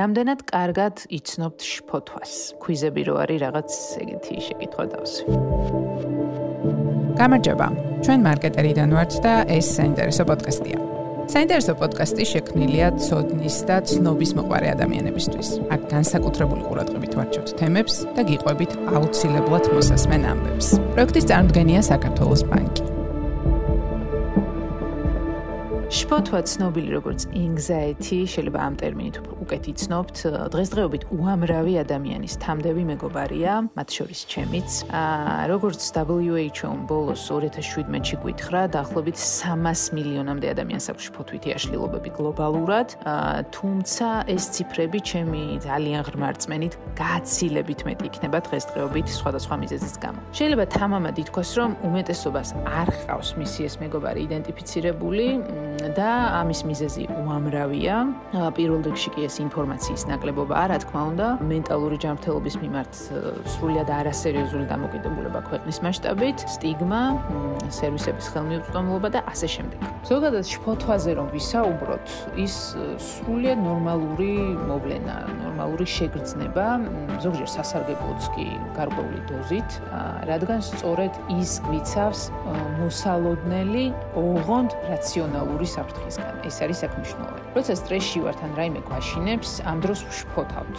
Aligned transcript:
რამდენად 0.00 0.44
კარგად 0.48 1.02
იცნობთ 1.12 1.60
შფოთვას? 1.60 2.32
კვიზები 2.62 3.02
რო 3.04 3.14
არის 3.20 3.38
რაღაც 3.44 3.70
ეგეთი 4.00 4.34
შეკითხვა 4.46 4.84
დავსვი. 4.92 5.24
გამარჯობა. 7.20 7.66
ჩვენ 8.04 8.20
მარკეტერიდან 8.24 8.90
ვართ 8.96 9.12
და 9.24 9.34
ეს 9.56 9.66
საინტერესო 9.76 10.24
პოდკასტია. 10.30 10.78
საინტერესო 11.34 11.72
პოდკასტი 11.80 12.24
შექმნილია 12.32 12.88
ცოდნის 12.96 13.56
და 13.68 13.76
ცნობის 13.90 14.30
მოყარე 14.38 14.68
ადამიანებისთვის. 14.74 15.48
აქ 15.74 15.80
განსაკუთრებული 15.94 16.62
ყურადღებით 16.68 17.12
ვარჩევთ 17.18 17.48
თემებს 17.60 17.94
და 18.16 18.22
გიყვებით 18.30 18.72
აუცილებლად 18.96 19.64
მოსასმენ 19.76 20.22
ამბებს. 20.32 20.66
პროექტის 20.96 21.28
წარმოდგენია 21.28 21.80
საქართველოს 21.92 22.42
ბანკი. 22.48 22.99
შფოთვა 25.90 26.40
ცნობილი 26.46 26.90
როგორც 26.94 27.24
anxiety, 27.34 28.22
შეიძლება 28.30 28.60
ამ 28.62 28.74
ტერმინით 28.78 29.16
უკეთ 29.42 29.64
იცნობთ, 29.72 30.20
დღესდღეობით 30.54 31.02
უამრავი 31.10 31.72
ადამიანის 31.82 32.34
თამდები 32.38 32.82
მეგობარია, 32.94 33.52
მათ 33.74 33.88
შორის 33.98 34.20
ჩემიც. 34.30 34.68
აა 34.86 35.50
როგორც 35.50 35.80
WHO 35.90 36.70
ბოლოს 36.86 37.26
2017-ში 37.26 38.16
გვითხრა, 38.22 38.60
დაახლოებით 38.70 39.16
300 39.18 39.90
მილიონამდე 39.98 40.46
ადამიანს 40.54 40.86
აქვს 40.94 41.02
შფოთვითი 41.10 41.48
აშლილობები 41.58 42.10
გლობალურად, 42.14 42.88
აა 43.02 43.42
თუმცა 43.50 44.08
ეს 44.30 44.44
ციფრები 44.54 44.98
ჩემი 45.10 45.42
ძალიან 45.66 46.00
ღრმა 46.06 46.28
რწმენით 46.38 46.74
გაცილებით 47.02 47.80
მეტი 47.90 48.04
იქნება 48.14 48.38
დღესდღეობით 48.46 49.06
სხვადასხვა 49.10 49.54
მიზეზის 49.66 49.94
გამო. 49.98 50.20
შეიძლება 50.38 50.64
თამამად 50.70 51.14
ითქვას, 51.18 51.50
რომ 51.58 51.70
უმეტესობას 51.82 52.48
არ 52.62 52.88
ხავს 53.02 53.28
მისი 53.42 53.60
ეს 53.66 53.74
მეგობარი 53.82 54.20
იდენტიფიცირებული, 54.30 55.26
და 55.96 56.10
ამის 56.40 56.60
მიზეზი 56.68 57.04
უამრავია. 57.24 57.94
პირველ 58.56 58.82
რიგში 58.84 59.10
კი 59.14 59.20
ეს 59.28 59.36
ინფორმაციის 59.40 60.02
ნაკლებობაა, 60.10 60.64
რა 60.70 60.78
თქმა 60.84 61.02
უნდა, 61.10 61.26
მენტალური 61.40 61.96
ჯანმრთელობის 62.04 62.56
მიმართ 62.62 62.92
სრულიად 63.52 63.88
არასერიოზული 63.88 64.64
დამოკიდებულება 64.68 65.40
ქვეყნის 65.48 65.78
მასშტაბით, 65.84 66.38
სტიგმა, 66.54 67.02
სერვისების 67.70 68.26
ხელმიუწვდომობა 68.34 69.08
და 69.14 69.20
ასე 69.32 69.48
შემდეგ. 69.54 69.78
ზოგადად 70.10 70.44
შფოთვაზე 70.52 71.10
რომ 71.16 71.26
ვისაუბროთ, 71.36 72.06
ის 72.44 72.54
სრულიად 72.98 73.58
ნორმალური 73.60 74.32
მოვლენა, 74.68 75.16
ნორმალური 75.44 75.86
შეგრძნება, 75.86 76.66
ზოგჯერ 77.24 77.48
სასარგებლოც 77.56 78.22
კი 78.34 78.46
გარკვეული 78.76 79.20
დოზით, 79.28 79.70
რადგან 80.30 80.60
სწორედ 80.60 81.12
ის 81.40 81.60
გვიცავს 81.64 82.20
მოსალოდნელი, 82.80 83.84
ოღონდ 84.16 84.70
რაციონალური 84.90 85.66
საფრთხისგან. 85.76 86.34
ეს 86.48 86.56
არის 86.64 86.78
საქმეშნოვანი. 86.84 87.40
როცა 87.56 87.72
სტრესში 87.82 88.18
ვართ 88.24 88.40
ან 88.46 88.52
რაიმე 88.58 88.80
გვაშინებს, 88.88 89.50
ამ 89.70 89.78
დროს 89.84 90.00
ვშფოთავთ. 90.10 90.76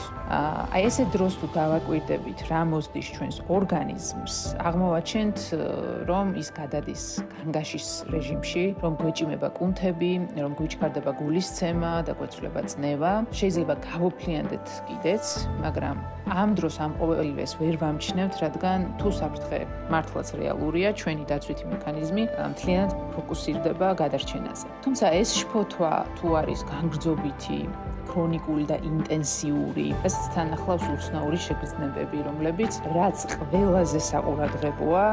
აი 0.75 0.81
ესე 0.87 1.03
დროს 1.15 1.33
თუ 1.39 1.47
დავაკვირდებით 1.55 2.39
რა 2.51 2.61
მოსდის 2.71 3.07
ჩვენს 3.15 3.37
ორგანიზმს, 3.55 4.33
აღმოვაჩენთ 4.67 5.37
რომ 6.09 6.27
ის 6.41 6.47
გადადის 6.59 7.03
განგაშის 7.33 7.87
რეჟიმში, 8.13 8.65
რომ 8.83 8.93
გვეჭიმება 9.01 9.49
კუნთები, 9.57 10.13
რომ 10.43 10.51
გვიჩქარდება 10.59 11.11
გულისცემა 11.21 11.91
და 12.07 12.13
გვეცვლება 12.19 12.61
წნევა. 12.71 13.11
შეიძლება 13.31 13.73
გავოფლიანდეთ 13.91 14.65
კიდეც, 14.87 15.25
მაგრამ 15.65 15.97
ამ 16.31 16.49
დროს 16.55 16.75
ამ 16.79 16.91
ყოველივეს 17.01 17.51
ვერ 17.59 17.75
ვამჩნევთ, 17.81 18.35
რადგან 18.43 18.79
თუ 18.99 19.09
საფრთხე 19.19 19.59
მართლაც 19.91 20.27
რეალურია, 20.39 20.89
ჩვენი 20.95 21.23
დაცვითი 21.27 21.65
მექანიზმი 21.75 22.23
მთლიანად 22.55 22.91
ფოკუსირდება 23.15 23.87
გადარჩენაზე. 24.01 24.67
თუმცა 24.81 25.13
ეს 25.21 25.29
შფოთვა 25.37 25.93
თუ 26.17 26.27
არის 26.41 26.61
განგრძობითი 26.71 27.59
ქრონიკული 28.11 28.65
და 28.67 28.77
ინტენსიური, 28.83 29.85
ეს 30.07 30.15
თან 30.35 30.51
ახლავს 30.57 30.85
უცნაური 30.91 31.39
შეგრძნებები, 31.45 32.23
რომლებიც 32.27 32.79
რაც 32.95 33.23
ყველაზე 33.37 33.99
საყურადღებოა, 34.09 35.05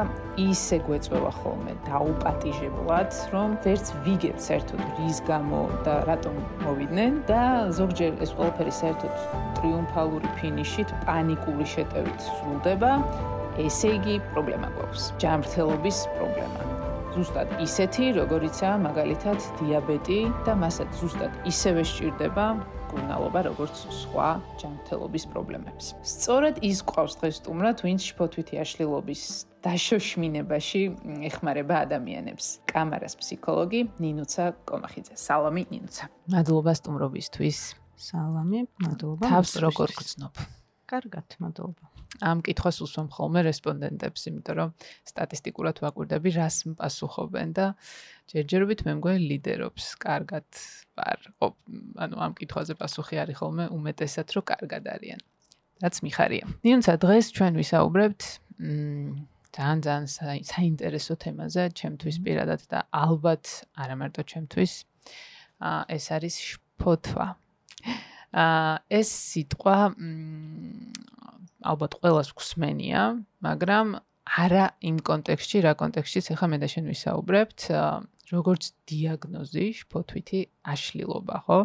ისე 0.43 0.79
გვეწევა 0.87 1.31
ხოლმე 1.39 1.75
დაუპატიჟებლად, 1.87 3.19
რომ 3.33 3.55
ვერც 3.63 3.93
ვიგებ 4.07 4.37
საერთოდ 4.47 4.81
რის 4.99 5.21
გამო 5.29 5.61
და 5.87 5.95
რატომ 6.09 6.35
მოვიდნენ 6.65 7.21
და 7.31 7.43
ზოგჯერ 7.79 8.19
ეს 8.25 8.35
ყველაფერი 8.35 8.73
საერთოდ 8.81 9.13
ტრიუმფალური 9.59 10.33
ფინიშით 10.39 10.89
პანიკური 11.07 11.65
შეტევით 11.75 12.19
სრულდება. 12.27 12.91
ესე 13.59 13.95
იგი, 13.99 14.19
პრობლემა 14.31 14.67
გვაქვს. 14.75 15.11
ჯანმრთელობის 15.19 15.97
პრობლემა. 16.15 16.68
ზუსტად 17.15 17.55
ისეთი, 17.63 18.05
როგორიცაა 18.19 18.75
მაგალითად 18.85 19.39
დიაბეტი 19.59 20.19
და 20.45 20.53
მასაც 20.61 20.89
ზუსტად 20.99 21.31
ისევე 21.49 21.81
სჭირდება 21.81 22.45
გუნალობა, 22.89 23.39
როგორც 23.49 23.75
სხვა 23.93 24.29
ჯანმრთელობის 24.61 25.25
პრობლემებს. 25.33 25.93
სწორედ 26.01 26.61
ის 26.65 26.81
ყავს 26.85 27.13
დღეს 27.21 27.35
სტუმრად, 27.41 27.77
ვინც 27.85 28.01
შფოთვითი 28.09 28.55
აშლილობის 28.63 29.23
დაშოშმინებაში 29.65 30.81
ეხმარება 31.29 31.75
ადამიანებს. 31.85 32.45
კამარას 32.69 33.13
ფსიქოლოგი 33.19 33.81
ნინუცა 33.99 34.45
კომახიძე. 34.69 35.13
სალამი 35.17 35.63
ნინუცა. 35.73 36.05
მადლობა 36.33 36.71
სტუმრობისთვის. 36.79 37.59
სალამი, 37.99 38.59
მადლობა. 38.85 39.23
თავს 39.27 39.51
როგორ 39.65 39.89
გწნობ? 39.97 40.33
კარგად, 40.89 41.27
მადლობა. 41.43 41.88
ამ 42.19 42.41
კითხვას 42.43 42.81
უსვამ 42.83 43.07
ხოლმე 43.13 43.41
რესპონდენტებს, 43.45 44.21
იმიტომ 44.29 44.55
რომ 44.59 44.69
სტატისტიკურად 45.07 45.81
ვაკვირდები, 45.83 46.29
რას 46.35 46.57
პასუხობენ 46.79 47.49
და 47.53 47.65
ჯერჯერობით 48.33 48.81
მე 48.85 48.93
მგონი 48.99 49.19
ლიდერობს 49.29 49.85
კარგად 50.01 50.47
ვარ. 50.97 51.19
ანუ 52.03 52.15
ამ 52.17 52.33
კითხვაზე 52.39 52.73
პასუხი 52.81 53.15
არის 53.23 53.35
ხოლმე 53.39 53.65
უმეტესად, 53.71 54.27
რომ 54.35 54.43
კარგად 54.51 54.83
არიან. 54.89 55.21
რაც 55.79 55.95
მიხარია. 56.03 56.45
ნიუნცა 56.65 56.93
დღეს 56.99 57.25
ჩვენ 57.37 57.53
ვისაუბრებთ 57.61 58.21
მ 58.59 59.29
ძალიან 59.49 59.79
ძალიან 59.81 60.13
საინტერესო 60.45 61.13
თემაზე, 61.23 61.63
ჩემთვის 61.79 62.17
პირადად 62.25 62.61
და 62.69 62.79
ალბათ 62.93 63.45
არა 63.81 63.95
მარტო 64.01 64.21
ჩემთვის. 64.29 64.73
აა 65.59 65.81
ეს 65.95 66.05
არის 66.15 66.35
შფოთვა. 66.49 67.27
აა 68.29 68.73
ეს 68.99 69.09
სიტყვა 69.09 69.77
ალბათ 71.59 71.99
ყოველას 71.99 72.29
გვსმენია, 72.37 73.01
მაგრამ 73.43 73.87
არა 74.29 74.65
იმ 74.85 74.97
კონტექსტში, 75.09 75.59
რა 75.65 75.73
კონტექსტშიც 75.79 76.25
ახლა 76.35 76.47
მე 76.53 76.57
და 76.61 76.67
შენ 76.69 76.85
ვისაუბრებთ, 76.93 77.59
როგორც 78.29 78.63
დიაგნოზი, 78.89 79.65
შფოთვითი 79.81 80.39
აშლილობა, 80.69 81.37
ხო? 81.49 81.59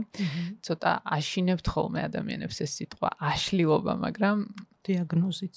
ცოტა 0.64 0.92
აშინებთ 1.16 1.66
ხოლმე 1.68 2.00
ადამიანებს 2.08 2.58
ეს 2.64 2.72
სიტყვა 2.80 3.08
აშლილობა, 3.20 3.92
მაგრამ 4.00 4.38
დიაგნოზიც 4.88 5.56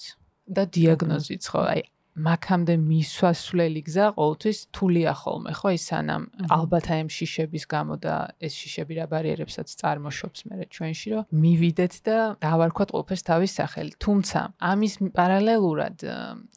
და 0.52 0.62
დიაგნოზიც, 0.68 1.42
ხო? 1.48 1.62
აი 1.72 1.80
მაქამდე 2.18 2.74
მისვასვლელი 2.82 3.82
გზა 3.86 4.06
ყოველთვის 4.18 4.58
თულია 4.74 5.12
ხოლმე, 5.20 5.52
ხო? 5.58 5.68
ის 5.78 5.84
სანამ 5.90 6.22
ალბათ 6.56 6.86
აი 6.92 6.98
ამ 7.04 7.10
შიშების 7.16 7.64
გამო 7.70 7.94
და 8.02 8.14
ეს 8.42 8.52
შიშები 8.58 8.92
რა 8.98 9.06
ბარიერებსაც 9.12 9.68
წარმოშობს 9.80 10.40
მე 10.50 10.66
ჩვენში, 10.74 11.08
რომ 11.14 11.22
მივიდეთ 11.44 11.94
და 12.08 12.18
დავარქვათ 12.42 12.88
ყოველთვის 12.94 13.22
თავის 13.28 13.52
სახელი. 13.58 13.92
თუმცა 14.02 14.40
ამის 14.58 14.94
პარალელურად 15.14 15.96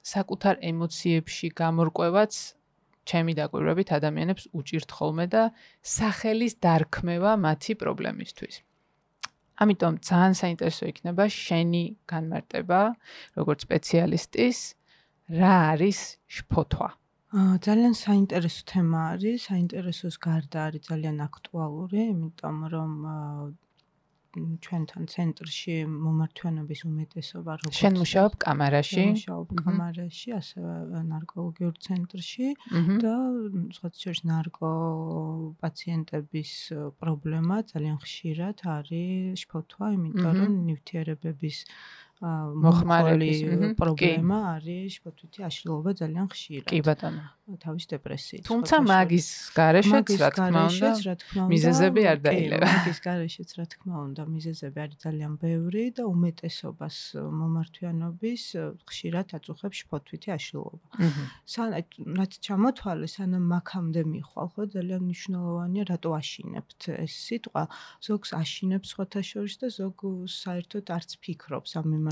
საკუთარ 0.02 0.56
ემოციებში 0.72 1.48
გამორკვევაც 1.62 2.34
ჩემი 3.06 3.32
დაკვირვებით 3.38 3.90
ადამიანებს 3.98 4.44
უჭირთ 4.58 4.90
ხოლმე 4.98 5.26
და 5.30 5.44
სახელის 5.82 6.54
დარქმევა 6.62 7.32
მათი 7.46 7.74
პრობლემისთვის. 7.82 8.56
ამიტომ 9.62 9.94
ძალიან 10.02 10.36
საინტერესო 10.42 10.84
იქნება 10.90 11.26
შენი 11.30 11.84
განმარტება 12.10 12.82
როგორც 13.38 13.60
სპეციალისტის 13.68 14.58
რა 15.32 15.54
არის 15.72 16.00
შფოთვა? 16.36 16.90
აა 17.32 17.58
ძალიან 17.66 17.94
საინტერესო 17.96 18.62
თემა 18.72 19.02
არის, 19.16 19.48
საინტერესოს 19.50 20.16
გარდა 20.28 20.60
არის 20.68 20.82
ძალიან 20.92 21.18
აქტუალური, 21.28 22.00
იმიტომ 22.14 22.58
რომ 22.74 22.92
ჩვენთან 24.32 25.08
ცენტრში 25.12 25.74
მომართვენობის 25.92 26.82
უმეტესობა 26.88 27.56
როგორც 27.62 27.80
შენ 27.80 27.98
მუშაობ 28.02 28.36
კამარაში, 28.44 29.04
მუშაობ 29.12 29.50
კამარაში, 29.60 30.30
ასევე 30.40 31.02
ნარკოლოგიურ 31.12 31.76
ცენტრში 31.88 32.48
და 33.04 33.16
სხვა 33.76 33.92
შორის 34.04 34.22
ნარკო 34.32 34.72
პაციენტების 35.64 36.52
პრობლემა 37.04 37.58
ძალიან 37.74 37.98
ხშირად 38.06 38.64
არის 38.78 39.44
შფოთვა, 39.44 39.92
იმიტომ 40.00 40.40
რომ 40.40 40.56
ნივთიერებების 40.72 41.58
მოხმარების 42.22 43.40
პრობლემა 43.82 44.38
არის 44.62 45.02
შფოთვითი 45.02 45.40
აშლილობა 45.50 45.92
ძალიან 46.02 46.28
ხშირად. 46.30 46.68
კი 46.70 46.80
ბატონო. 46.86 47.24
თავის 47.60 47.86
დეპრესიით. 47.92 48.44
თუმცა 48.48 48.76
მაგის 48.86 49.28
გარეშეც 49.58 50.08
რა 50.22 50.30
თქმა 50.32 50.62
უნდა, 50.72 50.90
მიზეზები 51.52 52.02
არ 52.12 52.20
დაილევა. 52.24 52.68
მაგის 52.72 53.00
გარეშეც 53.04 53.50
რა 53.58 53.66
თქმა 53.74 53.96
უნდა, 54.08 54.22
მიზეზები 54.36 54.78
არის 54.86 54.98
ძალიან 55.02 55.34
ბევრი 55.42 55.84
და 55.98 56.04
უმეტესობას 56.08 56.98
მომართვიანობის 57.42 58.44
ხშირად 58.88 59.28
აწუხებს 59.36 59.78
შფოთვითი 59.82 60.30
აშლილობა. 60.38 60.88
სანამ 61.44 62.16
რაც 62.22 62.32
ჩამოთვალე, 62.46 63.08
სანამ 63.12 63.46
მაქამდე 63.52 64.02
მიხვალ, 64.14 64.48
ხო 64.54 64.64
ძალიან 64.78 65.02
მნიშვნელოვანია 65.10 65.84
რატო 65.92 66.10
აშინებთ 66.22 66.82
ეს 67.02 67.14
სიტყვა. 67.26 67.64
ზოგს 68.08 68.30
აშინებს 68.38 68.88
სხვათა 68.94 69.22
შორის 69.26 69.56
და 69.60 69.68
ზოგ 69.74 69.98
საერთოდ 70.30 70.86
არც 70.98 71.10
ფიქრობს 71.24 71.72
ამ 71.80 71.86
მიმართულებით 71.92 72.11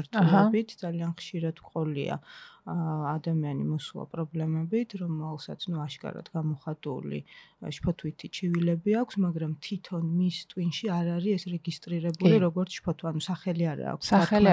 ძალიან 0.83 1.11
ხშირად 1.19 1.59
ყოლია 1.69 2.19
ადამიანი 2.67 3.63
მოსულა 3.65 4.05
პრობლემებით, 4.13 4.99
რომელსაც 5.01 5.59
ნუ 5.71 5.77
აშკარად 5.85 6.27
გამოხატული 6.35 7.19
შფოთვითი 7.59 8.27
ჩივილები 8.31 8.91
აქვს, 9.03 9.15
მაგრამ 9.19 9.51
თვითონ 9.59 10.03
მის 10.15 10.37
ტვინში 10.47 10.85
არ 10.95 11.07
არის 11.19 11.31
ეს 11.39 11.43
რეგისტრირებული 11.51 12.35
როგორც 12.39 12.69
შფოთვა, 12.79 13.07
ანუ 13.11 13.21
სახელი 13.25 13.65
არ 13.67 13.79
აქვს. 13.93 14.05
სახელი 14.15 14.49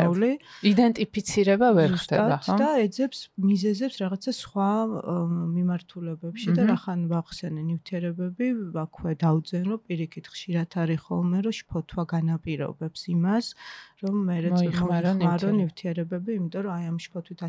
იდენტიფიცირება 0.67 1.69
ვერ 1.79 1.91
ხდება, 2.03 2.37
ხო? 2.43 2.57
და 2.59 2.69
ეძებს 2.83 3.19
მიზეზებს 3.39 3.97
რაღაცა 4.03 4.31
სხვა 4.43 4.71
მიმართულებებში 5.55 6.49
და 6.59 6.63
რახან 6.73 7.01
ვახსენე 7.07 7.63
ნივთიერებები, 7.71 8.47
აქვე 8.75 9.13
დაუძენ 9.23 9.65
რომ 9.71 9.81
პირიქით 9.87 10.27
ხშირად 10.27 10.71
არის 10.83 11.01
ხოლმე 11.07 11.39
რომ 11.47 11.55
შფოთვა 11.63 12.03
განაპირობებს 12.11 13.01
იმას, 13.15 13.47
რომ 14.03 14.15
მე 14.27 14.37
მოიხმარო 14.51 15.51
ნივთიერებები, 15.63 16.31
იმიტომ 16.43 16.63
რომ 16.67 16.73
აი 16.75 16.85
ამ 16.91 16.99
შფოთვით 17.07 17.41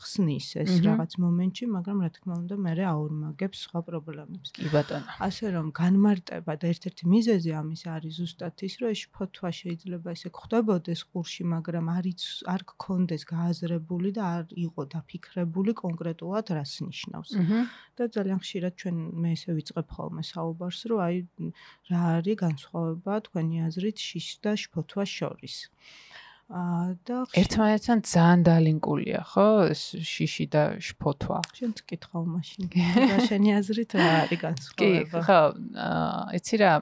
ხსნის 0.00 0.46
ეს 0.62 0.70
რაღაც 0.86 1.12
მომენტში, 1.22 1.64
მაგრამ 1.76 1.98
რა 2.04 2.10
თქმა 2.16 2.34
უნდა, 2.42 2.54
მე 2.64 2.72
აორმაგებს 2.92 3.58
სხვა 3.66 3.80
პრობლემებს. 3.88 4.48
კი 4.56 4.68
ბატონო. 4.72 5.06
ასე 5.26 5.46
რომ 5.54 5.66
განმარტება 5.76 6.52
და 6.60 6.66
ერთ-ერთი 6.72 7.04
მიზეზი 7.14 7.50
ამის 7.60 7.82
არის 7.94 8.12
ზუსტად 8.18 8.54
ის, 8.66 8.74
რომ 8.80 8.88
ეს 8.94 9.02
ფოთვა 9.14 9.50
შეიძლება 9.60 10.08
ესე 10.16 10.28
გხვდებოდეს 10.36 11.00
ყურში, 11.12 11.42
მაგრამ 11.54 11.86
არიც 11.98 12.22
არ 12.54 12.62
გქონდეს 12.72 13.22
გააზრებული 13.32 14.10
და 14.16 14.22
არ 14.36 14.46
იყო 14.66 14.82
დაფიქრებული 14.94 15.72
კონკრეტულად 15.82 16.46
რას 16.56 16.72
ნიშნავს. 16.86 17.30
და 17.96 18.04
ძალიან 18.08 18.38
ხშირად 18.40 18.72
ჩვენ 18.80 18.96
მე 19.22 19.30
ესე 19.36 19.50
ვიწყებ 19.56 19.88
ხოლმე 19.94 20.22
საუბარს, 20.32 20.80
რომ 20.88 20.98
აი 21.06 21.16
რა 21.92 22.02
არის 22.18 22.36
განსხვავება 22.44 23.14
თქვენი 23.26 23.56
აზრით 23.68 23.98
შიშ 24.08 24.28
და 24.42 24.52
შფოთვა 24.56 25.04
შორის. 25.04 25.56
და 26.52 27.16
ერთმანეთთან 27.32 27.98
ძალიან 28.04 28.40
დალინკულია, 28.44 29.20
ხო? 29.24 29.46
შიში 29.72 30.46
და 30.52 30.62
შფოთვა. 30.84 31.38
შენ 31.56 31.70
თქვითხავ 31.80 32.22
მაშინ. 32.28 32.62
და 33.08 33.16
შენი 33.24 33.48
აზრით 33.56 33.92
რა 33.96 34.10
არის 34.28 34.40
განსხვავება? 34.42 35.16
კი, 35.16 35.24
ხო, 35.24 35.40
აა, 35.72 36.22
იცი 36.36 36.54
რა, 36.60 36.72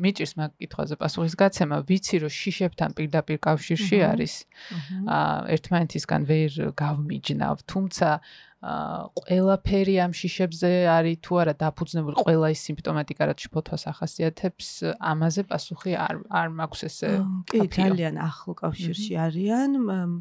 მიჭირს 0.00 0.32
მაგ 0.40 0.50
კითხვაზე 0.58 0.94
პასუხის 0.98 1.34
გაცემა, 1.38 1.76
ვიცი 1.86 2.16
რომ 2.24 2.32
შიშებთან 2.34 2.90
პირდაპირ 2.98 3.38
კავშირში 3.46 3.98
არის. 4.10 4.34
აა, 5.06 5.38
ერთმანეთისგან 5.54 6.22
ვერ 6.26 6.50
გავმიჯნავ, 6.74 7.56
თუმცა 7.70 8.08
ყველაფერი 8.60 9.94
ამ 10.04 10.12
შიშებზე 10.12 10.70
არის 10.92 11.16
თუ 11.24 11.32
არა 11.40 11.54
დაფუძნებული 11.64 12.16
ყველა 12.20 12.48
ის 12.52 12.60
სიმპტომატიკა 12.68 13.28
რაც 13.32 13.38
შფოთვას 13.48 13.84
ახასიათებს 13.88 14.68
ამაზე 15.00 15.42
პასუხი 15.48 15.92
არ 15.96 16.16
არ 16.28 16.48
მაქვს 16.60 16.80
ესე 16.88 17.10
კი 17.48 17.60
ძალიან 17.72 18.20
ახლო 18.20 18.52
კავშირში 18.60 19.12
არიან 19.16 19.70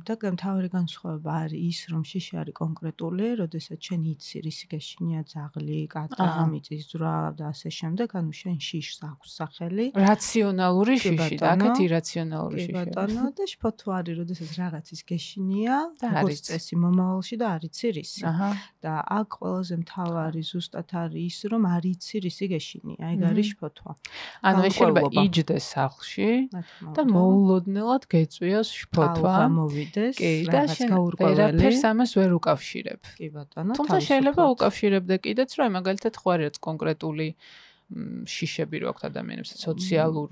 და 0.08 0.14
გამთავარი 0.24 0.70
განსხვავება 0.72 1.32
არის 1.44 1.60
ის 1.68 1.80
რომ 1.92 2.04
შიში 2.08 2.34
არის 2.40 2.56
კონკრეტული 2.64 3.28
როდესაც 3.44 3.80
შენ 3.90 4.02
იცი 4.16 4.38
რის 4.48 4.60
გეშინია 4.72 5.22
ძაღლი 5.28 5.80
კატა 5.92 6.30
მიწისძვრა 6.48 7.16
და 7.36 7.52
ასე 7.52 7.70
შემდეგ 7.76 8.08
ანუ 8.24 8.32
შენ 8.40 8.58
შიშს 8.64 9.00
აქვს 9.10 9.30
სახელი. 9.36 9.86
რაციონალური 10.00 10.96
შიში 11.04 11.36
და 11.44 11.48
აქეთ 11.60 11.76
ირაციონალური 11.90 12.60
შიში 12.64 12.76
ბატონო 12.80 13.28
და 13.36 13.44
შფოთვა 13.52 13.94
არის 14.00 14.16
როდესაც 14.24 14.52
რაღაცის 14.64 15.02
გეშინია 15.12 15.76
როგორც 16.08 16.40
წესი 16.48 16.76
მომავალში 16.88 17.36
და 17.44 17.48
არიცი 17.60 17.88
რისი 18.00 18.29
და 18.80 18.94
აქ 19.20 19.30
ყველაზე 19.40 19.76
მთავარი 19.84 20.42
ზუსტად 20.50 20.90
არის 21.00 21.20
ის 21.30 21.40
რომ 21.52 21.64
არ 21.70 21.84
იცი 21.90 22.16
რისი 22.26 22.46
გეშინია 22.54 23.06
ეგ 23.14 23.22
არის 23.30 23.48
შფოთვა. 23.54 23.92
ანუ 24.50 24.60
შეიძლება 24.76 25.24
იჯდეს 25.24 25.66
სახლში 25.76 26.30
და 26.96 27.02
მოულოდნელად 27.14 28.04
გეწვიოს 28.14 28.70
შფოთვა. 28.82 29.34
გამოვიდეს 29.44 30.16
და 30.54 30.62
შენ 30.76 30.92
ვერაფერს 31.20 31.82
ამას 31.92 32.12
ვერ 32.20 32.32
უკავშირებ. 32.40 33.02
კი 33.20 33.28
ბატონო 33.36 33.72
თუმცა 33.80 33.98
შეიძლება 34.10 34.44
უკავშირებდე 34.56 35.16
კიდეც 35.26 35.50
რომ 35.60 35.70
მაგალითად 35.80 36.14
ხო 36.20 36.30
არის 36.36 36.56
კონკრეტული 36.68 37.28
შიშები 38.30 38.82
რო 38.84 38.90
აქვს 38.94 39.06
ადამიანებს 39.10 39.52
სოციალურ 39.66 40.30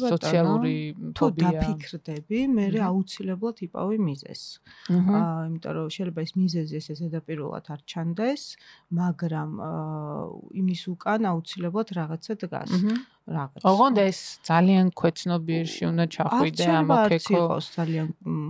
სოციალური 0.00 0.74
თუ 1.16 1.26
დაფიქრდები 1.40 2.40
მე 2.52 2.66
აუცილებლად 2.84 3.62
იპოვი 3.64 3.96
მიზეს. 4.04 4.42
აა 4.92 5.22
იმიტომ 5.48 5.72
რომ 5.80 5.88
შეიძლება 5.96 6.20
ეს 6.28 6.32
მიზეზი 6.36 6.74
ესე 6.80 6.94
ზედაპირულად 7.00 7.64
არ 7.72 7.80
ჩანდეს 7.88 8.42
მაგრამ 9.00 9.50
იმის 10.60 10.82
უკან 10.92 11.20
აუცილებლად 11.32 11.88
რაღაცა 11.96 12.32
დგას 12.44 12.72
რაღაც. 13.30 13.62
ოღონდ 13.70 13.96
ეს 14.02 14.18
ძალიან 14.50 14.86
ქვეცნობიერში 15.00 15.82
უნდა 15.90 16.04
ჩახვიდე 16.14 16.64
ამოქეკო. 16.80 16.98
არ 17.00 17.12
იყოს 17.14 17.66
ძალიან 17.78 18.06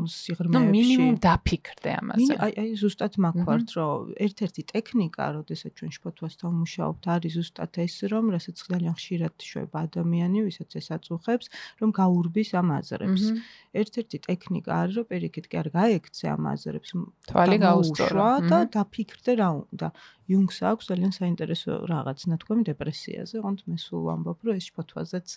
სიღრმეებში. 0.08 0.54
ნუ 0.56 0.60
მინიმუმ 0.74 1.16
დაფიქრდე 1.26 1.90
ამაზე. 2.00 2.32
აი 2.44 2.52
აი 2.62 2.70
ზუსტად 2.82 3.12
მაქვართ 3.24 3.68
რომ 3.76 3.92
ერთ-ერთი 4.26 4.62
ტექნიკა, 4.74 5.24
როდესაც 5.36 5.72
ჩვენ 5.78 5.90
შფოთვასთან 5.96 6.52
მუშაობთ, 6.62 7.02
არის 7.14 7.32
ზუსტად 7.38 7.72
ეს 7.84 7.94
რომ 8.12 8.24
რასაც 8.34 8.56
ძალიან 8.70 8.94
ხშირად 8.98 9.34
შვება 9.50 9.78
ადამიანი, 9.86 10.38
ვისაც 10.48 10.70
ეს 10.80 10.86
აწუხებს, 10.96 11.46
რომ 11.80 11.88
გაურბის 12.00 12.50
ამ 12.60 12.68
აზრებს. 12.80 13.22
ერთ-ერთი 13.70 14.16
ტექნიკა 14.26 14.70
არის 14.80 14.94
რომ 14.98 15.06
პირიქით 15.10 15.46
კი 15.50 15.56
არ 15.62 15.68
გაექცე 15.78 16.24
ამ 16.34 16.42
აზრებს. 16.54 16.90
თვალი 17.30 17.56
გაუსწორა 17.62 18.30
და 18.50 18.58
დაფიქრდე 18.74 19.32
რა 19.40 19.48
უნდა. 19.62 19.88
იუნგს 20.30 20.58
აქვს 20.70 20.90
ძალიან 20.90 21.12
საინტერესო 21.18 21.70
რაღაც 21.90 22.18
ნათქვამი 22.30 22.62
დეპრესიაზე, 22.70 23.34
ოღონდ 23.42 23.60
მე 23.66 23.76
სულ 23.82 24.00
ვამბობ, 24.08 24.38
რომ 24.46 24.54
ეს 24.60 24.64
შფოთვაზეც 24.70 25.28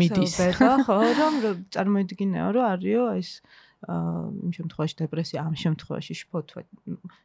მიდის. 0.00 0.34
ხო, 0.58 0.98
რომ 1.20 1.34
წარმოიდგინეო, 1.74 2.48
რომ 2.58 2.64
არისო 2.74 3.06
ეს 3.20 3.30
აა 3.40 3.60
იმ 3.80 4.52
შემთხვევაში 4.52 4.96
დეპრესია, 5.00 5.40
ამ 5.40 5.54
შემთხვევაში 5.56 6.14
შფოთვა 6.20 6.60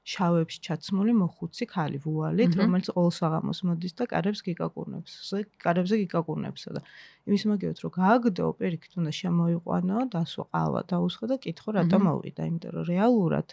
შავებში 0.07 0.59
ჩაცმული 0.63 1.11
მოხუცი 1.19 1.65
ქალი 1.67 1.99
ვუალით, 1.99 2.55
რომელიც 2.55 2.87
ყოველ 2.95 3.11
საღამოს 3.11 3.59
მოდის 3.67 3.93
და 3.99 4.07
კარებს 4.07 4.39
გიკაკურნებს. 4.47 5.11
კარებზე 5.59 5.95
გიკაკურნებსა 6.03 6.69
და 6.79 6.81
იმის 7.27 7.43
მაგიოთ 7.51 7.77
რომ 7.83 7.91
გააგდო, 7.99 8.45
პირიქით 8.55 8.93
უნდა 9.03 9.11
შემოიყვანო, 9.19 9.97
დასვა 10.15 10.45
ყავა 10.55 10.81
დაუსხო 10.95 11.25
და 11.27 11.35
კითხო 11.43 11.69
რატომ 11.75 12.01
მოვიდა, 12.07 12.41
იმიტომ 12.47 12.71
რომ 12.71 12.83
რეალურად 12.87 13.47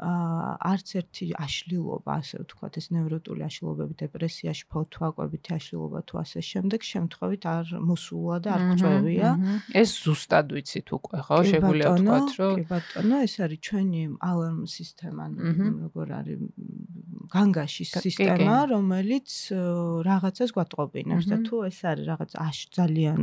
არც 0.00 0.88
ერთი 0.98 1.26
აშლილობა, 1.36 2.10
ასე 2.22 2.36
ვთქვათ, 2.42 2.74
ეს 2.80 2.86
ნევროტული 2.96 3.42
აშლილობები, 3.46 3.94
დეპრესიაში, 4.02 4.64
ფოთვაკვებითი 4.72 5.50
აშლილობა 5.56 6.00
თუ 6.08 6.14
ასე 6.22 6.40
შემდეგ, 6.42 6.80
შემთხვევით 6.82 7.42
არ 7.52 7.66
მოსულა 7.86 8.36
და 8.42 8.50
არ 8.56 8.62
წვევია. 8.80 9.30
ეს 9.76 9.90
ზუსტად 10.02 10.46
ვიცით 10.56 10.88
უკვე, 10.96 11.16
ხო? 11.22 11.36
შეგვიძლია 11.52 11.88
ვთქვათ, 11.92 12.28
რომ 12.40 12.54
კი 12.56 12.64
ბატონო, 12.72 13.16
ეს 13.22 13.34
არის 13.44 13.60
ჩვენი 13.62 14.02
ალარმ 14.32 14.64
სისტემა, 14.66 15.24
როგორ 15.86 16.06
არის 16.18 16.38
განგაშის 17.32 17.90
სისტემა, 18.02 18.56
რომელიც 18.74 19.28
რაღაცას 20.08 20.50
გვატყობინებს 20.56 21.24
და 21.30 21.36
თუ 21.46 21.56
ეს 21.70 21.78
არის 21.84 22.04
რაღაც 22.10 22.30
აშ 22.36 22.58
ძალიან 22.76 23.20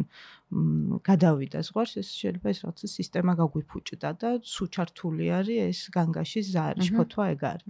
გადავიდა 0.49 1.59
ზღვარს, 1.61 1.93
ეს 2.01 2.09
შეიძლება 2.17 2.47
ეს 2.49 2.59
რაღაცა 2.65 2.87
სისტემა 2.89 3.33
გაგვიფუჭდა 3.37 4.09
და 4.17 4.29
სუჩართული 4.41 5.25
არის 5.29 5.59
ეს 5.69 5.79
განგაშის 5.93 6.47
ზარი, 6.55 6.81
შფოთვა 6.89 7.23
ეგ 7.37 7.41
არის. 7.53 7.65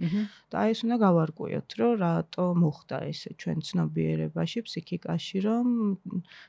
და 0.48 0.54
აი 0.64 0.68
ეს 0.72 0.80
უნდა 0.88 0.96
გავარკვიოთ, 1.04 1.68
რომ 1.76 1.92
რატო 2.00 2.46
მოხდა 2.56 2.96
ესე 3.12 3.30
ჩვენ 3.36 3.58
ცნობიერებაში, 3.68 4.58
ფსიქიკაში, 4.64 5.38
რომ 5.44 5.66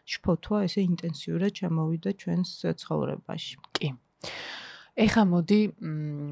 შფოთვა 0.07 0.57
ესე 0.71 0.81
ინტენსიურად 0.88 1.51
ჩამოვიდა 1.59 2.11
ჩვენს 2.21 2.50
ცხოვრებაში. 2.79 3.55
კი. 3.75 3.88
ეხა 5.00 5.24
მოდი 5.24 5.60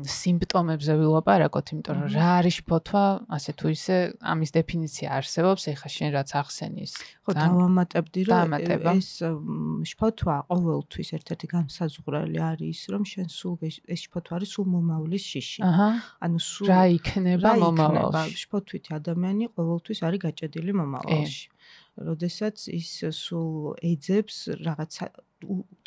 სიმპტომებზე 0.04 0.94
ვილაპარაკოთ, 1.00 1.72
იმიტომ 1.74 2.00
რომ 2.04 2.10
რა 2.12 2.28
არის 2.44 2.56
შფოთვა, 2.60 3.04
ასე 3.32 3.52
თუ 3.56 3.66
ისე 3.72 3.96
ამის 4.20 4.52
დეფინიცია 4.52 5.08
არსებობს, 5.16 5.64
ეხა 5.72 5.90
შენ 5.96 6.10
რაც 6.20 6.30
ახსენის. 6.36 6.92
ხო, 7.24 7.32
დავამატებდი, 7.40 8.22
რომ 8.28 8.58
ეს 9.00 9.10
შფოთვა 9.92 10.36
ყოველთვის 10.52 11.10
ერთ-ერთი 11.18 11.48
განსაზღვრელი 11.56 12.40
არის, 12.52 12.80
რომ 12.92 13.04
შენ 13.08 13.28
სულ 13.32 13.56
ეს 13.64 14.00
შფოთვა 14.04 14.34
არის 14.44 14.50
სულ 14.60 14.66
მომავლის 14.76 15.24
შიში. 15.24 15.62
აჰა. 15.64 15.90
ანუ 16.20 16.40
სულ 16.44 16.68
რა 16.68 16.82
იქნება 17.00 17.50
მომავალში? 17.64 18.36
შფოთვითი 18.44 18.90
ადამიანი 19.00 19.44
ყოველთვის 19.56 20.00
არის 20.04 20.20
გაჭედილი 20.28 20.72
მომავალში. 20.76 21.48
როდესაც 22.08 22.68
ის 22.74 22.92
სულ 23.16 23.76
ეძებს 23.92 24.38
რაღაცა 24.66 25.10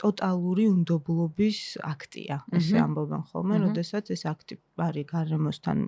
ტოტალური 0.00 0.64
უნდობლობის 0.72 1.58
აქტია. 1.84 2.36
ესე 2.56 2.78
ამბობენ 2.80 3.22
ხოლმე, 3.32 3.58
როდესაც 3.66 4.12
ეს 4.16 4.22
აქტი 4.32 4.56
არის 4.86 5.06
გარემოსთან 5.12 5.78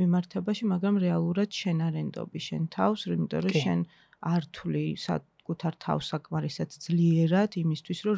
მიმართებაში, 0.00 0.64
მაგრამ 0.72 1.00
რეალურად 1.04 1.50
შენ 1.52 1.84
არენდობი 1.88 2.40
შენ 2.48 2.62
თავს, 2.72 3.00
იმიტომ 3.12 3.44
რომ 3.48 3.58
შენ 3.64 3.80
არ 4.32 4.42
თვლი 4.56 4.86
კუთარ 4.96 5.31
თავს 5.82 6.04
საკმარისად 6.12 6.68
ძლიერად 6.70 7.50
იმისთვის 7.62 7.98
რომ 8.06 8.14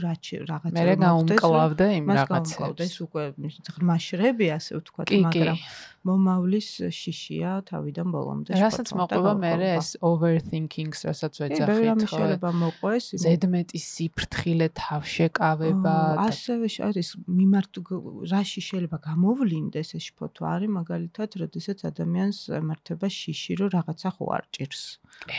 რაღაცა 0.50 0.84
მე 0.84 0.94
გაუმკლავდა 1.04 1.86
იმ 1.98 2.06
რაღაცებს. 2.20 2.80
ეს 2.84 2.96
უკვე 3.04 3.22
ღრმაშრები 3.64 4.46
ასე 4.58 4.72
ვთქვათ 4.78 5.08
მაგრამ 5.24 5.58
მომავლის 6.04 6.68
შიშია 6.92 7.50
თავიდან 7.64 8.08
ბოლომდე 8.12 8.60
რასაც 8.60 8.88
მოყვება 8.92 9.32
მე 9.40 9.52
ეს 9.80 9.88
overthinkings 10.04 10.98
რასაც 11.08 11.32
ვეძახით 11.40 12.04
ხო 12.12 12.24
მე 12.44 12.50
მოყვეს 12.60 13.06
ზედმეტი 13.24 13.78
სიფრთხილე 13.80 14.68
თავშეკავება 14.76 15.94
ასევე 16.28 16.68
არის 16.88 17.08
მიმართ 17.24 17.72
რაში 18.34 18.60
შეიძლება 18.68 18.98
გამოვლინდეს 19.08 19.88
ეს 19.96 20.06
ფოტო 20.18 20.42
არის 20.44 20.70
მაგალითად 20.76 21.28
როდესაც 21.40 21.78
ადამიანს 21.88 22.38
ემართება 22.60 23.08
შიში 23.08 23.52
რომ 23.64 23.68
რაღაცა 23.76 24.08
ხო 24.16 24.24
არ 24.36 24.44
ჭირს. 24.54 24.82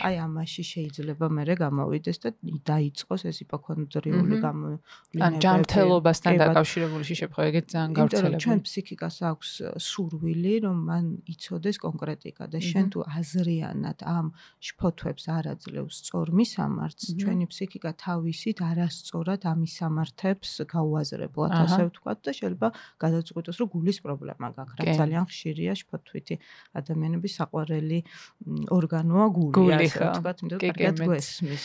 აი 0.08 0.16
ამაში 0.26 0.64
შეიძლება 0.72 1.26
მე 1.36 1.44
გამოვიდეს 1.76 2.18
და 2.24 2.30
დაიწყოს 2.72 3.22
ეს 3.28 3.38
იპოქონდრიული 3.44 4.36
გამოვლინებები. 4.40 5.20
ან 5.28 5.34
ჯანმრთელობასთან 5.44 6.34
დაკავშირებული 6.40 7.04
ხო 7.36 7.42
ეგეთ 7.52 7.66
ძალიან 7.74 7.92
გავრცელებული. 8.00 8.44
ჩვენ 8.46 8.60
ფსიქიკას 8.66 9.16
აქვს 9.30 9.50
სურვილი, 9.76 10.54
რომ 10.66 10.78
მან 10.90 11.06
იცოდეს 11.36 11.76
კონკრეტიკა 11.84 12.44
და 12.48 12.60
შენ 12.64 12.86
თუ 12.96 13.00
აზრიანად 13.20 14.00
ამ 14.08 14.26
შფოთვებს 14.64 15.24
არ 15.36 15.46
აძლევს 15.54 15.96
სწორ 16.00 16.28
მისამართს, 16.40 17.06
ჩვენი 17.20 17.46
ფსიქიკა 17.52 17.92
თავისით 18.06 18.58
არასწორად 18.70 19.42
ამის 19.52 19.72
სამართებს 19.80 20.50
გაუაზრებლად, 20.72 21.52
ასე 21.66 21.82
ვთქვათ 21.92 22.20
და 22.26 22.32
შეიძლება 22.40 22.68
გადაწყვიტოს, 23.04 23.56
რომ 23.60 23.68
გულის 23.76 23.98
პრობლემა 24.06 24.48
გაქვს. 24.56 24.76
რა 24.80 24.84
ძალიან 25.02 25.26
ხშირია 25.28 25.74
შფოთვითი 25.76 26.36
ადამიანების 26.80 27.32
საყვარელი 27.40 28.00
ორგანოა 28.72 29.26
გული. 29.36 29.54
გული 29.60 29.88
ხო 29.92 30.08
თქვათ 30.16 30.38
იმიტომ 30.46 30.60
რომ 30.60 30.74
კარგად 30.76 30.96
გვესმის 31.10 31.65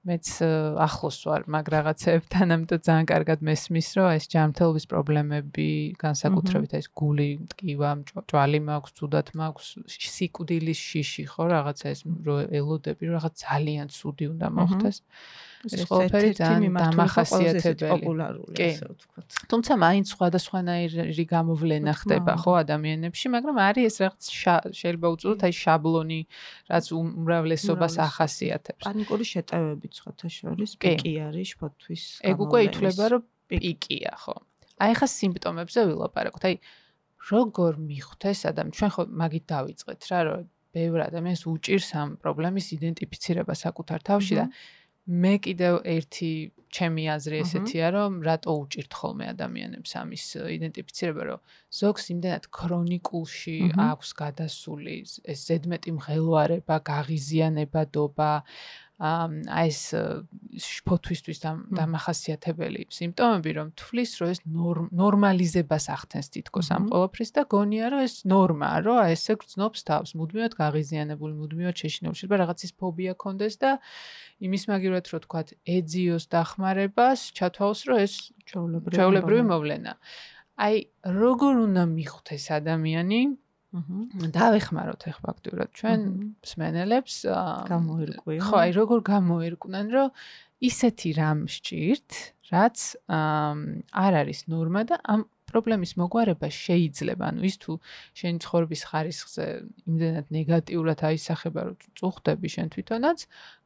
მეც 0.00 0.28
ახლოს 0.80 1.18
ვარ 1.28 1.42
მაგ 1.44 1.66
რაღაცებთან 1.76 2.54
ამიტომ 2.56 2.80
ძალიან 2.88 3.06
კარგად 3.10 3.42
მესმის 3.44 3.88
რომ 4.00 4.08
ეს 4.16 4.24
ჯანმრთელობის 4.32 4.86
პრობლემები 4.88 5.68
განსაკუთრებით 6.00 6.72
ეს 6.80 6.88
გული 6.96 7.28
ტკივა 7.52 7.90
ჭვალი 8.08 8.60
მაქვს 8.64 8.96
ცუდად 8.96 9.28
მაქვს 9.36 9.68
სიკვდილის 10.16 10.80
შიში 10.80 11.24
ხო 11.28 11.52
რაღაცა 11.52 11.86
ეს 11.92 12.00
რო 12.08 12.36
ელოდები 12.48 13.02
რომ 13.12 13.14
რაღაც 13.20 13.34
ძალიან 13.44 13.86
ცუდი 13.92 14.24
უნდა 14.32 14.46
მოხდეს. 14.56 14.96
ეს 15.60 15.82
ყველაფერი 15.84 16.30
ძალიან 16.40 16.72
დამახასიათებელი. 16.80 17.92
პოპულარული 17.92 18.56
ასე 18.56 18.84
ვთქვათ. 18.88 19.28
თუმცა 19.52 19.72
მაინც 19.84 20.06
სხვადასხვანაირი 20.16 21.24
გამოვლენა 21.36 21.92
ხდება 22.00 22.32
ხო 22.40 22.52
ადამიანებში, 22.64 23.26
მაგრამ 23.36 23.56
არის 23.68 23.84
ეს 23.90 23.96
რაღაც 24.00 24.22
შეიძლება 24.80 25.08
უწოდოთ 25.14 25.40
აი 25.44 25.54
შაბლონი, 25.60 26.20
რაც 26.72 26.84
უმრავლესობას. 26.96 27.94
ახასიათებს. 28.08 28.82
პანიკური 28.88 29.24
შეტევები 29.34 29.86
სხვათა 29.98 30.28
შორის 30.36 30.72
პიკი 30.82 31.14
არის 31.26 31.50
ფოთვის. 31.60 32.02
ეგ 32.30 32.36
უკვე 32.44 32.58
ითვლება 32.68 33.04
რომ 33.14 33.22
პიკია 33.50 34.12
ხო. 34.22 34.36
აი 34.80 34.92
ხა 34.98 35.06
სიმპტომებზე 35.18 35.80
ვილაპარაკოთ. 35.90 36.44
აი 36.48 36.56
როგორ 37.30 37.72
მიხვდეს 37.90 38.40
ადამიანი 38.50 38.76
ჩვენ 38.78 38.90
ხო 38.94 39.02
მაგით 39.20 39.44
დავიწყეთ 39.52 40.00
რა 40.10 40.20
რომ 40.28 40.42
ბევრ 40.70 40.98
ადამიანს 41.10 41.42
უჭირს 41.50 41.88
ამ 42.00 42.08
პრობლემის 42.22 42.66
იდენტიფიცირება 42.78 43.54
საკუთარ 43.64 44.00
თავში 44.06 44.34
და 44.38 44.44
მე 45.10 45.34
კიდევ 45.42 45.74
ერთი 45.90 46.32
ჩემი 46.70 47.04
აზრი 47.10 47.38
ესეთია, 47.42 47.86
რომ 47.96 48.20
რატო 48.22 48.52
უჭირთ 48.62 48.92
ხოლმე 48.94 49.26
ადამიანებს 49.34 49.90
ამის 49.98 50.24
იდენტიფიცირება, 50.54 51.22
რომ 51.30 51.40
ზოგს 51.80 52.04
იმდენად 52.14 52.44
ქრონიკულში 52.54 53.56
აქვს 53.90 54.10
გადასული 54.22 54.96
ეს 55.32 55.40
ზედმეტი 55.50 55.90
მღელვარება, 55.98 56.76
გაღიზიანება, 56.92 57.82
დობა, 57.90 58.32
აი 59.00 59.70
ეს 59.72 59.80
შფოთვისთვის 60.60 61.38
დამახასიათებელი 61.72 62.82
სიმპტომები 62.92 63.50
რომ 63.56 63.68
თვლის 63.80 64.10
რომ 64.20 64.32
ეს 64.34 64.40
ნორმალიზებას 65.00 65.86
ახდენს 65.96 66.28
თითქოს 66.36 66.68
ამ 66.76 66.90
ყოველფრის 66.92 67.30
და 67.32 67.42
გონია 67.48 67.86
რომ 67.94 68.00
ეს 68.04 68.14
ნორმაა 68.28 68.76
რომ 68.84 68.98
აი 69.00 69.16
ესე 69.16 69.38
გრძნობს 69.40 69.80
თავს 69.88 70.10
მუდმივად 70.20 70.52
გაღიზიანებული 70.60 71.32
მუდმივად 71.40 71.76
შეშინებული 71.80 72.18
შეიძლება 72.20 72.40
რაღაცის 72.44 72.72
ფობია 72.76 73.12
კონდეს 73.24 73.54
და 73.64 73.70
იმის 74.44 74.62
მაგივრად 74.68 75.04
რომ 75.08 75.20
თქვა 75.24 75.40
ეძიოს 75.64 76.24
დახმარებას 76.36 77.20
ჩათვალოს 77.40 77.80
რომ 77.88 77.98
ეს 78.04 78.14
ჩაულებრივი 78.52 79.44
მოვლენა. 79.48 79.92
აი 80.60 80.76
როგორ 81.08 81.54
უნდა 81.66 81.82
მიხვდეს 81.88 82.44
ადამიანი. 82.52 83.20
დავეხმაროთ 83.70 85.02
ახ 85.10 85.18
ფაქტურად. 85.22 85.70
ჩვენ 85.78 86.00
მსმენელებს 86.42 87.14
გამოერკვია. 87.70 88.40
ხო, 88.42 88.56
აი 88.66 88.70
როგორ 88.74 88.98
გამოერკვნენ, 89.06 89.86
რომ 89.94 90.08
ისეთი 90.60 91.10
რამ 91.16 91.40
სჭირთ, 91.46 92.10
რაც 92.50 92.78
არ 93.06 94.12
არის 94.20 94.40
ნორმა 94.50 94.82
და 94.90 94.96
ამ 95.06 95.22
პრობლემის 95.50 95.92
მოგვარება 96.00 96.48
შეიძლება, 96.48 97.24
ანუ 97.30 97.42
ის 97.50 97.56
თუ 97.62 97.72
შენ 98.16 98.34
ცხოვრების 98.44 98.82
ხარისხზე 98.90 99.44
იმდენად 99.90 100.26
ნეგატიურად 100.30 101.00
აისახება, 101.10 101.60
რომ 101.68 101.76
წუხდები 101.98 102.48
შენ 102.54 102.66
თვითონაც, 102.74 103.18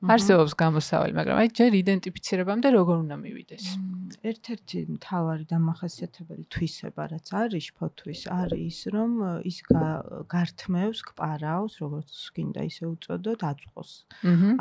არსებობს 0.04 0.52
გამოსავალი, 0.58 1.12
მაგრამ 1.16 1.36
აი 1.40 1.48
ჯერ 1.54 1.72
იდენტიფიცირებამდე 1.84 2.68
როგორ 2.74 2.96
უნდა 3.04 3.16
მივიდეს? 3.24 3.64
ერთ-ერთი 4.24 4.78
მთავარი 4.96 5.44
დამახასიათებელი 5.50 6.44
თვისება, 6.48 7.02
რაც 7.12 7.26
არის 7.34 7.66
ფოთვის, 7.76 8.20
არის 8.32 8.78
რომ 8.94 9.12
ის 9.44 9.58
გართმევს, 10.32 10.98
კპარავს, 11.08 11.74
როგორც 11.84 12.10
გინდა 12.36 12.62
ისე 12.68 12.84
უწოდოთ, 12.88 13.40
აწყოს. 13.44 13.90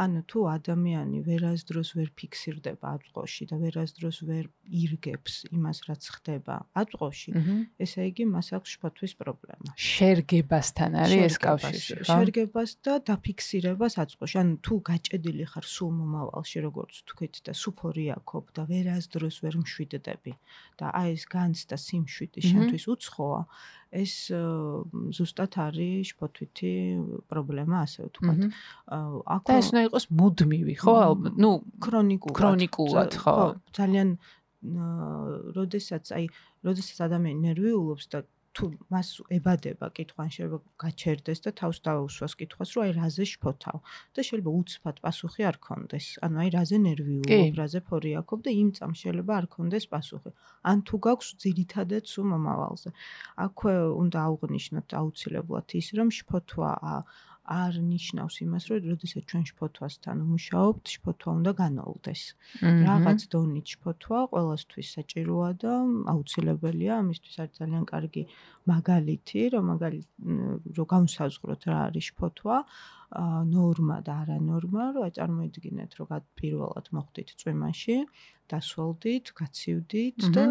ანუ 0.03 0.21
თუ 0.27 0.39
ადამიანი 0.57 1.17
ვერასდროს 1.27 1.89
ვერ 1.97 2.09
ფიქსირდება 2.17 2.85
აწყოში 2.97 3.43
და 3.51 3.55
ვერასდროს 3.63 4.17
ვერ 4.27 4.45
ირგებს 4.67 5.33
იმას, 5.51 5.77
რაც 5.87 6.03
ხდება 6.03 6.55
აწყოში, 6.73 7.12
ბავშვი. 7.13 7.31
ესე 7.79 8.01
იგი, 8.09 8.23
მას 8.33 8.47
აქვს 8.57 8.69
შფოთვის 8.73 9.13
პრობლემა. 9.21 9.69
შერგებასთან 9.77 10.91
არის 11.03 11.21
ეს 11.29 11.37
კავშირი, 11.37 12.01
ხო? 12.01 12.09
შერგებას 12.09 12.71
და 12.83 12.93
დაფიქსირებას 13.07 13.93
აწყოში. 14.01 14.35
ანუ 14.41 14.53
თუ 14.65 14.73
გაჭედილი 14.89 15.45
ხარ 15.53 15.65
სულ 15.65 15.91
მომავალში, 16.01 16.57
როგორც 16.67 16.93
თქვით 17.09 17.35
და 17.45 17.53
სუფორი 17.53 18.05
აქობ 18.17 18.45
და 18.57 18.61
ვერასდროს 18.65 19.35
ვერ 19.43 19.55
მშვიდდები 19.61 20.33
და 20.79 20.85
აი 20.89 21.09
ეს 21.13 21.23
განცდა 21.29 21.75
სიმშვიდი 21.77 22.39
შენთვის 22.49 22.83
უცხოა, 22.93 23.41
ეს 23.93 24.13
ზუსტად 25.13 25.53
არის 25.53 26.17
შფოთვითი 26.17 26.73
პრობლემა, 27.29 27.85
ასე 27.85 28.09
ვთქვათ. 28.09 28.41
აქ 28.89 29.41
და 29.45 29.53
ეს 29.61 29.67
უნდა 29.69 29.81
იყოს 29.85 30.05
მუდმივი, 30.09 30.75
ხო? 30.81 30.95
ნუ 31.37 31.51
ქრონიკულად. 31.77 32.33
ქრონიკულად, 32.33 33.11
ხო? 33.21 33.37
ძალიან 33.77 34.17
როდესაც 34.63 36.13
აი 36.15 36.29
როდესაც 36.63 36.97
ადამიანი 37.07 37.39
ნერვიულობს 37.51 38.05
და 38.13 38.23
თუ 38.53 38.69
მას 38.93 39.09
ებადება 39.33 39.89
კითხვა, 39.97 40.25
შეიძლება 40.29 40.57
გაჩერდეს 40.83 41.39
და 41.45 41.51
თავს 41.57 41.77
დაუსვას 41.87 42.33
კითხვას, 42.37 42.69
რომ 42.77 42.81
აი 42.85 42.91
რაზე 43.01 43.25
შფოთავ 43.33 43.77
და 44.13 44.19
შეიძლება 44.27 44.51
უცბად 44.61 44.97
პასუხი 45.05 45.41
არ 45.49 45.57
კონდეს. 45.67 46.05
ანუ 46.25 46.35
აი 46.43 46.49
რაზე 46.53 46.77
ნერვიულობ, 46.85 47.57
რაზე 47.57 47.79
ფორი 47.89 48.11
აქვს 48.21 48.43
და 48.45 48.51
იმ 48.53 48.69
წამ 48.77 48.93
შეიძლება 49.01 49.31
არ 49.39 49.45
კონდეს 49.57 49.85
პასუხი. 49.89 50.31
ან 50.69 50.77
თუ 50.85 50.95
გაქვს 51.01 51.27
ძირითადად 51.41 52.03
სულ 52.13 52.25
მომავალზე. 52.33 52.89
აქვე 53.45 53.73
უნდა 54.03 54.19
აღვნიშნოთ 54.27 54.89
აუცილებლად 55.01 55.67
ის, 55.81 55.87
რომ 55.97 56.07
შფოთვა 56.13 56.71
არ 57.43 57.73
ნიშნავს 57.83 58.35
იმას, 58.43 58.63
რომ 58.71 58.77
როდესაც 58.87 59.23
ჩვენ 59.27 59.43
შფოთვასთან 59.51 60.17
მუშაობთ, 60.31 60.83
შფოთვა 60.95 61.29
უნდა 61.39 61.51
განაულდეს. 61.59 62.21
რაღაც 62.63 63.19
დონით 63.33 63.65
შფოთვა 63.73 64.19
ყოველთვის 64.31 64.87
საჭიროა 64.95 65.49
და 65.63 65.73
აუცილებელია, 66.13 66.93
ამისთვის 67.03 67.35
არის 67.43 67.53
ძალიან 67.59 67.83
კარგი 67.91 68.23
მაგალითი, 68.71 69.41
რომ 69.53 69.63
მაგალითი 69.73 70.09
რომ 70.77 70.87
განსაზღვროთ 70.95 71.61
რა 71.69 71.77
არის 71.87 72.05
შფოთვა, 72.09 72.57
ნორმა 73.53 73.97
და 74.05 74.13
არანორმა, 74.23 74.83
რომ 74.95 75.03
აი 75.05 75.11
წარმოიდგინეთ, 75.17 75.91
რომ 75.99 76.07
პირველად 76.39 76.85
მოხდით 76.97 77.29
წვიმაში, 77.39 77.97
დასვოლდით, 78.51 79.31
გაცივდით 79.39 80.25
და 80.35 80.43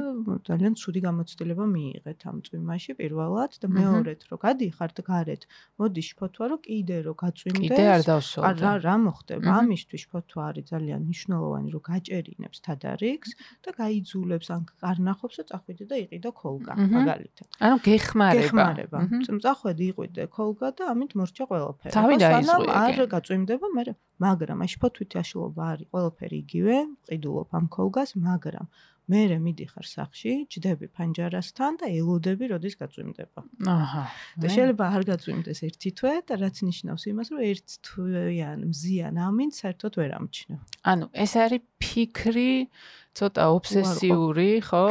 ძალიან 0.49 0.75
ცუდი 0.81 1.01
გამოცდილება 1.07 1.65
მიიღეთ 1.73 2.21
ამ 2.31 2.39
წვიმაში 2.47 2.97
პირველად 3.01 3.53
და 3.63 3.69
მეორედ 3.69 4.21
რომ 4.33 4.39
გადიხართ 4.47 4.97
გარეთ, 5.09 5.43
მოდი 5.79 6.03
შფოთვა 6.09 6.45
რომ 6.53 6.61
კიდე 6.67 6.97
რომ 7.07 7.17
გაწვიმდეს. 7.23 7.69
კიდე 7.69 7.85
არ 7.95 8.03
დავსვოლდე. 8.09 8.63
რა 8.65 8.73
რა 8.87 8.95
მოხდება? 9.07 9.47
ამისთვის 9.61 10.01
შფოთვა 10.07 10.43
არის 10.51 10.65
ძალიან 10.73 11.01
მნიშვნელოვანი 11.07 11.69
რომ 11.75 11.83
გაჭერინებს 11.91 12.59
თადარიგს 12.67 13.31
და 13.63 13.71
გაიძულებს 13.77 14.49
ან 14.57 14.61
კარნახობს 14.83 15.35
და 15.39 15.45
წახვიდე 15.53 15.85
და 15.93 15.97
იყიდო 16.05 16.31
ქოლგა 16.33 16.73
მაგალითად. 16.97 17.47
ანუ 17.61 17.77
გეხმარება. 18.03 18.43
გეხმარება. 18.43 18.99
წახვედი 19.47 19.85
იყიდე 19.93 20.25
ქოლგა 20.37 20.69
და 20.79 20.83
ამით 20.93 21.13
მორჩა 21.19 21.45
ყველაფერი. 21.51 21.93
თავი 21.97 22.15
მაგრამ 22.23 22.63
არ 22.83 22.99
გაწვიმდება 23.15 23.67
მე 23.77 23.83
მაგრამ 24.23 24.59
აი 24.63 24.71
შფოთვითი 24.75 25.17
აშლობა 25.23 25.63
არის 25.73 25.89
ყველაფერი 25.93 26.37
იგივე 26.45 26.77
ყიდულობ 27.11 27.49
ამ 27.59 27.65
ქოლგას 27.77 28.11
მაგრამ 28.29 28.67
მე 29.11 29.23
მიდიხარ 29.43 29.87
სახში, 29.87 30.33
ჯდები 30.47 30.87
ფანჯარასთან 30.95 31.79
და 31.83 31.87
ელოდები, 31.91 32.49
როდის 32.55 32.75
გაწვიმდება. 32.79 33.41
აჰა. 33.67 34.05
და 34.39 34.47
შეიძლება 34.55 34.85
არ 34.95 35.03
გაწვიმდეს 35.11 35.59
ერთი 35.67 35.91
თვე 35.99 36.15
და 36.29 36.35
რაც 36.39 36.57
ნიშნავს 36.63 37.03
იმას, 37.11 37.27
რომ 37.35 37.41
ერთ 37.51 37.69
თვეიან 37.83 38.59
მზიან 38.71 39.15
ამინდ 39.27 39.53
საერთოდ 39.59 39.93
ვერ 39.99 40.11
ამჩნევ. 40.23 40.61
ანუ 40.87 41.05
ეს 41.13 41.33
არის 41.45 41.63
ფიქრი 41.83 42.53
ცოტა 43.13 43.45
ობსესიური, 43.53 44.51
ხო? 44.65 44.85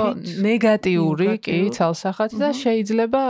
ნეგატიური, 0.45 1.29
კი, 1.41 1.57
ცალსახად 1.73 2.35
და 2.37 2.49
შეიძლება 2.53 3.21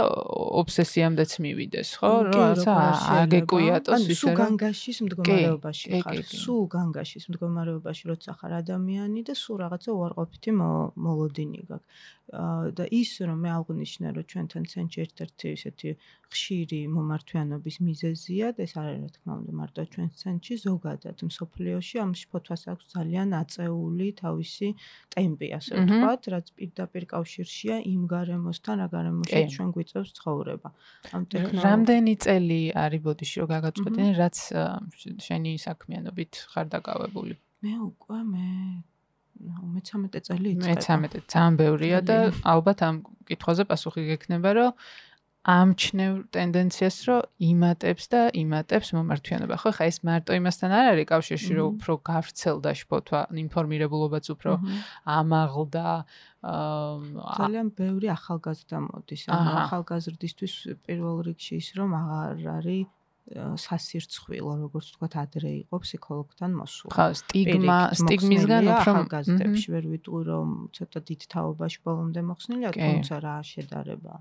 ობსესიამდეც 0.62 1.31
მივიდეს, 1.45 1.89
ხო? 2.01 2.12
როცა 2.27 2.75
აგეკუიატოს 3.24 4.03
ისე 4.03 4.17
სულ 4.19 4.36
განგაშის 4.41 4.98
მდგომარეობაში 5.07 6.01
ხარ, 6.03 6.19
სულ 6.27 6.63
განგაშის 6.75 7.25
მდგომარეობაში 7.31 8.03
როცა 8.12 8.36
ხარ 8.41 8.57
ადამიანი 8.60 9.24
და 9.31 9.33
სულ 9.39 9.63
რაღაცა 9.63 9.89
უარყოფითი 9.95 10.51
მოლოდინი 10.60 11.63
გაქვს. 11.71 11.88
და 12.31 12.85
ის 12.95 13.11
რომ 13.27 13.39
მე 13.43 13.50
აღნიშნე 13.59 14.07
რომ 14.15 14.25
ჩვენთან 14.31 14.63
ცენტრი 14.71 14.97
ერთ-ერთი 15.03 15.47
ისეთი 15.51 15.89
ხშირი 16.31 16.79
მომართვიანობის 16.95 17.75
მიზეზია 17.83 18.45
და 18.55 18.63
ეს 18.63 18.73
არ 18.79 18.85
არის 18.88 19.01
რა 19.03 19.09
თქმა 19.15 19.33
უნდა 19.41 19.51
მარტო 19.59 19.83
ჩვენ 19.91 20.07
ცენტრი 20.21 20.55
ზოგადად 20.63 21.17
მსოფლიოში 21.27 21.95
ამ 22.03 22.11
შფოთვას 22.21 22.63
აქვს 22.71 22.85
ძალიან 22.95 23.29
აწეული 23.41 24.07
თავისი 24.23 24.67
ტემპი 25.11 25.47
ასე 25.59 25.71
ვთქვათ 25.81 26.21
რაც 26.35 26.47
პირდაპირ 26.55 27.03
კავშირშია 27.11 27.75
იმ 27.91 28.01
გარემოსთან 28.15 28.75
რა 28.79 28.88
გარემოში 28.95 29.43
ჩვენ 29.51 29.69
გვიწევს 29.75 30.09
ცხოვრება. 30.15 30.69
ამ 31.11 31.23
ტექნოლოგია 31.27 31.67
რამდენი 31.67 32.13
წელი 32.23 32.61
არის 32.79 33.01
ბოდიში 33.07 33.35
რომ 33.43 33.50
გაგაწყვეტინე 33.55 34.11
რაც 34.23 34.38
შენი 35.27 35.51
საქმიანობით 35.67 36.31
ხარ 36.51 36.65
დაკავებული? 36.79 37.35
მე 37.61 37.73
უკვე 37.91 38.19
მე 38.31 38.47
მე-13 39.41 40.25
წელი 40.27 40.48
იწყება. 40.55 40.75
მე-13 40.75 41.25
ძალიან 41.33 41.55
ბევრია 41.62 42.00
და 42.05 42.17
ალბათ 42.45 42.79
ამ 42.88 42.95
კითხვაზე 43.29 43.63
პასუხი 43.69 44.01
გექნება, 44.12 44.50
რომ 44.57 44.71
ამჩნევ 45.41 46.13
ტენდენციას, 46.29 46.98
რომ 47.10 47.21
იმატებს 47.41 48.05
და 48.13 48.21
იმატებს 48.29 48.93
მომართვიანობა. 48.93 49.55
ხო, 49.57 49.69
ხა 49.74 49.83
ეს 49.89 49.98
მარტო 50.05 50.38
იმასთან 50.38 50.69
არ 50.69 50.86
არის 50.93 51.07
კავშირში, 51.10 51.51
რომ 51.57 51.67
უფრო 51.81 51.93
გავრცელდა 52.05 52.71
შფოთვა, 52.77 53.19
ინფორმირებულობაც 53.41 54.25
უფრო 54.38 54.51
ამაღლდა. 55.01 55.86
ძალიან 57.41 57.67
ბევრი 57.74 58.07
ახალგაზრდა 58.17 58.77
მოდის. 58.86 59.21
ანუ 59.33 59.51
ახალგაზრდისთვის 59.65 60.53
პირველ 60.86 61.17
რიგში 61.25 61.53
ის 61.57 61.67
რომ 61.74 61.89
აღარ 62.01 62.38
არის 62.62 62.89
სასირცხვილო, 63.38 64.53
როგორც 64.65 64.85
ვთქვათ, 64.91 65.13
ადრე 65.21 65.51
იყო 65.63 65.75
ფსიქოლოგთან 65.83 66.51
მოსვლა. 66.61 66.91
ხა, 66.95 67.05
სტიგმა, 67.21 67.79
სტიგმისგან 68.01 68.69
უფრო 68.75 69.03
გაზდებში 69.13 69.67
ვერ 69.75 69.85
ვიტყვი, 69.95 70.21
რომ 70.31 70.47
ცოტა 70.75 71.00
დიდ 71.07 71.21
თაობაში 71.31 71.79
ბოლომდე 71.88 72.21
მოხსნილია, 72.27 72.71
თუმცა 72.75 73.15
რა 73.23 73.35
შედარება. 73.47 74.13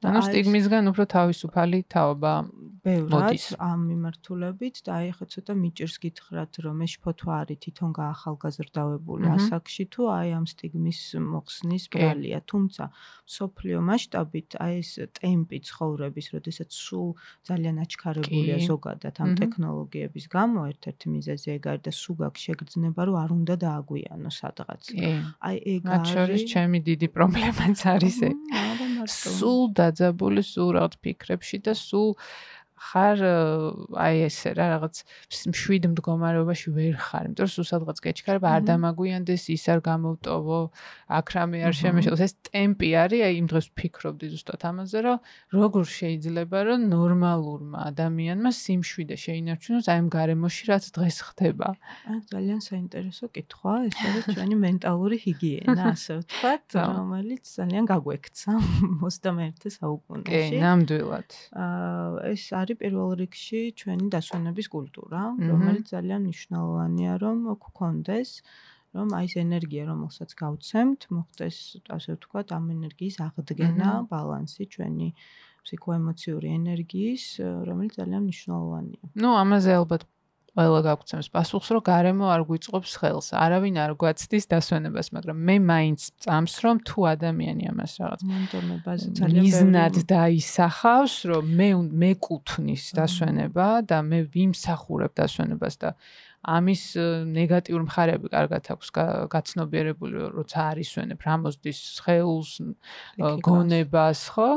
ანუ 0.00 0.20
სტიგმისგან 0.24 0.84
უფრო 0.88 1.04
თავისუფალი 1.12 1.78
თაობა 1.92 2.32
ბევრად 2.80 3.36
ამ 3.60 3.80
მიმართულებით 3.90 4.80
და 4.86 4.92
აი 4.96 5.08
ხა 5.16 5.26
ცოტა 5.32 5.52
მიჭირს 5.60 5.96
გითხრათ 6.00 6.52
რომ 6.64 6.78
ეს 6.86 6.92
შფოთვა 6.96 7.32
არის 7.44 7.58
თვითონ 7.64 7.90
გაახალგაზრდავებული 8.00 9.26
ასაკში 9.36 9.84
თუ 9.92 10.02
აი 10.16 10.28
ამ 10.40 10.46
სტიგმის 10.48 11.00
მოხსნის 11.20 11.84
ბრალია. 11.92 12.38
თუმცა 12.48 12.84
სოფლიო 13.36 13.78
მასშტაბით 13.84 14.50
აი 14.64 14.72
ეს 14.80 14.90
ტემპი 15.20 15.58
ცხოვრების 15.68 16.26
როდესაც 16.34 16.70
სულ 16.72 17.08
ძალიან 17.44 17.76
აჩქარებულია 17.84 18.56
ზოგადად 18.64 19.14
ამ 19.20 19.30
ტექნოლოგიების 19.36 20.24
გამო 20.32 20.60
ერთ-ერთი 20.72 21.06
მიზეზი 21.12 21.48
ეგ 21.60 21.64
არის 21.72 21.84
და 21.84 21.92
სულ 22.00 22.16
გაქვს 22.24 22.40
შეგრძნება 22.48 23.00
რომ 23.04 23.16
არ 23.20 23.30
უნდა 23.36 23.54
დააგვიანო 23.60 24.30
სადღაც. 24.40 24.82
აი 25.44 25.56
ეგ 25.76 25.82
არის 25.84 25.92
მათ 25.92 26.04
შორის 26.16 26.42
ჩემი 26.48 26.78
დიდი 26.88 27.08
პრობლემაც 27.12 27.78
არის 27.92 28.16
ეგ 28.32 28.36
სულ 29.08 29.62
და 29.76 29.89
დაძაბული 29.90 30.46
სულ 30.46 30.72
რაღაც 30.78 30.96
ფიქრებში 31.04 31.60
და 31.66 31.74
სულ 31.74 32.14
ხარ 32.80 33.20
აი 34.00 34.24
ესე 34.24 34.54
რა 34.56 34.66
რაღაც 34.74 35.02
მშვიდ 35.52 35.84
მდგომარეობაში 35.92 36.68
ვერ 36.72 36.96
ხარ, 36.96 37.28
იმიტომ 37.28 37.44
რომ 37.44 37.52
სულ 37.52 37.66
სადღაც 37.70 37.98
გეჩქარება 38.06 38.48
არ 38.56 38.62
დამაგვიანდეს, 38.70 39.42
ის 39.52 39.64
არ 39.68 39.80
გამოვტოვო, 39.84 40.60
აქ 41.20 41.26
რამე 41.36 41.58
არ 41.68 41.74
შემეშალოს. 41.76 42.22
ეს 42.24 42.34
ტემპი 42.48 42.88
არის, 43.04 43.20
აი 43.26 43.34
იმ 43.40 43.46
დროს 43.52 43.66
ვფიქრობდი 43.70 44.26
ზუსტად 44.32 44.62
ამაზე, 44.70 44.98
რომ 45.06 45.18
როგორ 45.60 45.84
შეიძლება 46.00 46.58
რომ 46.70 46.80
ნორმალურმა 46.88 47.78
ადამიანმა 47.90 48.50
სიმშვიდე 48.50 49.16
შეინარჩუნოს 49.24 49.86
აი 49.92 49.98
ამ 50.00 50.08
გარემოში, 50.16 50.62
რაც 50.72 50.84
დღეს 50.96 51.18
ხდება. 51.28 51.68
აი 52.08 52.18
ძალიან 52.32 52.60
საინტერესო 52.64 53.24
კითხვა, 53.28 53.72
ეს 53.92 53.96
არის 54.08 54.24
ჩვენი 54.34 54.56
მენტალური 54.56 55.16
ჰიგიენა, 55.20 55.82
ასე 55.94 56.12
ვთქვათ, 56.24 56.64
რომელიც 56.96 57.44
ძალიან 57.60 57.84
გაგვექცა 57.92 58.50
21 59.04 59.68
საუკუნეში. 59.68 60.48
კი, 60.48 60.58
ნამდვილად. 60.64 61.28
აა 61.60 62.30
ეს 62.30 62.44
არის 62.56 62.69
არის 62.70 62.78
პირველ 62.78 63.10
რიგში 63.18 63.60
ჩვენი 63.74 64.06
დასვენების 64.14 64.66
კულტურა, 64.70 65.20
რომელიც 65.50 65.86
ძალიან 65.90 66.20
მნიშვნელოვანია, 66.22 67.12
რომ 67.18 67.36
გქონდეს, 67.58 68.30
რომ 68.94 69.06
აი 69.18 69.26
ეს 69.26 69.34
ენერგია, 69.42 69.82
რომელსაც 69.90 70.30
გავცემთ, 70.38 71.00
მოხდეს, 71.10 71.56
ასე 71.90 72.10
ვთქვათ, 72.14 72.48
ამ 72.54 72.64
ენერგიის 72.74 73.16
აღდგენა, 73.26 73.90
ბალანსი 74.10 74.64
ჩვენი 74.70 75.08
ფსიქოემოციური 75.66 76.48
ენერგიის, 76.60 77.24
რომელიც 77.66 77.92
ძალიან 78.00 78.22
მნიშვნელოვანია. 78.26 79.04
ნუ 79.18 79.30
ამაზე 79.42 79.70
ალბათ 79.80 80.02
ყველა 80.56 80.80
გაგვცემს 80.86 81.28
პასუხს, 81.30 81.68
რომ 81.74 81.82
გარემო 81.86 82.26
არ 82.34 82.42
გვიწყობს 82.48 82.92
ხელს. 83.00 83.26
არავინ 83.38 83.76
არ 83.84 83.92
გვაცდის 84.00 84.44
დასვენებას, 84.50 85.08
მაგრამ 85.14 85.38
მე 85.46 85.56
მაინც 85.70 86.00
წამს, 86.24 86.54
რომ 86.64 86.76
თუ 86.88 86.98
ადამიანი 87.14 87.64
ამას 87.70 87.92
რაღაც 88.02 88.20
მონდომებაზე 88.30 89.06
ძალიან 89.20 89.42
მიზნად 89.46 89.94
დაისახავს, 90.10 91.14
რომ 91.30 91.44
მე 91.60 91.68
მეკუთვნის 92.02 92.84
დასვენება 92.98 93.68
და 93.86 93.98
მე 94.10 94.18
ვიმსახურებ 94.34 95.12
დასვენებას 95.14 95.74
და 95.80 95.90
ამის 96.40 96.82
ნეგატიური 97.36 97.84
მხარეები 97.84 98.28
კარგად 98.32 98.64
აქვს 98.72 98.88
გაცნობიერებული, 99.28 100.16
როცა 100.40 100.58
არის 100.72 100.90
ვენებ 100.96 101.20
რამოსდის 101.20 101.80
ხელს, 102.00 102.50
გონებას, 103.44 104.20
ხო? 104.32 104.50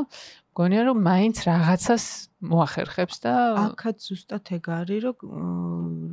გონია 0.54 0.82
რომ 0.86 0.98
მაინც 1.02 1.36
რაღაცას 1.50 2.04
მოახერხებს 2.50 3.16
და 3.24 3.32
აქაც 3.60 4.04
ზუსტად 4.08 4.50
ეგ 4.56 4.68
არის 4.76 5.00
რომ 5.04 5.18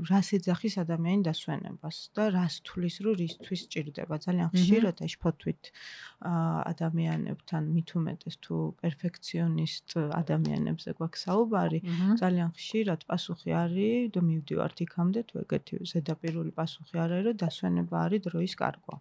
რას 0.10 0.30
ეძახის 0.38 0.76
ადამიანი 0.84 1.26
დასვენებას 1.28 1.98
და 2.16 2.24
რას 2.36 2.56
თulis 2.68 2.96
რომ 3.06 3.16
რისთვის 3.22 3.62
ჭირდება. 3.74 4.16
ძალიან 4.26 4.50
ხშირად 4.56 5.04
ეს 5.08 5.16
ფოთვით 5.24 5.72
ადამიანებთან 6.72 7.64
მით 7.76 7.90
უმეტეს 8.00 8.36
თუ 8.46 8.56
პერფექციონისტ 8.82 9.90
ადამიანებზე 10.22 10.90
გვაქვს 10.98 11.24
საუბარი. 11.28 11.80
ძალიან 12.24 12.50
ხშირად 12.58 13.02
პასუხი 13.12 13.52
არის 13.64 14.12
და 14.16 14.20
მივდივართ 14.32 14.78
იქამდე 14.88 15.22
თუ 15.30 15.36
ეგეთი 15.46 15.76
ზედაპირული 15.94 16.52
პასუხი 16.60 16.96
არის 17.06 17.22
რომ 17.28 17.40
დასვენება 17.46 17.96
არის 18.06 18.24
დროის 18.28 18.56
კარგვა 18.64 18.98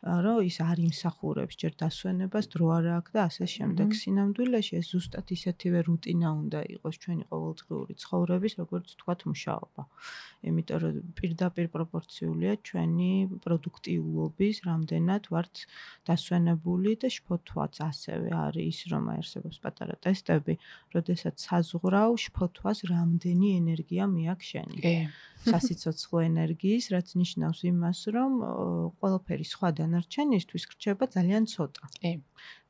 რომ 0.00 0.38
ის 0.48 0.56
არ 0.64 0.78
იმსახურებს 0.80 1.54
ჯერ 1.60 1.72
დასვენებას, 1.76 2.44
დრო 2.48 2.66
არ 2.72 2.84
აქვს 2.96 3.10
და 3.12 3.20
ასე 3.28 3.44
შემდეგ. 3.52 3.88
სინამდვილეში 4.00 4.74
ეს 4.80 4.86
ზუსტად 4.96 5.26
ისეთივე 5.36 5.80
რუტინა 5.84 6.28
უნდა 6.40 6.60
იყოს 6.80 6.96
ჩვენი 7.04 7.24
ყოველდღიური 7.28 7.92
ცხოვრების, 8.00 8.52
როგორც 8.64 8.86
თქვათ, 8.96 9.20
მუშაობა. 9.28 9.82
იმიტომ 10.40 10.78
რომ 10.80 10.94
პირდაპირ 11.20 11.66
პროპორციულია 11.76 12.52
ჩვენი 12.64 13.12
პროდუქტიულობის, 13.44 14.56
რამდენად 14.64 15.22
ვართ 15.28 15.54
დასვენებული 16.08 16.90
და 16.96 17.08
შფოთვაც 17.12 17.74
ასევე 17.84 18.28
არის 18.32 18.64
ის, 18.72 18.78
რომ 18.92 19.04
აერსებობს 19.14 19.58
პატარა 19.60 19.94
ტესტები, 20.00 20.54
როდესაც 20.96 21.36
საზღვრავ 21.44 22.10
შფოთვას 22.24 22.78
რამდენი 22.88 23.48
ენერგია 23.60 24.04
მეაქ 24.08 24.40
შენი. 24.40 24.78
კი. 24.80 24.96
სასიცოცხლო 25.40 26.18
ენერგიის, 26.28 26.84
რაც 26.92 27.08
ნიშნავს 27.16 27.60
იმას, 27.72 28.00
რომ 28.12 28.32
ყველაფერი 29.00 29.46
სხვა 29.48 29.68
დანარჩენისთვის 29.90 30.64
რჩება 30.70 31.04
ძალიან 31.10 31.44
ცოტა. 31.50 31.84
კი. 31.98 32.12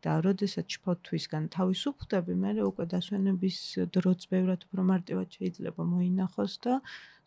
და 0.00 0.12
როდესაც 0.24 0.64
შფოთვისგან 0.64 1.44
თავისუფლდები, 1.52 2.33
მე 2.40 2.50
უკვე 2.64 2.85
დასვენების 2.88 3.56
დროც 3.92 4.20
ბევრად 4.33 4.61
უფრო 4.64 4.83
მარტივად 4.88 5.28
შეიძლება 5.37 5.83
მოინახოს 5.85 6.52
და 6.64 6.74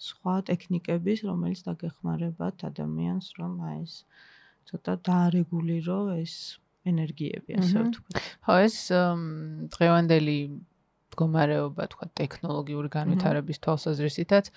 სხვა 0.01 0.35
ტექნიკების, 0.49 1.19
რომელიც 1.29 1.59
დაგეხმარებათ 1.69 2.57
ადამიანს, 2.73 3.27
რომ 3.37 3.53
აი 3.69 3.77
ეს 3.85 3.93
ცოტა 4.65 4.93
დაარეგულირო 5.05 5.99
ეს 6.17 6.33
ენერგიები, 6.89 7.51
ასე 7.61 7.77
ვთქვათ. 7.85 8.17
ხო, 8.41 8.53
ეს 8.65 8.77
დღევანდელი 9.77 10.37
მდგომარეობა, 11.13 11.85
თქვა 11.93 12.05
ტექნოლოგიური 12.17 12.89
განვითარების 12.89 13.61
თვალსაზრისითაც 13.61 14.49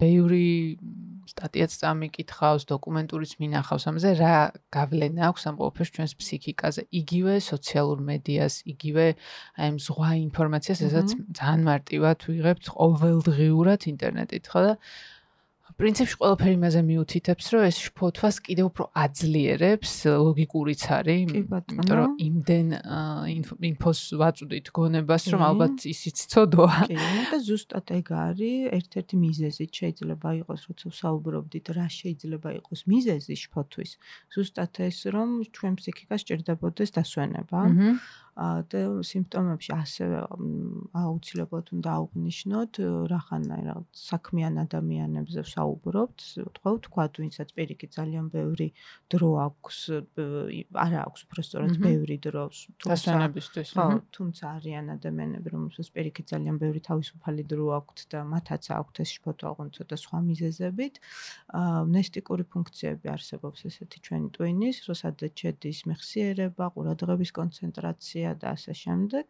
ბევრი 0.00 0.48
სტატიაც 1.24 1.72
წამიკითხავს, 1.80 2.66
დოკუმენტურიც 2.68 3.32
მინახავს 3.40 3.84
ამაზე, 3.88 4.10
რა 4.20 4.36
გავლენა 4.76 5.22
აქვს 5.32 5.42
ამ 5.48 5.56
ყოველფერს 5.60 5.90
ჩვენს 5.96 6.12
ფსიქიკაზე, 6.20 6.82
იგივე 7.00 7.34
სოციალურ 7.48 7.98
მედიას, 8.04 8.54
იგივე 8.68 9.06
აი 9.56 9.66
ამ 9.72 9.76
ზღვა 9.80 10.10
ინფორმაციას, 10.28 10.84
ესაც 10.84 11.08
ძალიან 11.40 11.62
მარტივად 11.64 12.18
ვიღებთ 12.28 12.64
ყოველდღიურად 12.76 13.80
ინტერნეტით, 13.88 14.44
ხო 14.52 14.60
და 14.68 14.72
პრინციპში 15.74 16.16
ყველაფერი 16.20 16.54
იმაზე 16.54 16.80
მიუთითებს, 16.86 17.46
რომ 17.54 17.62
ეს 17.66 17.76
შფოთვას 17.84 18.36
კიდევ 18.46 18.66
უფრო 18.70 18.84
აძლიერებს, 19.04 19.92
ლოგიკურიც 20.06 20.82
არის, 20.96 21.34
იმიტომ 21.34 21.88
რომ 21.98 22.10
იმდენ 22.28 22.66
ინფოს 23.70 24.00
ვაწუდით 24.20 24.66
გონებას, 24.70 25.22
რომ 25.34 25.40
ალბათ 25.50 25.86
ისიც 25.90 26.16
ცოდოა. 26.30 26.78
კი, 26.90 26.98
და 27.34 27.38
ზუსტად 27.42 27.86
ეგ 27.98 28.06
არის, 28.14 28.58
ერთ-ერთი 28.78 29.14
მიზეზი 29.24 29.64
შეიძლება 29.78 30.28
იყოს, 30.40 30.60
როცა 30.70 30.86
ვსაუბრობდით, 30.94 31.66
რა 31.74 31.86
შეიძლება 31.90 32.48
იყოს 32.62 32.80
მიზეზი 32.86 33.34
შფოთვის. 33.44 33.90
ზუსტად 34.30 34.74
ეს, 34.88 34.98
რომ 35.10 35.28
ჩვენ 35.50 35.72
ფსიქიკას 35.78 36.22
ჭირდებოდეს 36.22 36.90
დასვენება. 36.94 37.60
აჰა. 37.66 37.90
და 38.34 38.80
სიმპტომებში 39.06 39.70
ასევე 39.78 40.18
აუცილებლად 40.98 41.66
უნდა 41.76 41.90
აღვნიშნოთ 41.94 42.72
რახანაირად 43.12 43.86
საქმიან 43.94 44.58
ადამიანებზე 44.64 45.40
ვსაუბრობთ, 45.46 46.18
თქვა 46.58 46.70
თქვა 46.86 47.04
ვინცაც 47.14 47.48
პირიქით 47.54 47.90
ძალიან 47.94 48.26
ბევრი 48.34 48.68
დრო 49.14 49.30
აქვს, 49.46 49.78
არა 50.74 50.98
აქვს 51.06 51.20
უბრალოდ 51.30 51.78
ბევრი 51.78 52.16
დრო 52.26 52.44
დასვენებისთვის. 52.82 53.68
ხო, 53.78 53.86
თუმცა 54.10 54.44
არიან 54.58 54.86
ადამიანები, 54.98 55.48
რომელსაც 55.54 55.88
პირიქით 55.94 56.26
ძალიან 56.34 56.56
ბევრი 56.58 56.80
თავისუფალი 56.90 57.42
დრო 57.46 57.66
აქვთ 57.78 57.98
და 58.10 58.18
მათაც 58.34 58.64
აქვთ 58.74 58.94
ეს 58.98 59.10
შფოთვა 59.14 59.46
ოღონდ 59.54 59.72
ცოტა 59.78 59.96
სხვა 60.02 60.18
მიზეზებით. 60.26 60.94
ნესტიკური 61.94 62.44
ფუნქციები 62.50 63.06
არსებობს 63.14 63.58
ესეთი 63.70 63.98
ჩვენი 64.02 64.28
ტვინის, 64.34 64.76
როდესაც 64.90 65.14
შედის 65.38 65.78
მეხსიერება, 65.86 66.64
ყურადღების 66.74 67.30
კონცენტრაცია 67.38 68.23
ფუნქცია 68.24 68.32
და 68.40 68.56
ასე 68.56 68.72
შემდეგ. 68.72 69.26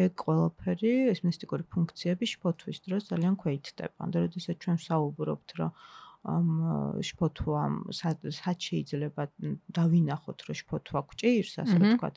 ეგ 0.00 0.12
ყველაფერი 0.16 0.92
ეს 1.12 1.20
მისტიკური 1.28 1.62
ფუნქციები 1.68 2.24
შფოთვის 2.24 2.78
დროს 2.88 3.02
ძალიან 3.12 3.34
ქვეითდება. 3.36 3.96
ანუ 4.00 4.16
როდესაც 4.24 4.56
ჩვენ 4.64 4.78
საუბრობთ, 4.80 5.48
რომ 5.60 5.70
ამ 6.26 6.48
შფოთვამ 7.06 7.74
სად 7.94 8.26
შეიძლება 8.66 9.22
დავინახოთ 9.78 10.38
რომ 10.46 10.56
შფოთვა 10.60 11.00
გჭირს 11.10 11.52
ასე 11.62 11.76
ვთქვათ. 11.82 12.14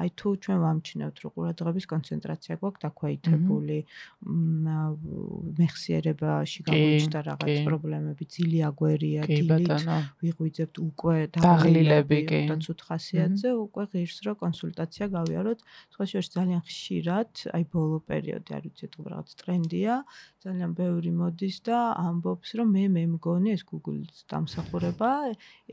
აი 0.00 0.08
თუ 0.16 0.28
ჩვენ 0.44 0.58
ვამჩნევთ 0.64 1.16
რომ 1.20 1.30
ყურადღების 1.36 1.86
კონცენტრაცია 1.92 2.54
გვაქვს 2.60 2.82
დაქვეითებული 2.84 3.78
მეხსიერებაში 5.60 6.60
გამოიჩნდა 6.70 7.20
რაღაც 7.30 7.54
პრობლემები 7.68 8.24
ძილი 8.34 8.60
აგვერია 8.70 9.20
დილით 9.28 9.68
ვიღვიძებთ 10.24 10.76
უკვე 10.88 11.16
დაღლილები 11.36 12.20
კი. 12.30 12.40
და 12.48 12.56
ცუდ 12.64 12.80
ხასიათზე 12.88 13.48
უკვე 13.64 13.82
ღირს 13.92 14.18
რომ 14.24 14.36
კონსულტაცია 14.44 15.04
გავიაროთ. 15.16 15.58
სხვა 15.92 16.04
შორის 16.10 16.28
ძალიან 16.36 16.60
ხშირად 16.64 17.30
აი 17.56 17.64
ბოლო 17.68 17.98
პერიოდი 18.08 18.50
არ 18.56 18.62
ვიცი 18.64 18.86
თუ 18.94 19.00
რაღაც 19.12 19.28
ტრენდია 19.40 19.94
ძალიან 20.40 20.70
ბევრი 20.80 21.12
მოდის 21.20 21.56
და 21.68 21.78
ამბობს 22.00 22.50
რომ 22.56 22.68
მე 22.76 22.84
მე 22.94 23.04
მგონი 23.14 23.49
ეს 23.54 23.62
Google-ის 23.68 24.24
დამსახურება 24.30 25.10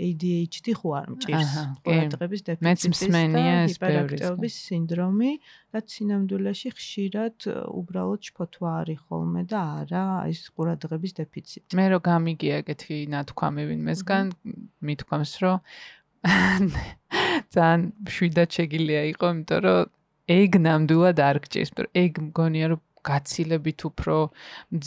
ADHD 0.08 0.76
ხო 0.78 0.94
არ 1.00 1.08
მჭირს 1.16 1.54
ყურადღების 1.86 2.42
დეფიციტის 2.48 3.02
და 3.34 3.44
ჰიპერაქტიობის 3.72 4.56
სინდრომი 4.68 5.32
და 5.74 5.84
სინამდვილეში 5.94 6.70
ხშირად 6.78 7.48
უბრალოდ 7.82 8.22
შფოთვა 8.30 8.72
არის 8.82 9.00
ხოლმე 9.08 9.44
და 9.52 9.62
არა 9.84 10.06
ეს 10.32 10.42
ყურადღების 10.56 11.14
დეფიციტი. 11.22 11.72
მე 11.78 11.86
რო 11.94 12.00
გამიგია 12.08 12.64
ეგეთი 12.64 12.98
ნათქვამი 13.14 13.64
ვინმესგან 13.72 14.26
მithქვამს 14.88 15.34
რომ 15.44 15.58
ძალიან 17.54 17.82
შვიდად 18.12 18.50
შეგილია 18.58 19.02
იყო 19.14 19.26
იმიტომ 19.34 19.62
რომ 19.68 19.96
ეგ 20.28 20.52
ნამდვილად 20.60 21.20
არ 21.24 21.38
გჭირს, 21.46 21.72
მაგრამ 21.72 21.92
ეგ 22.04 22.14
მგონია 22.28 22.66
რომ 22.74 22.82
გაცილებით 23.08 23.86
უფრო 23.90 24.18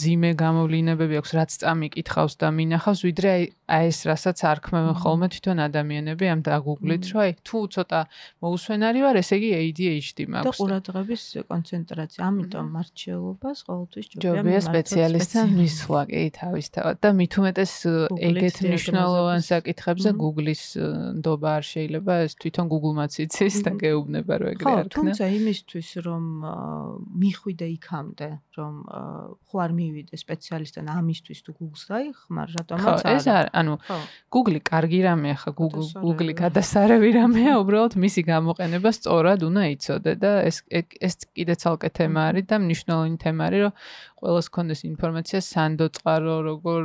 ძიმე 0.00 0.30
გამოვლინებები 0.42 1.20
აქვს, 1.20 1.32
რაც 1.40 1.50
წამიკითხავს 1.62 2.34
და 2.40 2.48
მინახავს, 2.60 3.00
ვიდრე 3.08 3.28
აი 3.36 3.44
ეს 3.70 3.98
რასაც 4.04 4.38
არქმევენ 4.52 4.96
ხოლმე 5.00 5.26
თვითონ 5.32 5.58
ადამიანები 5.64 6.24
ამ 6.28 6.40
დაგუგლით, 6.44 7.04
რომ 7.14 7.20
აი 7.24 7.32
თუ 7.40 7.58
ცოტა 7.72 8.00
მოусვენარი 8.44 9.00
ვარ, 9.00 9.16
ესე 9.22 9.34
იგი 9.40 9.50
ADHD 9.60 10.18
მაქვს. 10.28 10.44
და 10.44 10.52
ყურადღების 10.60 11.22
კონცენტრაცია, 11.48 12.20
ამიტომ 12.28 12.66
მარჩელობას 12.76 13.58
ყოველთვის 13.70 14.06
ჯობია 14.20 14.60
სპეციალისტთან 14.68 15.46
მისვლა, 15.56 16.02
კი, 16.10 16.22
თავისთავად 16.36 16.96
და 17.00 17.08
მით 17.16 17.32
უმეტეს 17.40 17.72
ეგეთ 18.28 18.56
მნიშვნელოვან 18.68 19.40
საკითხებზე 19.48 20.10
Google-ის 20.20 20.62
ნდობა 21.16 21.48
არ 21.56 21.64
შეიძლება, 21.72 22.12
ეს 22.28 22.32
თვითონ 22.36 22.66
Google-მაც 22.68 23.12
იცის 23.24 23.56
და 23.64 23.70
გეუბნება 23.80 24.34
რომ 24.40 24.48
ეგრე 24.52 24.68
არ 24.68 24.84
ქნა. 24.84 24.90
ხო, 24.90 24.94
თუმცა 25.00 25.24
იმისთვის 25.40 25.88
რომ 26.04 26.24
მიხვიდე 27.24 27.66
იქამ 27.80 28.00
მანამდე 28.00 28.28
რომ 28.56 28.74
ხო 29.50 29.56
არ 29.64 29.72
მივიდე 29.76 30.16
სპეციალისტთან 30.16 30.86
ამისთვის 30.90 31.40
თუ 31.44 31.50
Google-ს 31.58 31.84
დაიხმარ 31.90 32.48
რატომაც 32.56 33.04
არა. 33.04 33.14
ეს 33.16 33.26
არ 33.30 33.46
ანუ 33.60 33.74
Google-ი 34.34 34.60
კარგი 34.70 35.00
რამეა 35.06 35.36
ხა 35.42 35.50
Google 35.60 35.86
Google-ი 36.04 36.34
გადასარევი 36.42 37.10
რამეა 37.18 37.54
უბრალოდ 37.62 37.96
მისი 38.04 38.22
გამოყენება 38.30 38.90
სწორად 38.98 39.46
უნდა 39.48 39.62
იცოდე 39.74 40.12
და 40.22 40.30
ეს 40.50 40.62
ეს 40.70 41.14
კიდე 41.34 41.54
ცალკე 41.62 41.90
თემა 41.98 42.20
არის 42.30 42.46
და 42.50 42.56
მნიშვნელოვანი 42.62 43.18
თემა 43.24 43.42
არის 43.50 43.60
რომ 43.66 43.74
ყველას 44.20 44.48
კონდეს 44.54 44.82
ინფორმაცია 44.84 45.40
სანდო 45.44 45.86
წყარო 45.96 46.34
როგორ 46.46 46.80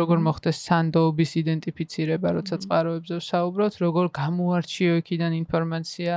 როგორ 0.00 0.22
მოხდეს 0.26 0.60
სანდოობის 0.68 1.32
იდენტიფიცირება 1.40 2.32
როცა 2.38 2.56
წყაროებზე 2.64 3.18
ვსაუბრობთ 3.20 3.76
როგორ 3.84 4.08
გამოარჩიო 4.20 4.94
იქიდან 5.02 5.36
ინფორმაცია 5.44 6.14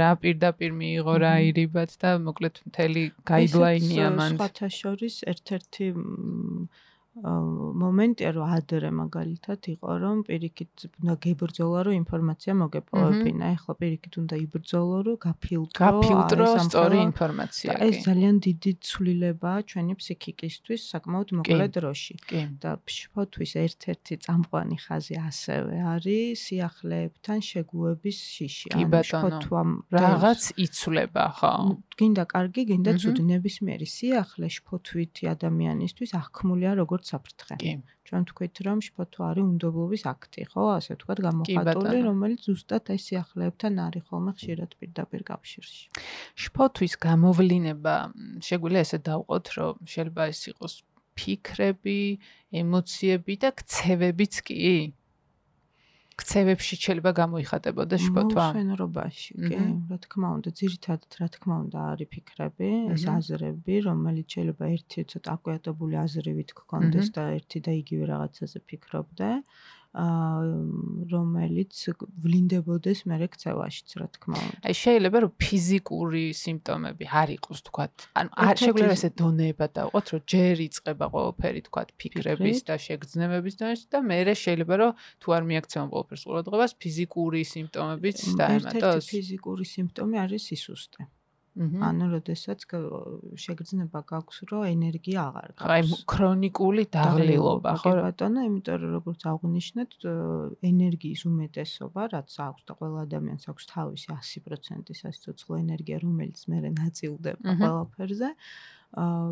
რა 0.00 0.10
პირდაპირ 0.24 0.74
მიიღო 0.80 1.14
რა 1.24 1.34
ირიბად 1.50 1.94
და 2.02 2.10
მოკლედ 2.26 2.60
მთელი 2.70 3.04
გაიდლაინია 3.30 4.10
მან 4.18 4.36
სხვათა 4.40 4.68
შორის 4.80 5.22
ერთ-ერთი 5.34 5.86
მომენტია 7.16 8.30
რომ 8.36 8.50
ადრე 8.56 8.90
მაგალითად 8.92 9.60
იყო 9.72 9.90
რომ 10.04 10.16
პირიქით 10.28 10.84
უნდა 11.00 11.14
გებრძოლა 11.24 11.80
რომ 11.88 11.94
ინფორმაცია 12.04 12.52
მოგეპოვებინა. 12.60 13.44
ეხლა 13.56 13.72
პირიქით 13.80 14.14
უნდა 14.20 14.36
იბრძოლო 14.44 14.98
რომ 15.06 15.16
გაფილტრო 15.24 15.80
გაფილტრო 15.80 16.46
სწორი 16.68 16.98
ინფორმაცია 17.08 17.70
ეს 17.88 17.96
ძალიან 18.04 18.36
დიდი 18.46 18.70
ცვლილებაა 18.88 19.58
ჩვენი 19.70 19.92
ფსიქიკისთვის 20.00 20.80
საკმაოდ 20.92 21.28
მოკლე 21.40 21.66
დროში 21.76 22.14
და 22.60 22.70
ფშფოთვის 22.84 23.52
ერთ-ერთი 23.64 24.14
წამყვანი 24.24 24.76
ხაზი 24.84 25.16
ასევე 25.28 25.76
არის 25.96 26.36
სიახლეებთან 26.46 27.38
შეგუების 27.50 28.16
შიში. 28.36 28.68
ან 28.76 28.88
ფშფოთვამ 28.92 29.70
რაღაც 29.88 30.42
იცვლება 30.64 31.24
ხო. 31.40 31.54
გინდა 31.96 32.24
კარგი 32.28 32.62
გინდა 32.70 32.92
ცუდი 33.00 33.22
ნებისმიერი 33.32 33.86
სიახლე 33.88 34.46
შფოთვითი 34.52 35.24
ადამიანისთვის 35.32 36.10
აღქმულია 36.20 36.72
როგორც 36.76 37.05
საფრთხე. 37.10 37.56
კი. 37.62 37.72
ჩვენ 38.06 38.22
თქვით 38.30 38.56
რომ 38.66 38.78
შფოთვა 38.86 39.24
არის 39.30 39.44
უნდობლობის 39.50 40.02
აქტი, 40.06 40.40
ხო, 40.46 40.62
ასე 40.78 40.90
ვთქვათ, 40.94 41.18
გამოხატული, 41.26 41.98
რომელიც 42.06 42.40
ზუსტად 42.46 42.84
ეს 42.94 43.02
სიახლეებთან 43.10 43.72
არის 43.86 44.02
ხოლმე 44.06 44.32
ხშირად 44.38 44.70
პირდაპირ 44.78 45.22
კავშირში. 45.26 45.84
შფოთვის 46.38 46.92
გამოვლინება 47.02 47.94
შეგვიძლია 48.46 48.82
ესე 48.86 48.98
დავყოთ, 49.10 49.46
რომ 49.58 49.74
შეიძლება 49.90 50.22
ეს 50.30 50.40
იყოს 50.54 50.74
ფიქრები, 51.16 52.00
ემოციები 52.62 53.34
და 53.42 53.50
ქცევებიც 53.58 54.34
კი? 54.46 54.92
ქცევებში 56.16 56.76
შეიძლება 56.80 57.10
გამოიხატებოდეს 57.20 58.00
შფოთვა. 58.06 58.44
მოსვენრობაში, 58.48 59.32
კი, 59.36 59.58
რა 59.90 59.98
თქმა 60.04 60.28
უნდა, 60.36 60.50
ძირითადად 60.60 61.16
რა 61.20 61.28
თქმა 61.36 61.54
უნდა 61.64 61.78
არის 61.92 62.08
ფიქრები, 62.14 62.70
ეს 62.96 63.04
აზრები, 63.16 63.74
რომელიც 63.88 64.26
შეიძლება 64.36 64.64
ერთი 64.76 65.04
ცოტა 65.12 65.34
აკვიატებული 65.36 65.94
აზრივით 66.06 66.50
გქონდეს 66.60 67.08
და 67.16 67.24
ერთი 67.36 67.58
და 67.68 67.72
იგივე 67.82 68.04
რაღაცაზე 68.12 68.58
ფიქრობდე. 68.70 69.30
რომელიც 69.96 71.72
ვლინდებოდეს 72.20 72.98
მერე 73.08 73.26
ქცევაშიც 73.32 73.90
რა 73.96 74.06
თქმა 74.12 74.36
უნდა. 74.36 74.58
აი 74.68 74.74
შეიძლება 74.76 75.18
რომ 75.24 75.32
ფიზიკური 75.40 76.24
სიმპტომები 76.36 77.04
არ 77.08 77.28
იყოს 77.36 77.60
თქვა. 77.64 77.84
ანუ 78.20 78.30
შეგვიძლია 78.60 78.92
ესე 78.92 79.10
დონეება 79.16 79.66
დავყოთ 79.72 80.06
რომ 80.12 80.22
ჯერ 80.32 80.56
იწება 80.68 81.06
ყველაფერი 81.16 81.60
თქვა 81.68 81.82
ფიქრების 81.96 82.58
და 82.68 82.74
შეგრძნებების 82.76 83.54
დონეში 83.56 83.86
და 83.88 83.98
მერე 84.04 84.34
შეიძლება 84.36 84.74
რომ 84.84 84.92
თუ 85.20 85.28
არ 85.36 85.42
მიაქცევან 85.48 85.88
ყველაფერს 85.92 86.22
ყურადღებას 86.28 86.72
ფიზიკური 86.76 87.40
სიმპტომებიც 87.56 88.16
დაემატოს. 88.36 88.76
ერთ-ერთი 88.76 89.10
ფიზიკური 89.16 89.64
სიმპტომი 89.64 90.16
არის 90.24 90.42
სისუსტე. 90.52 91.00
ანუ 91.56 92.06
როდესაც 92.12 92.60
შეგრძნება 93.40 94.00
გაქვს, 94.04 94.38
რომ 94.50 94.62
ენერგია 94.68 95.20
აღარ 95.24 95.48
გაქვს. 95.56 95.72
აი 95.72 95.82
ქრონიკული 96.12 96.84
დაღლილობა, 96.92 97.72
ხო? 97.80 97.92
ბატონო, 98.04 98.40
იმიტომ 98.48 98.76
რომ 98.82 98.90
როგორც 99.00 99.20
აღვნიშნეთ, 99.32 99.90
ენერგიის 100.70 101.20
უმეტესობა, 101.32 102.00
რაც 102.12 102.30
აქვს 102.48 102.62
და 102.68 102.72
ყველა 102.76 102.98
ადამიანს 103.08 103.44
აქვს 103.48 103.64
თავისი 103.72 104.06
100% 104.12 104.92
სასიცოცხლო 105.00 105.54
ენერგია, 105.64 105.96
რომელიც 106.04 106.40
მერე 106.52 106.70
ნაწილდება 106.76 107.40
ყველაფერზე. 107.56 108.30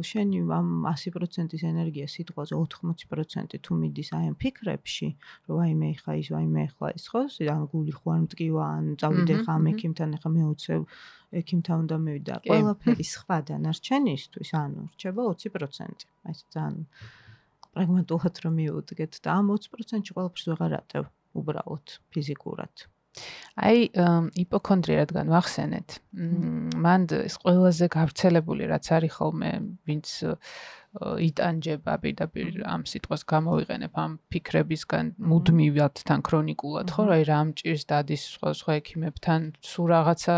შენი 0.04 0.38
ამ 0.50 0.68
100%-ის 0.84 1.62
ენერგია 1.64 2.06
სიტყვაზე 2.10 2.54
80% 2.58 3.54
თუ 3.64 3.72
მიდის 3.80 4.08
აი 4.12 4.24
ამ 4.28 4.36
ფიქრებში, 4.42 5.08
რომ 5.48 5.56
აი 5.64 5.72
მე 5.80 5.90
ხა 6.02 6.12
ის, 6.20 6.28
აი 6.36 6.46
მე 6.52 6.64
ხა 6.74 6.88
ის, 6.98 7.04
ხო? 7.08 7.22
ან 7.54 7.62
გული 7.72 7.92
ხო 7.94 8.06
არ 8.12 8.20
მткиვა, 8.26 8.64
ან 8.76 8.84
წავიდე 9.00 9.34
ხა 9.46 9.52
ამ 9.56 9.64
ექიმთან, 9.72 10.10
ხა 10.20 10.28
მეოცევ 10.36 10.80
ექიმთან 11.40 11.76
უნდა 11.84 11.96
მივიდა. 12.06 12.34
ყველაფერი 12.48 13.04
სხვა 13.14 13.36
დანარჩენისთვის, 13.50 14.50
ანუ 14.62 14.80
რჩება 14.94 15.22
20%. 15.30 16.06
აი 16.26 16.34
ძალიან 16.54 16.74
პრაგმატულად 17.74 18.34
რომ 18.44 18.54
მივუდგეთ 18.60 19.12
და 19.24 19.28
ამ 19.38 19.46
20%-ში 19.50 20.12
ყველაფერს 20.14 20.46
ვეღარ 20.50 20.72
ატევ 20.80 21.02
უბრალოდ 21.34 21.86
ფიზიკურად. 22.14 22.74
აი 23.54 23.78
იპოქონდრია 24.42 24.96
რადგან 25.06 25.28
ვახსენეთ. 25.30 25.88
მან 26.84 27.00
ეს 27.18 27.34
ყველაზე 27.42 27.86
გავრცელებული 27.94 28.66
რაც 28.70 28.86
არის 28.96 29.12
ხოლმე 29.18 29.50
ვინც 29.86 30.06
იტანჯება 31.28 31.94
პირდაპირ 32.02 32.62
ამ 32.70 32.82
სიტყვას 32.90 33.22
გამოვიყენებ 33.30 33.94
ამ 33.98 34.12
ფიქრებისგან 34.30 35.06
მუდმივად 35.30 35.94
თან 36.06 36.20
ქრონიკულად 36.26 36.86
ხო? 36.94 37.02
აი 37.18 37.22
რამ 37.30 37.48
ჭირს 37.58 37.84
დადის 37.90 38.22
სხვა 38.34 38.50
სხვა 38.60 38.72
ექიმებთან 38.82 39.40
სულ 39.70 39.86
რაღაცა 39.94 40.36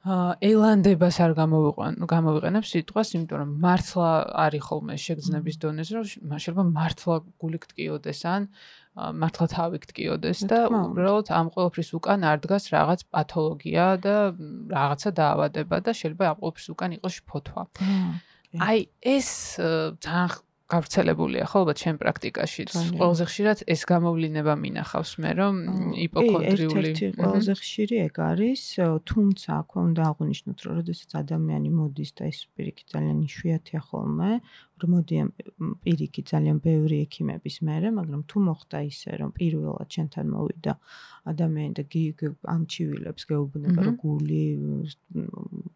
ელანდებას 0.00 1.16
არ 1.20 1.32
გამოვიყვან 1.36 1.96
გამოვიყენებ 2.08 2.64
სიტყვას 2.64 3.08
იმიტომ 3.16 3.36
რომ 3.40 3.50
მართლა 3.60 4.10
არის 4.48 4.62
ხოლმე 4.64 4.94
შეგრძნების 4.96 5.56
დონეზე 5.60 5.92
რომ 5.96 6.06
შეიძლება 6.40 6.64
მართლა 6.72 7.16
გული 7.36 7.58
გტკიოდეს 7.60 8.20
ან 8.32 8.48
მართლა 8.96 9.46
თავი 9.52 9.76
გტკიოდეს 9.84 10.40
და 10.48 10.58
უბრალოდ 10.72 11.26
ამ 11.36 11.46
ყოველფრის 11.52 11.90
უკან 12.00 12.24
არ 12.32 12.38
დგას 12.48 12.64
რაღაც 12.72 13.00
პათოლოგია 13.12 13.86
და 14.00 14.16
რაღაცა 14.72 15.10
დაავადება 15.20 15.76
და 15.84 15.90
შეიძლება 16.00 16.24
ამ 16.32 16.38
ყოველფრის 16.40 16.68
უკან 16.72 16.90
იყოს 16.96 17.14
შფოთვა. 17.20 17.62
აი 18.56 18.78
ეს 19.04 19.28
ძალიან 20.00 20.28
გავრცელებულია 20.70 21.44
ხო 21.50 21.56
ალბათ 21.62 21.76
ჩემ 21.82 21.96
პრაქტიკაში. 22.02 22.62
ყველაზე 22.98 23.24
ხშირად 23.30 23.58
ეს 23.74 23.80
გამოვლინება 23.90 24.54
მინახავს 24.64 25.12
მე 25.22 25.30
რომ 25.40 25.54
იპოქონდრიული 26.06 26.90
ერთ-ერთი 26.90 27.06
ყველაზე 27.20 27.52
ხშირი 27.60 27.96
ეგ 28.06 28.14
არის 28.30 28.62
თუმცა 29.10 29.48
აქვე 29.60 29.78
უნდა 29.90 30.02
აღვნიშნოთ 30.10 30.58
რომ 30.66 30.80
შესაძაც 30.80 31.12
ადამიანი 31.20 31.70
მოდის 31.74 32.10
და 32.16 32.22
ეს 32.30 32.40
პირიქით 32.54 32.86
ძალიან 32.94 33.18
იშვიათია 33.26 33.80
ხოლმე 33.90 34.30
მოდიან 34.94 35.28
პირიქით 35.84 36.26
ძალიან 36.32 36.58
ბევრი 36.64 36.96
ექიმების 37.06 37.56
მერე 37.68 37.88
მაგრამ 37.98 38.22
თუ 38.30 38.36
მოხდა 38.48 38.78
ისე 38.90 39.10
რომ 39.20 39.30
პირველად 39.36 39.88
ჩვენთან 39.94 40.26
მოვიდა 40.34 40.72
ადამიანი 41.30 41.72
და 41.76 41.84
ამჩივილებს 42.54 43.22
გეუბნება 43.30 43.80
რომ 43.86 43.96
გული 44.00 44.44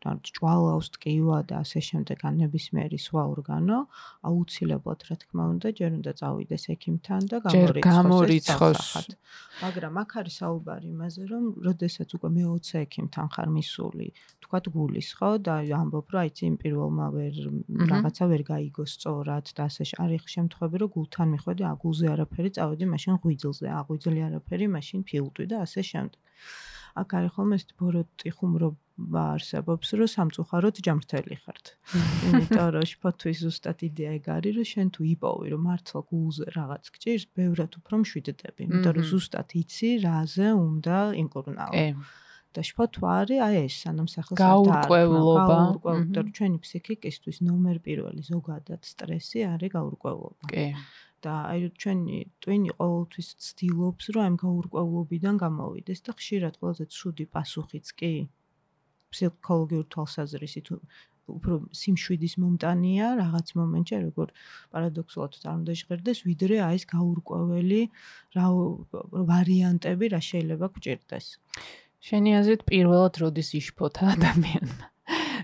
და 0.00 0.10
ჭვალავს 0.24 0.88
ტკივა 0.96 1.38
და 1.48 1.60
ასე 1.64 1.80
შემდეგ 1.88 2.18
ან 2.28 2.34
ნებისმიერი 2.44 2.98
სხვა 3.06 3.22
ორგანო 3.34 3.78
აუცილებლად 4.30 5.00
რა 5.08 5.16
თქმა 5.20 5.44
უნდა 5.54 5.68
ჯერ 5.78 5.90
უნდა 6.00 6.12
წავიდეს 6.20 6.64
ექიმთან 6.74 7.22
და 7.28 7.36
გამორიცხოს 7.84 8.82
მაგრამ 9.64 9.94
აქ 10.04 10.10
არის 10.24 10.34
საუბარი 10.40 10.86
იმაზე 10.94 11.22
რომ 11.32 11.44
როდესაც 11.68 12.08
უკვე 12.16 12.28
მე-20 12.36 12.80
ექიმთან 12.84 13.26
ხარ 13.34 13.48
მისული 13.52 14.08
თქვათ 14.44 14.64
გულის 14.74 15.08
ხო 15.18 15.30
და 15.44 15.54
ამბობ 15.82 16.06
რომ 16.14 16.20
აიცი 16.24 16.42
იმ 16.48 16.56
პირველმა 16.64 17.06
ვერ 17.16 17.34
რაღაცა 17.92 18.24
ვერ 18.32 18.42
გაიგო 18.48 18.84
სწორად 18.96 19.46
და 19.56 19.66
ასე 19.70 19.84
არის 20.04 20.28
შემთხვევები 20.34 20.76
რომ 20.84 20.92
გულთან 20.96 21.34
მიხვედი 21.34 21.62
აგულზე 21.72 22.06
არაფერი 22.14 22.50
წავედი 22.58 22.84
მაშინ 22.94 23.20
ღვიძლზე 23.24 23.68
აღვიძლი 23.80 24.20
არაფერი 24.28 24.66
მაშინ 24.76 25.00
ფილტვი 25.10 25.44
და 25.52 25.56
ასე 25.66 25.80
შემდეგ 25.90 26.22
აქ 26.94 27.10
არის 27.18 27.32
ხოლმე 27.34 27.56
ეს 27.58 27.64
ბოროტი 27.74 28.30
ხუმრობა 28.38 29.22
არსებობს, 29.34 29.88
რომ 29.98 30.08
სამწუხაროდ 30.14 30.76
ჯამრთელი 30.86 31.36
ხართ. 31.42 31.64
იმიტომ 32.28 32.68
რომ 32.74 32.84
შფოთვის 32.90 33.36
ზუსტად 33.42 33.78
იდეა 33.88 34.10
ეგ 34.18 34.26
არის, 34.36 34.54
რომ 34.58 34.66
შენ 34.72 34.88
თუ 34.94 35.00
იპოვი, 35.14 35.46
რომ 35.54 35.62
მართლა 35.68 36.00
გულზე 36.10 36.46
რაღაც 36.54 36.84
გჭირს, 36.94 37.24
ბევრად 37.34 37.72
უფრო 37.82 37.94
მშვიდდები, 38.04 38.60
იმიტომ 38.70 38.92
რომ 38.94 39.04
ზუსტად 39.10 39.48
იცი, 39.62 39.90
რაზე 40.06 40.48
უნდა 40.54 40.96
იმკურნაო. 41.22 41.72
და 42.54 42.60
შფოთვა 42.68 43.08
არის 43.20 43.40
აი 43.46 43.54
ეს, 43.66 43.76
ანუ 43.90 44.04
სახელს 44.14 44.38
გაურკვევლობა. 44.40 45.46
გაურკვევლობა, 45.50 46.22
ჩვენი 46.38 46.58
ფსიქიკისთვის 46.64 47.36
ნომერ 47.48 47.76
პირველი 47.86 48.22
ზოგადად 48.30 48.80
სტრესი 48.86 49.40
არის 49.54 49.70
გაურკვევლობა. 49.74 50.44
კი. 50.52 50.66
და 51.24 51.34
აი 51.50 51.68
ჩვენი 51.80 52.18
ტვინი 52.44 52.70
ყოველთვის 52.76 53.28
ცდილობს 53.44 54.04
რომ 54.14 54.24
ამ 54.28 54.34
გაურკვევლობიდან 54.44 55.34
გამოვიდეს 55.44 56.00
და 56.04 56.12
ხშირად 56.20 56.54
ყველაზე 56.60 56.84
ცუდი 56.96 57.24
პასუხიც 57.32 57.86
კი 58.00 58.12
ფსიქოლოგიურ 59.14 59.86
თვალსაზრისით 59.94 60.68
უფრო 61.34 61.54
სიმშვიდის 61.80 62.34
მომტანია 62.42 63.06
რაღაც 63.20 63.52
მომენტში 63.56 64.00
როგორ 64.04 64.32
პარადოქსულად 64.74 65.38
არ 65.40 65.54
უნდა 65.60 65.72
ჟღერდეს 65.80 66.18
ვიდრე 66.28 66.56
აი 66.66 66.76
ეს 66.80 66.84
გაურკვეველი 66.92 67.80
რა 68.36 68.46
ვარიანტები 69.32 70.12
რა 70.14 70.20
შეიძლება 70.28 70.66
გჭირდეს 70.76 71.26
შენი 72.04 72.34
აზრით 72.40 72.66
პირველად 72.68 73.22
როდის 73.24 73.54
იშფოთა 73.60 74.10
ადამიანმა 74.16 74.94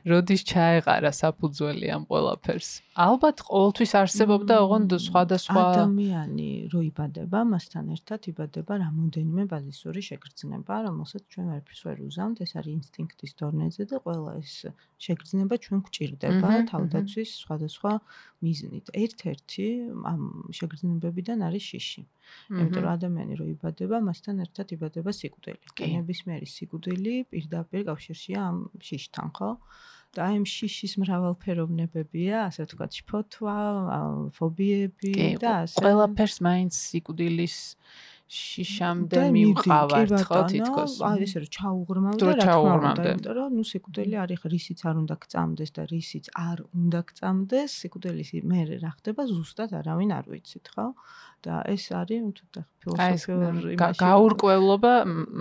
როდის 0.08 0.42
ჩაეყარა 0.48 1.10
საფუძველი 1.12 1.90
ამ 1.92 2.04
ყველაფერს? 2.08 2.68
ალბათ 3.04 3.42
ყოველთვის 3.44 3.92
არსებობდა 4.00 4.54
ოღონდ 4.64 4.94
სხვადასხვა 5.06 5.62
ადამიანი 5.76 6.48
რო 6.72 6.80
იბადება, 6.88 7.40
მასთან 7.52 7.92
ერთად 7.96 8.28
იბადება 8.32 8.78
რამოდენიმე 8.80 9.44
ბაზისური 9.52 10.00
შეგრძნება, 10.08 10.74
რომელსაც 10.88 11.22
ჩვენ 11.32 11.44
ვერაფერს 11.52 11.82
ვერ 11.88 11.98
უზამთ, 12.08 12.36
ეს 12.44 12.52
არის 12.56 12.72
ინსტინქტის 12.80 13.32
დონეზე 13.40 13.82
და 13.92 13.96
ყველა 14.04 14.32
ეს 14.40 14.54
შეგრძნება 15.04 15.54
ჩვენ 15.64 15.78
გვჭირდება 15.84 16.50
თავდაცვის 16.72 17.30
სხვადასხვა 17.44 17.92
მიზნით. 18.44 18.86
ერთ-ერთი 19.04 19.66
ამ 20.12 20.22
შეგრძნებებიდან 20.58 21.38
არის 21.48 21.64
შიში. 21.70 22.02
იმიტომ 22.50 22.82
რომ 22.84 22.92
ადამიანი 22.96 23.34
რო 23.40 23.46
იბადება, 23.54 23.96
მასთან 24.08 24.36
ერთად 24.44 24.66
იბადება 24.76 25.10
სიკვდილი. 25.20 25.72
კენებისმიერი 25.80 26.48
სიკვდილი 26.56 27.14
პირდაპირ 27.30 27.80
კავშირშია 27.90 28.38
ამ 28.50 28.58
შიშთან, 28.80 29.28
ხო? 29.36 29.50
და 30.10 30.26
აი 30.26 30.42
შიშის 30.42 30.96
მრავალფეროვნებებია, 30.98 32.50
ასე 32.50 32.66
ვთქვათ, 32.66 32.96
შფოთვა, 32.98 33.58
ფობიები 34.34 35.12
და 35.38 35.52
ასე. 35.62 35.78
ყველაფერს 35.78 36.36
მაინც 36.42 36.72
სიკვდილის 36.74 37.56
შიშამდე 38.30 39.22
მივყავართ 39.34 40.12
ხო 40.22 40.40
თითქოს. 40.50 40.92
აი 41.02 41.24
ესე 41.26 41.40
რომ 41.42 41.50
ჩაუღრმავდა 41.56 42.26
რა 42.30 42.44
თქმა 42.46 42.74
უნდა, 42.78 43.02
იმიტომ 43.10 43.34
რომ 43.38 43.56
ნუ 43.58 43.64
სიკვდილი 43.70 44.16
არის 44.22 44.40
რისიც 44.54 44.80
არ 44.86 44.94
უნდა 45.02 45.14
გწამდეს 45.24 45.70
და 45.74 45.82
რისიც 45.90 46.26
არ 46.38 46.58
უნდა 46.78 47.00
გწამდეს, 47.10 47.70
სიკვდილის 47.82 48.30
მე 48.50 48.60
რა 48.86 48.92
ხდება 48.94 49.22
ზუსტად 49.34 49.70
არავინ 49.80 50.10
არ 50.14 50.24
ვიცით, 50.30 50.66
ხო? 50.70 50.86
და 51.40 51.54
ეს 51.72 51.84
არის 51.96 52.22
თუ 52.36 52.44
და 52.54 52.62
ფილოსოფიური 52.84 53.74
გაურკვევლობა 53.80 54.92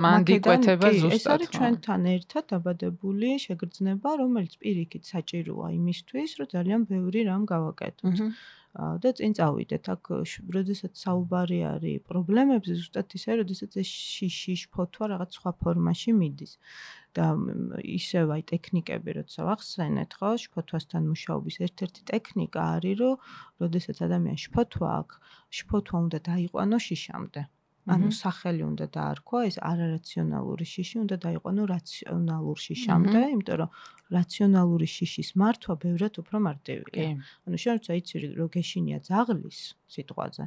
მანდიკვეთება 0.06 0.88
ზუსტად. 0.98 1.18
ეს 1.20 1.26
არის 1.34 1.50
ჩვენთან 1.56 2.02
ერთად 2.16 2.44
დაბადებული 2.54 3.30
შეგრძნება, 3.46 4.10
რომელიც 4.22 4.54
პირიქით 4.64 5.04
საჭიროა 5.14 5.68
იმისთვის, 5.80 6.30
რომ 6.40 6.48
ძალიან 6.56 6.82
ბევრი 6.90 7.20
რამ 7.30 7.44
გავაკეთოთ. 7.54 8.18
და 8.78 9.10
წინ 9.18 9.34
წავიდეთ. 9.40 9.84
აქ 9.94 10.04
როდესაც 10.56 10.94
საუბარი 11.04 11.60
არის 11.74 12.04
პრობლემებზე, 12.10 12.74
ზუსტად 12.80 13.16
ისე, 13.18 13.32
როდესაც 13.42 13.72
ეს 13.82 13.90
შიშ 14.40 14.62
ფოთვა 14.74 15.06
რაღაც 15.14 15.30
სხვა 15.40 15.52
ფორმაში 15.64 16.12
მიდის. 16.14 16.54
და 17.18 17.26
ისევ 17.82 18.32
აი 18.38 18.44
ტექნიკები 18.54 19.14
როცა 19.18 19.46
ვახსენეთ, 19.50 20.12
ხო, 20.20 20.30
შფოთვასთან 20.46 21.08
მუშაობის 21.10 21.56
ერთ-ერთი 21.66 22.02
ტექნიკა 22.12 22.62
არის, 22.78 22.96
რომ 23.02 23.16
როდესაც 23.66 23.98
ადამიანს 24.06 24.46
შფოთვა 24.46 24.90
აქვს, 25.00 25.16
შფოთვა 25.58 25.98
უნდა 26.06 26.20
დაიყვანო 26.30 26.78
შიშამდე. 26.88 27.42
ანუ 27.88 28.10
სახელი 28.14 28.64
უნდა 28.68 28.86
დაარქვა, 28.94 29.40
ეს 29.50 29.58
არარაციონალური 29.64 30.66
შიში 30.68 30.96
უნდა 31.04 31.16
დაიყვანო 31.26 31.64
რაციონალურ 31.70 32.58
შიშამდე, 32.66 33.20
იმიტომ 33.34 33.58
რომ 33.62 33.70
რაციონალური 34.10 34.88
შიშის 34.90 35.30
მართვა 35.40 35.74
ბევრად 35.84 36.14
უფრო 36.22 36.38
მარტივია. 36.48 37.10
ანუ 37.46 37.56
შენ 37.62 37.74
როცა 37.80 37.94
იცი 38.02 38.16
რომ 38.40 38.50
გეშინია 38.54 38.98
ზაღლის 39.10 39.60
სიტყვაზე, 39.90 40.44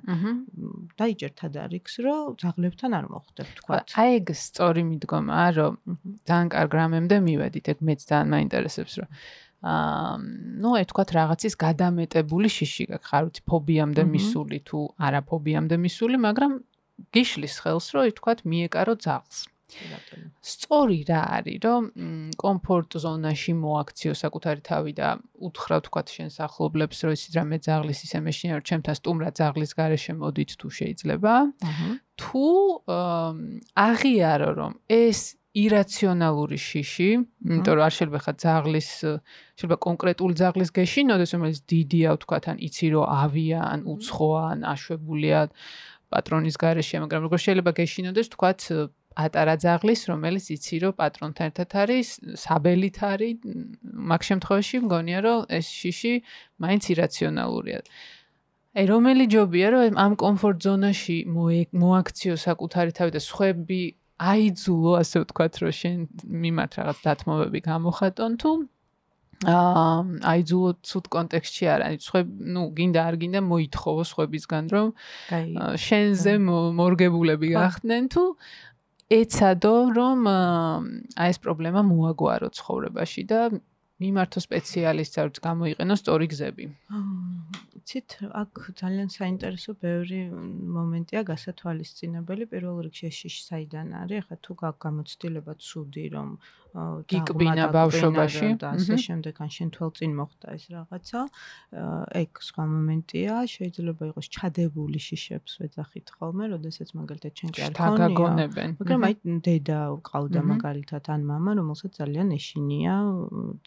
დაიჯერ 0.99 1.33
თადარიქს, 1.39 1.95
რომ 2.07 2.35
ზაღლებთან 2.43 2.91
არ 2.99 3.07
მოხვდებ, 3.15 3.49
თქვა. 3.59 3.75
აი 4.03 4.11
ეგ 4.19 4.27
სწორი 4.35 4.83
მიდგომაა, 4.91 5.49
რომ 5.59 5.73
ძალიან 6.27 6.49
კარგ 6.55 6.73
რამემდე 6.79 7.17
მივედით, 7.23 7.67
ეგ 7.73 7.79
მეც 7.87 8.01
ძალიან 8.11 8.29
მაინტერესებს, 8.35 8.95
რომ 9.03 9.09
აა 9.63 10.15
ნუ 10.59 10.71
აი 10.75 10.85
თქვა 10.91 11.03
რაღაცის 11.15 11.55
გადამეტებული 11.55 12.49
შიში 12.51 12.85
გაქვს, 12.91 13.07
ხარ 13.07 13.23
ვიცი 13.31 13.43
ფობიამდე 13.47 14.03
მისული 14.11 14.59
თუ 14.67 14.79
არაფობიამდე 15.07 15.77
მისული, 15.87 16.19
მაგრამ 16.19 16.53
გიშლის 17.15 17.57
ხელს, 17.63 17.87
რომ 17.95 18.05
ითქვათ 18.13 18.39
მიეკარო 18.49 18.95
ძაღლს. 19.05 19.49
სწორი 20.43 21.01
რა 21.09 21.21
არის, 21.39 21.59
რომ 21.65 21.83
კომფორტ 22.37 22.97
ზონაში 23.05 23.53
მოაქციო 23.57 24.13
საკუთარი 24.23 24.63
თავი 24.69 24.93
და 25.01 25.09
უთხრა 25.49 25.79
თქვა 25.87 26.03
შენს 26.13 26.37
ახლობლებს, 26.47 26.99
რომ 27.07 27.13
ისიც 27.17 27.33
რამე 27.41 27.57
ძაღლის 27.67 28.01
ისე 28.05 28.19
მეშინე 28.27 28.53
რომ 28.59 28.65
ჩემთან 28.69 28.95
სტუმრა 29.01 29.31
ძაღლის 29.39 29.73
garaშე 29.79 30.13
მოდით 30.21 30.51
თუ 30.61 30.69
შეიძლება. 30.79 31.35
თუ 32.21 32.47
აღიარო 33.89 34.51
რომ 34.61 34.73
ეს 34.93 35.21
ირაციონალური 35.53 36.57
შიში, 36.57 37.11
იმიტომ 37.45 37.75
რომ 37.77 37.85
არ 37.85 37.93
შეიძლება 37.93 38.21
ხა 38.25 38.33
ძაღლის 38.45 38.91
შეიძლება 39.05 39.77
კონკრეტული 39.85 40.35
ძაღლის 40.41 40.71
გეშინოდეს, 40.73 41.31
რომელიც 41.37 41.61
დიდია, 41.69 42.09
ვთქვათ, 42.17 42.45
ან 42.53 42.57
იცი 42.69 42.87
რომ 42.97 43.05
ავია, 43.05 43.61
ან 43.73 43.81
უცხოა, 43.85 44.43
ან 44.53 44.61
აშვებულია 44.73 45.41
პატრონის 46.13 46.57
garaშე, 46.63 46.97
მაგრამ 47.05 47.23
როგორ 47.27 47.39
შეიძლება 47.47 47.73
გეშინოდეს, 47.79 48.27
ვთქვათ, 48.33 48.61
პატარა 49.13 49.55
ძაღლის, 49.65 50.01
რომელიც 50.09 50.45
იცი 50.57 50.77
რომ 50.83 50.93
პატრონთან 51.01 51.45
ერთად 51.53 51.71
არის, 51.83 52.09
საბელით 52.45 52.99
არის, 53.13 53.37
მაგ 54.13 54.21
შემთხვევაში 54.29 54.77
მგონია 54.87 55.19
რომ 55.27 55.41
ეს 55.59 55.67
შიში 55.69 56.15
მაინც 56.65 56.83
ირაციონალურია. 56.95 57.81
აი 58.73 58.85
რომელი 58.89 59.25
ჯობია 59.29 59.69
რომ 59.73 59.99
ამ 60.01 60.13
კომფორტ 60.17 60.59
ზონაში 60.65 61.17
მოაქციო 61.77 62.35
საკუთარი 62.41 62.93
თავი 62.97 63.11
და 63.13 63.21
სხვები 63.21 63.83
აიძულო 64.33 64.93
ასე 65.03 65.17
ვთქვათ 65.23 65.55
რომ 65.61 65.73
შენ 65.77 65.97
მიმართ 66.45 66.73
რაღაც 66.81 66.99
დათმობები 67.05 67.61
გამოხატონ 67.69 68.33
თუ 68.41 68.51
აა 69.43 69.95
აიძულო 70.33 70.71
ცუდ 70.87 71.09
კონტექსტში 71.15 71.69
არა 71.75 71.89
აი 71.91 71.97
სხვა 72.07 72.21
ნუ 72.55 72.63
გინდა 72.79 73.01
არ 73.11 73.17
გინდა 73.23 73.41
მოითხოვო 73.49 74.03
სხვებისგან 74.13 74.65
რომ 74.75 74.89
შენზე 75.87 76.33
მორგებულები 76.79 77.49
გახდნენ 77.57 78.05
თუ 78.15 78.25
ეცადო 79.19 79.77
რომ 79.99 80.19
აი 80.31 81.29
ეს 81.33 81.39
პრობლემა 81.45 81.81
მოაგვარო 81.91 82.49
ცხოვრებაში 82.59 83.23
და 83.33 83.41
მიმართო 84.03 84.41
სპეციალისტს 84.43 85.21
არც 85.23 85.39
გამოიყენო 85.47 85.95
სწორი 86.01 86.27
გზები. 86.33 86.65
იცით, 87.83 88.11
აქ 88.43 88.53
ძალიან 88.81 89.09
საინტერესო 89.15 89.75
ბევრი 89.85 90.21
მომენტია 90.77 91.23
გასათვალისწინებელი. 91.31 92.49
პირველ 92.53 92.83
რიგში 92.87 93.05
ეს 93.11 93.37
საიდან 93.51 93.95
არის? 94.03 94.19
ახლა 94.23 94.37
თუ 94.47 94.53
გაქვს 94.63 94.83
გამოცდილება 94.87 95.53
ცუდი, 95.67 96.05
რომ 96.15 96.29
გიკბინა 97.10 97.68
ბავშვობაში 97.74 98.50
და 98.62 98.72
ასე 98.78 98.98
შემდეგ 99.02 99.40
ან 99.42 99.50
შენ 99.56 99.70
თვალ 99.74 99.92
წინ 99.98 100.12
მოხდა 100.18 100.48
ეს 100.58 100.66
რაღაცა 100.74 101.22
ეგ 102.22 102.42
სხვა 102.48 102.64
მომენტია 102.74 103.36
შეიძლება 103.54 104.10
იყოს 104.12 104.28
ჩადებული 104.38 105.00
შიშებს 105.02 105.58
ვეძახით 105.62 106.08
ხოლმე 106.18 106.50
როდესაც 106.54 106.94
მაგალითად 107.00 107.34
შენ 107.42 107.50
კი 107.58 107.64
არ 107.68 107.74
ქონია 107.80 108.68
მაგრამ 108.78 109.08
აი 109.08 109.16
დედა 109.48 109.80
ყავდა 110.10 110.42
მაგალითად 110.54 111.10
ან 111.18 111.22
мама 111.32 111.56
რომელსაც 111.58 111.92
ძალიან 111.98 112.28
ეშინია 112.38 112.96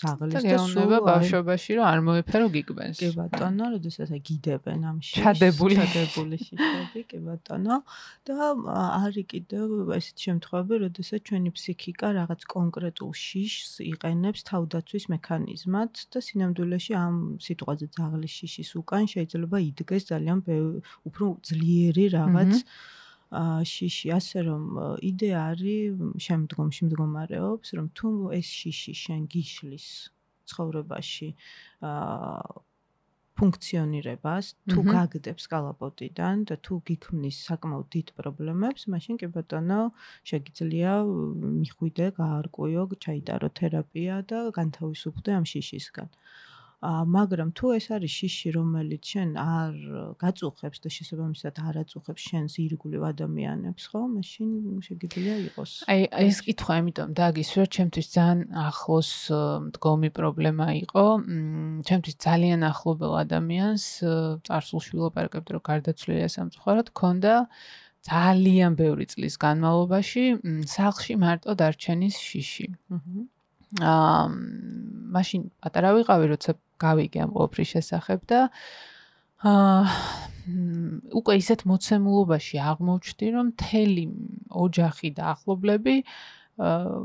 ძაღლის 0.05 0.46
და 0.46 0.59
სულ 0.70 0.94
ბავშვობაში 1.11 1.70
რომ 1.81 1.87
არ 1.90 2.01
მოეფერო 2.07 2.46
გიკბენს 2.55 3.03
კი 3.03 3.11
ბატონო 3.18 3.64
როდესაც 3.75 4.14
აი 4.14 4.23
გიდებენ 4.31 4.81
ამ 4.87 4.99
შიშს 5.03 5.18
ჩადებული 5.18 5.75
ჩადებული 5.81 6.37
შიშები 6.46 7.01
კი 7.11 7.18
ბატონო 7.27 7.83
და 8.29 8.38
არის 8.70 9.27
კიდევ 9.35 9.66
ესეთ 9.99 10.16
შემთხვევები 10.29 10.75
როდესაც 10.87 11.20
ჩვენი 11.27 11.51
ფსიქიკა 11.59 12.14
რაღაც 12.20 12.46
კონკრეტ 12.55 12.93
კონკრეტულ 12.95 13.12
შიშს 13.19 13.71
იყენებს 13.84 14.41
თავდაცვის 14.47 15.05
მექანიზმად 15.12 15.91
და 16.15 16.19
სინამდვილეში 16.23 16.93
ამ 16.95 17.15
სიტყვაზე 17.43 17.88
ძაღლის 17.91 18.31
შიშის 18.39 18.69
უკან 18.79 19.03
შეიძლება 19.12 19.58
იდგეს 19.69 20.03
ძალიან 20.12 20.39
უფრო 21.03 21.25
ძლიერი 21.43 22.05
რაღაც 22.15 22.53
შიში. 23.67 24.08
ასე 24.15 24.39
რომ 24.47 24.63
იდეა 25.12 25.39
არის 25.51 26.23
შემდგომში 26.23 26.81
მდგომარეობს 26.88 27.69
რომ 27.75 27.88
თუ 27.97 28.08
ეს 28.39 28.47
შიში 28.47 28.93
შენ 29.03 29.21
გიშლის 29.27 29.88
ცხოვრებაში 30.47 31.29
აა 31.84 32.64
ფუნქციონირებას 33.39 34.50
თუ 34.71 34.84
გაგდებს 34.88 35.48
კალაპოტიდან 35.52 36.43
და 36.52 36.56
თუ 36.67 36.78
გიქმნის 36.89 37.39
საკმაოდ 37.50 37.88
დიდ 37.95 38.12
პრობლემებს, 38.19 38.88
მაშინ 38.93 39.19
კი 39.21 39.28
ბატონო 39.36 39.80
შეგიძლია 40.32 40.93
მიხვიდე, 41.60 42.08
გაარკვიო, 42.19 42.84
ჩაიტარო 43.06 43.50
თერაპია 43.60 44.21
და 44.32 44.39
განთავისუფლდე 44.60 45.36
ამ 45.39 45.45
შიშისგან. 45.52 46.10
მაგრამ 46.86 47.50
თუ 47.58 47.65
ეს 47.78 47.86
არის 47.95 48.12
შიში, 48.19 48.50
რომელიც 48.56 49.04
შენ 49.12 49.30
არ 49.41 49.74
გაწუხებს 50.21 50.78
და 50.84 50.89
შესაბამისად 50.95 51.56
არ 51.67 51.76
აწუხებს 51.82 52.21
შენს 52.30 52.54
ირგვლივ 52.65 53.02
ადამიანებს, 53.10 53.84
ხო? 53.91 54.02
მაშინ 54.15 54.50
შეგიძლია 54.88 55.36
იყოს. 55.50 55.71
აი, 55.89 56.02
ეს 56.30 56.38
კითხვა, 56.45 56.74
ამიტომ 56.82 57.10
დაგისვერ, 57.19 57.67
ჩემთვის 57.76 58.08
ძალიან 58.15 58.41
ახლოს 58.69 59.12
მდგომი 59.69 60.10
პრობლემა 60.17 60.67
იყო. 60.86 61.06
ჩემთვის 61.89 62.15
ძალიან 62.28 62.62
ახლობელ 62.71 63.13
ადამიანს 63.24 63.84
წარსულში 64.45 64.91
ვილაპარაკებდი, 64.95 65.50
რომ 65.56 65.63
გარდაცვლილია 65.71 66.30
სამწუხაროდ, 66.38 66.88
ქონდა 66.93 67.34
ძალიან 68.06 68.78
ბევრი 68.78 69.06
წლის 69.10 69.36
განმავლობაში 69.41 70.24
სახლში 70.69 71.13
მარტო 71.17 71.58
დარჩენის 71.58 72.15
შიში. 72.21 72.67
აა 73.82 74.28
მაშინ 75.15 75.41
პატარა 75.63 75.89
ვიყავი, 75.97 76.25
როცა 76.34 76.51
გავიგე 76.82 77.19
ამ 77.25 77.32
ყოველფრის 77.36 77.69
შესახებ 77.75 78.19
და 78.30 78.39
აა 79.45 79.84
უკვე 81.19 81.34
ისეთ 81.41 81.60
მოცემულობაში 81.65 82.56
აღმოჩნდი, 82.62 83.28
რომ 83.36 83.47
თელი 83.58 84.06
ოჯახი 84.65 85.10
და 85.17 85.23
ახლობლები 85.34 85.95
აა 86.06 86.99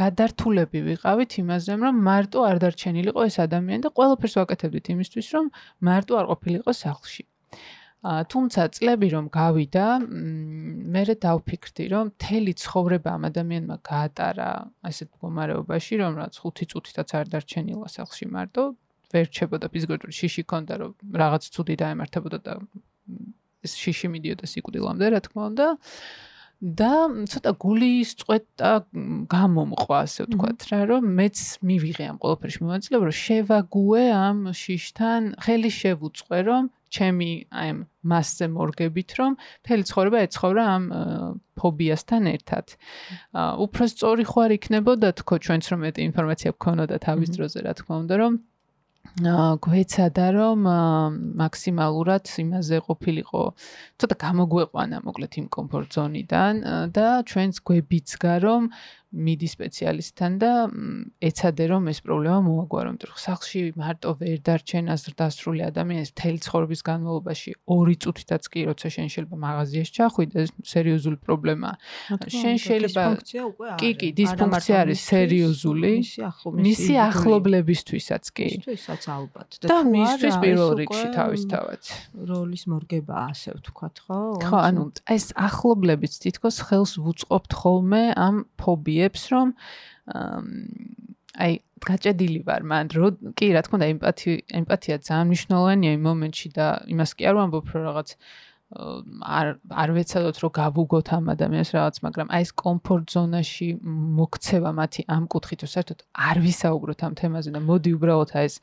გადართულები 0.00 0.80
ვიყავით 0.86 1.32
იმაზე, 1.42 1.76
რომ 1.82 1.94
მარტო 2.08 2.44
არ 2.46 2.56
დარჩენილიყო 2.62 3.20
ეს 3.26 3.36
ადამიანი 3.44 3.82
და 3.86 3.90
ყველაფერს 3.96 4.34
ვაკეთებდით 4.40 4.86
იმისთვის, 4.94 5.26
რომ 5.36 5.50
მარტო 5.88 6.12
არ 6.20 6.26
ყოფილიყო 6.30 6.72
სახლში. 6.72 7.24
თუმცა 8.00 8.62
წლები 8.72 9.08
რომ 9.12 9.26
გავიდა, 9.28 9.86
მე 10.00 11.02
დავფიქრდი, 11.20 11.84
რომ 11.92 12.04
მთელი 12.16 12.52
ცხოვრება 12.56 13.10
ამ 13.12 13.22
ადამიანმა 13.28 13.76
გაატარა 13.84 14.50
ასეთ 14.88 15.08
მდგომარეობაში, 15.12 15.94
რომ 16.00 16.12
რაც 16.16 16.34
5 16.40 16.64
წუთითაც 16.72 17.08
არ 17.12 17.26
დარჩენილა 17.28 17.86
სახლში 17.92 18.26
მარტო, 18.32 18.62
ვერ 19.12 19.26
ჩებოდა 19.28 19.66
ფიზიკურად 19.68 20.08
შიში 20.16 20.42
ქონდა, 20.48 20.74
რომ 20.80 20.92
რაღაც 21.12 21.42
ცუდი 21.52 21.74
დაემართებოდა 21.76 22.38
და 22.40 22.52
ეს 23.68 23.72
შიში 23.76 24.08
მიდიოდა 24.16 24.46
სიკვდილამდე, 24.48 25.04
რა 25.12 25.20
თქმა 25.20 25.42
უნდა. 25.52 25.66
და 26.60 26.92
ცოტა 27.24 27.52
გულის 27.56 28.10
წვეტა 28.20 28.72
გამომყვა, 29.32 29.96
ასე 30.04 30.20
ვთქვათ 30.28 30.60
რა, 30.68 30.80
რომ 30.92 31.02
მეც 31.16 31.38
მივიღე 31.64 32.04
ამ 32.12 32.16
ყოველფერში 32.20 32.58
მომაწილება, 32.60 33.04
რომ 33.08 33.16
შევაგუე 33.16 34.04
ამ 34.12 34.38
შიშთან, 34.52 35.20
ხელი 35.40 35.70
შევუწყვე, 35.72 36.38
რომ 36.48 36.64
ჩემი 36.90 37.30
აი 37.62 37.70
მასზე 38.12 38.46
მორგებით 38.56 39.10
რომ 39.20 39.32
მთელი 39.40 39.84
ცხოვრება 39.90 40.18
ეცხოვრა 40.26 40.64
ამ 40.76 40.84
ფობიასთან 41.60 42.22
ერთად. 42.34 42.66
უფრო 43.64 43.82
სწორი 43.94 44.24
ხარ 44.32 44.50
იქნებოდა 44.58 45.08
თქო 45.20 45.34
ჩვენც 45.44 45.64
რომ 45.70 45.80
მეტი 45.86 46.00
ინფორმაცია 46.10 46.50
გქონოდა 46.56 46.96
თავის 47.06 47.28
დროზე 47.36 47.58
რა 47.66 47.72
თქმა 47.78 47.94
უნდა 48.04 48.16
რომ 48.22 48.34
გვეცადა 49.64 50.26
რომ 50.36 50.58
მაქსიმალურად 51.40 52.24
იმაზე 52.42 52.76
ყოფილიყო 52.86 53.42
ცოტა 53.98 54.16
გამოგვეყვანა 54.24 54.96
მოკლედ 55.06 55.32
იმ 55.40 55.46
კომფორტ 55.56 55.88
ზონიდან 55.96 56.54
და 56.94 57.06
ჩვენც 57.30 57.54
გვებიცგა 57.70 58.34
რომ 58.44 58.62
მიდი 59.10 59.48
სპეციალისტთან 59.50 60.32
და 60.38 60.50
ეცადე 61.18 61.64
რომ 61.66 61.88
ეს 61.90 61.98
პრობლემა 62.06 62.38
მოაგვარო, 62.46 62.90
იმიტომ 62.94 63.10
რომ 63.10 63.18
სახლში 63.18 63.60
მარტო 63.74 64.10
ვერ 64.22 64.38
დარჩენ 64.46 64.86
ასრდასრული 64.94 65.62
ადამიანის 65.66 66.10
თელ 66.14 66.36
ცხოვრების 66.46 66.80
განმავლობაში 66.86 67.50
2 67.66 67.96
წუთითაც 68.06 68.42
კი 68.54 68.60
როცა 68.70 68.86
შენ 68.94 69.08
შეიძლება 69.10 69.36
მაღაზიაში 69.46 69.92
ჩახვიდე, 69.98 70.40
სერიოზული 70.62 71.18
პრობლემაა. 71.26 71.74
შენ 72.38 72.56
შეიძლება 72.62 73.02
კი 73.82 73.90
კი 73.98 74.08
დისფუნქცია 74.14 74.76
არის 74.78 75.00
სერიოზული. 75.10 75.92
მისი 76.70 76.94
ახლობლებისთვისაც 77.10 78.24
კი. 78.30 78.48
მისთვისაც 78.62 79.02
ალბათ. 79.10 79.48
და 79.66 79.78
მისთვის 79.90 80.34
პირველ 80.38 80.70
რიგში 80.86 81.08
თავისთავად. 81.18 81.82
როლის 82.30 82.62
მორგება 82.70 83.14
ასე 83.34 83.58
ვთქვათ, 83.58 83.96
ხო? 84.06 84.18
ხო, 84.38 84.58
ანუ 84.70 84.82
ეს 85.10 85.26
ახლობლებიც 85.34 86.12
თითქოს 86.22 86.56
ხელს 86.62 86.92
ვუწყობთ 87.02 87.50
ხოლმე 87.58 88.02
ამ 88.14 88.46
ფობიას 88.54 88.99
გიებს 89.00 89.24
რომ 89.34 89.56
აი 91.40 91.52
გაჭედილი 91.80 92.40
ვარ 92.44 92.62
მან 92.68 92.92
რო 92.92 93.08
კი 93.38 93.48
რა 93.56 93.64
თქმა 93.64 93.76
უნდა 93.80 93.88
ემპათი 93.94 94.32
ემპათია 94.60 94.96
ძალიან 95.00 95.26
მნიშვნელოვანია 95.32 95.90
იმ 95.96 96.02
მომენტში 96.06 96.48
და 96.56 96.66
იმას 96.92 97.10
კი 97.16 97.28
არ 97.30 97.34
ვამბობ 97.40 97.66
რომ 97.72 97.84
რაღაც 97.88 98.08
არ 98.70 99.48
არ 99.82 99.92
ვეცადოთ 99.96 100.36
რომ 100.42 100.52
გავუგოთ 100.54 101.08
ამ 101.16 101.24
ადამიანს 101.34 101.70
რაღაც 101.74 101.96
მაგრამ 102.06 102.28
აი 102.30 102.42
ეს 102.46 102.52
კომფორტ 102.62 103.06
ზონაში 103.14 103.68
მოქცევა 104.18 104.70
მათი 104.78 105.02
ამ 105.10 105.24
კუთხით 105.26 105.64
საერთოდ 105.66 106.04
არ 106.28 106.36
ვისაუბროთ 106.44 107.00
ამ 107.02 107.14
თემაზე 107.18 107.50
და 107.56 107.60
მოდი 107.66 107.90
უბრალოდ 107.98 108.30
აი 108.30 108.46
ეს 108.46 108.56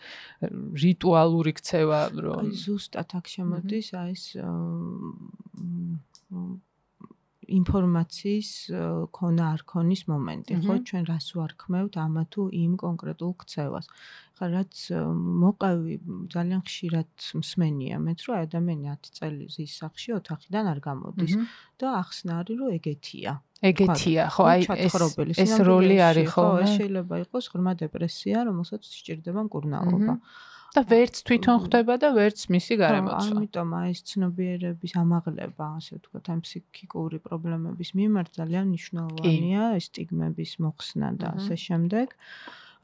რიტუალური 0.85 1.51
ქცევა 1.59 1.99
რომ 2.23 2.39
აი 2.39 2.55
ზუსტად 2.63 3.09
აქ 3.19 3.25
შემოდის 3.35 3.87
აი 3.99 4.15
ეს 4.15 4.23
ინფორმაციის 7.47 8.49
ქონა 9.15 9.45
არ 9.55 9.61
ქონის 9.71 10.01
მომენტი, 10.11 10.53
ხო? 10.63 10.73
ჩვენ 10.87 11.03
რას 11.07 11.27
ვარქმევთ 11.37 11.93
ამა 12.03 12.23
თუ 12.33 12.41
იმ 12.51 12.73
კონკრეტულ 12.83 13.33
ქცევას. 13.41 13.87
ხა 14.37 14.45
რაც 14.53 14.75
მოყავი 15.41 15.93
ძალიან 16.29 16.61
ხშირად 16.67 17.09
მსმენია 17.41 17.97
მეც 18.05 18.19
რომ 18.27 18.35
ადამიანი 18.45 18.85
10 18.93 19.17
წელი 19.17 19.45
ზის 19.49 19.73
სახში 19.81 20.13
ოთახიდან 20.19 20.65
არ 20.73 20.79
გამოდის 20.87 21.33
და 21.81 21.87
ახსნა 22.03 22.33
არის 22.45 22.55
რომ 22.61 22.69
ეგეთია. 22.77 23.31
ეგეთია, 23.65 24.23
ხო, 24.29 24.43
აი 24.53 24.61
ეს 24.77 24.93
ეს 25.41 25.55
როლი 25.65 25.97
არის 26.09 26.29
ხო? 26.29 26.45
ეს 26.61 26.71
შეიძლება 26.77 27.15
იყოს 27.25 27.45
ღრმა 27.49 27.73
დეპრესია, 27.81 28.37
რომელსაც 28.45 28.81
სჭირდება 28.85 29.41
მკურნალობა. 29.49 30.13
და 30.77 30.83
ვერც 30.85 31.23
თვითონ 31.25 31.57
ხვდება 31.65 31.93
და 31.97 32.09
ვერც 32.13 32.39
მისი 32.53 32.75
გარემოცვა. 32.77 33.33
ამიტომ 33.33 33.69
აი 33.81 33.89
ეს 33.97 34.01
ცნობიერების 34.13 34.91
ამაღლება, 35.01 35.65
ასე 35.81 35.97
ვთქვათ, 35.97 36.25
ამ 36.29 36.39
ფსიქიკური 36.45 37.17
პრობლემების 37.25 37.89
მიმართ 37.97 38.29
ძალიან 38.37 38.65
მნიშვნელოვანია 38.69 39.63
ეს 39.73 39.85
სტიგმების 39.89 40.51
მოხსნა 40.61 41.09
და 41.17 41.27
ასე 41.33 41.55
შემდეგ. 41.65 42.07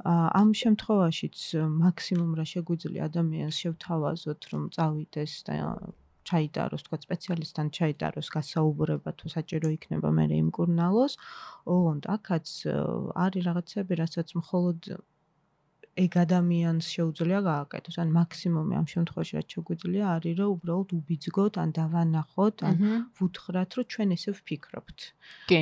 ამ 0.09 0.49
შემთხვევაშიც 0.57 1.37
მაქსიმუმ 1.85 2.31
რა 2.33 2.45
შეგვიძლია 2.53 3.01
ადამიანს 3.13 3.55
შევთავაზოთ, 3.61 4.41
რომ 4.51 4.63
წავიდეს 4.73 5.33
და 5.45 5.53
ჩაიტაროს, 6.23 6.81
თქვა 6.87 6.97
სპეციალისტთან 7.03 7.67
ჩაიტაროს 7.77 8.27
გასაუბრება 8.33 9.11
თუ 9.19 9.27
საჭირო 9.37 9.69
იქნება 9.77 10.09
მე 10.17 10.25
იმ 10.33 10.49
კურნალოს. 10.55 11.13
ოღონდ 11.67 12.03
აქაც 12.15 12.47
არის 13.23 13.43
რაღაცები, 13.47 13.93
რასაც 14.01 14.27
მხოლოდ 14.39 14.79
ეგ 15.93 16.13
ადამიანს 16.25 16.85
შეუძლია 16.89 17.39
გააკეთოს. 17.45 17.95
ან 18.01 18.09
მაქსიმუმი 18.17 18.73
ამ 18.81 18.85
შემთხვევაში 18.93 19.33
რაც 19.37 19.47
შეგვიძლია 19.53 20.05
არის 20.17 20.33
რომ 20.41 20.49
უბრალოდ 20.57 20.89
უბიძგოთ 20.97 21.53
ან 21.63 21.69
დავანახოთ 21.77 22.57
ან 22.69 22.75
ვუთხრათ 23.17 23.69
რომ 23.77 23.85
ჩვენ 23.93 24.09
ესე 24.17 24.31
ვფიქრობთ. 24.33 24.99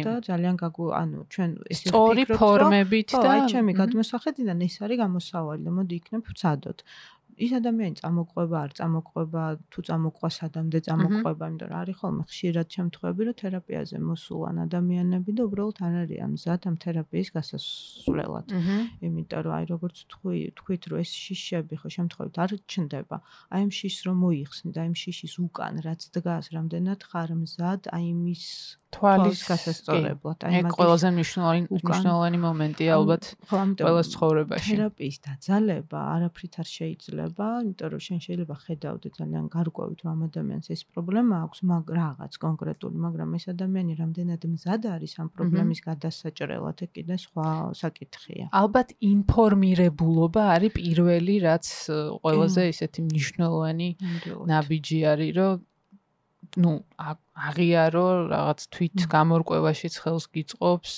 და 0.07 0.13
ძალიან 0.29 0.55
გაგუ 0.63 0.85
ანუ 1.01 1.19
ჩვენ 1.33 1.49
ესე 1.67 1.87
ვფიქრობთ. 1.87 1.91
სწორი 1.91 2.23
ფორმებით 2.39 3.09
და 3.11 3.27
აი 3.35 3.41
ჩემი 3.51 3.71
გადმოსახედიდან 3.81 4.57
ეს 4.67 4.75
არის 4.87 4.97
გამოსავალი 5.03 5.61
და 5.67 5.71
მოდი 5.77 5.93
იქნებ 5.99 6.23
ვცადოთ. 6.31 6.79
ის 7.37 7.51
ადამიანი 7.57 7.95
წამოყვება 8.01 8.57
არ 8.65 8.71
წამოყვება 8.79 9.43
თუ 9.71 9.79
წამოყვა 9.87 10.29
სადამდე 10.37 10.79
წამოყვება 10.87 11.49
იმიტომ 11.51 11.69
რომ 11.71 11.79
არის 11.81 11.97
ხოლმე 12.01 12.23
ხშირად 12.31 12.67
შემთხვევები 12.75 13.21
რომ 13.27 13.37
თერაპიაზე 13.41 13.97
მოსულან 14.09 14.55
ადამიანები 14.65 15.31
და 15.37 15.41
უბრალოდ 15.47 15.77
არ 15.87 15.95
არიან 16.03 16.31
მზად 16.35 16.61
ამ 16.71 16.75
თერაპიის 16.85 17.29
გასასვლელად 17.37 18.45
იმიტომ 19.07 19.41
რომ 19.47 19.53
აი 19.57 19.65
როგორც 19.73 19.97
თქვი 20.11 20.37
თქვით 20.59 20.83
რომ 20.91 21.03
ეს 21.05 21.11
შიშები 21.23 21.75
ხო 21.81 21.89
შემთხვევით 21.97 22.35
არ 22.43 22.51
ჩნდება 22.71 23.17
აი 23.55 23.61
ამ 23.65 23.71
შიშს 23.79 23.99
რომ 24.07 24.17
მოიხსნი 24.25 24.69
და 24.75 24.79
აი 24.83 24.87
ამ 24.91 24.95
შიშის 25.01 25.33
უკან 25.45 25.73
რაც 25.87 26.01
დგას 26.15 26.45
რამდენად 26.55 27.01
ხარ 27.09 27.29
მზად 27.41 27.81
აი 27.95 28.07
მის 28.21 28.45
თვალის 28.91 29.41
გასასწორებლად. 29.47 30.43
აი 30.47 30.61
მაგ 30.67 30.75
ყველაზე 30.75 31.07
მნიშვნელოვანი 31.15 31.61
მნიშვნელოვანი 31.71 32.39
მომენტია 32.45 32.91
ალბათ 32.99 33.23
ყველა 33.51 34.03
ცხოვრებაში. 34.11 34.67
თერაპიის 34.75 35.17
დაძალება 35.27 35.99
არაფრით 36.15 36.53
არ 36.61 36.67
შეიძლება, 36.75 37.20
იმიტომ 37.21 37.89
რომ 37.93 38.01
შენ 38.07 38.19
შეიძლება 38.25 38.55
ხედავდე 38.65 39.07
ძალიან 39.17 39.45
გარკვევით 39.55 39.99
რომ 40.05 40.19
ადამიანს 40.27 40.67
ეს 40.75 40.81
პრობლემა 40.91 41.35
აქვს, 41.45 41.59
მაგ 41.71 41.85
რაღაც 42.01 42.33
კონკრეტული, 42.45 42.97
მაგრამ 43.05 43.29
ეს 43.37 43.45
ადამიანი 43.53 43.93
რამდენად 44.01 44.41
მზად 44.53 44.81
არის 44.95 45.13
ამ 45.21 45.27
პრობლემის 45.35 45.79
გადასაჭრელად, 45.87 46.77
ეგ 46.85 46.91
კიდე 46.97 47.15
სხვა 47.25 47.47
საკითხია. 47.81 48.45
ალბათ 48.61 48.89
ინფორმირებულობა 49.13 50.43
არის 50.55 50.71
პირველი, 50.79 51.35
რაც 51.47 51.65
ყველაზე 52.23 52.61
ისეთი 52.73 52.99
მნიშვნელოვანი 53.09 53.89
ნაბიჯი 54.51 54.99
არის, 55.11 55.31
რომ 55.37 55.53
ну 56.57 56.71
აღიარო 56.99 58.05
რაღაც 58.33 58.59
თვით 58.75 59.07
გამორკვევაშიც 59.07 59.95
ხელს 60.03 60.25
გიწყობს 60.35 60.93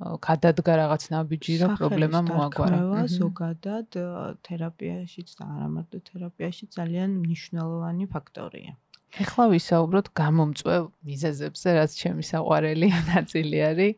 გადადგა 0.00 0.72
რაღაც 0.82 1.02
ნაბიჯი 1.14 1.54
რომ 1.62 1.70
პრობლემა 1.78 2.20
მოაგვარა. 2.26 2.78
ზოგადად 3.12 3.98
თერაპიაშიც 4.46 5.28
და 5.38 5.44
არა 5.54 5.68
მარტო 5.74 5.98
თერაპიაში 6.10 6.64
ძალიან 6.76 7.10
მნიშვნელოვანი 7.22 8.04
ფაქტორია. 8.14 8.72
ეხლა 9.12 9.44
ვისაუბროთ 9.52 10.06
გამომწვევ 10.16 10.82
მიზეზებზე, 11.04 11.68
რაც 11.78 11.90
ჩემი 12.00 12.22
საყვარელი 12.24 12.88
ნაწილი 13.12 13.58
არის. 13.70 13.94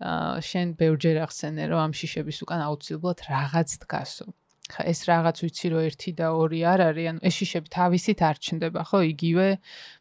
აა 0.00 0.40
შენ 0.40 0.68
ბევრჯერ 0.80 1.16
ახსენე 1.28 1.64
რომ 1.70 1.80
ამ 1.86 1.92
შიშების 1.92 2.38
უკან 2.44 2.60
აუცილებლად 2.66 3.18
რაღაც 3.30 3.68
დგასო. 3.84 4.26
ეს 4.84 5.00
რაღაც 5.10 5.36
ვიცი 5.44 5.66
რომ 5.72 5.82
1 5.88 6.14
და 6.20 6.28
2 6.36 6.60
არ 6.72 6.80
არის, 6.90 7.06
ანუ 7.10 7.20
ეს 7.26 7.34
შიშები 7.40 7.68
თავისით 7.74 8.20
არ 8.28 8.36
ჩნდება, 8.44 8.80
ხო? 8.90 8.98
იგივე 9.10 9.46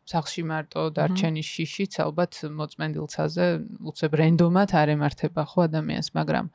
სახში 0.09 0.43
მარტო 0.51 0.81
დარჩენის 0.97 1.47
შიშიც 1.55 1.93
ალბათ 2.05 2.33
მოწმენდილცაზე 2.59 3.45
უცებ 3.89 4.11
რენდომად 4.21 4.69
არ 4.81 4.87
ემართება, 4.95 5.41
ხო 5.49 5.59
ადამიანს, 5.69 6.09
მაგრამ 6.19 6.47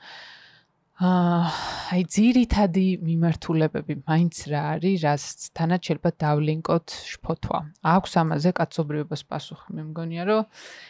აი 0.95 2.03
ძირითადი 2.07 2.87
მიმართულებები 3.03 3.95
მაინც 4.07 4.37
რა 4.47 4.63
არის, 4.79 4.97
რაც 5.03 5.23
თანაც 5.59 5.81
შეიძლება 5.91 6.11
დავლინკოთ 6.23 6.87
შფოთვა. 7.11 7.59
აქვს 7.83 8.13
ამაზე 8.23 8.51
კაცობრიობას 8.55 9.23
პასუხი, 9.27 9.75
მე 9.75 9.83
მგონია 9.91 10.23
რომ 10.31 10.43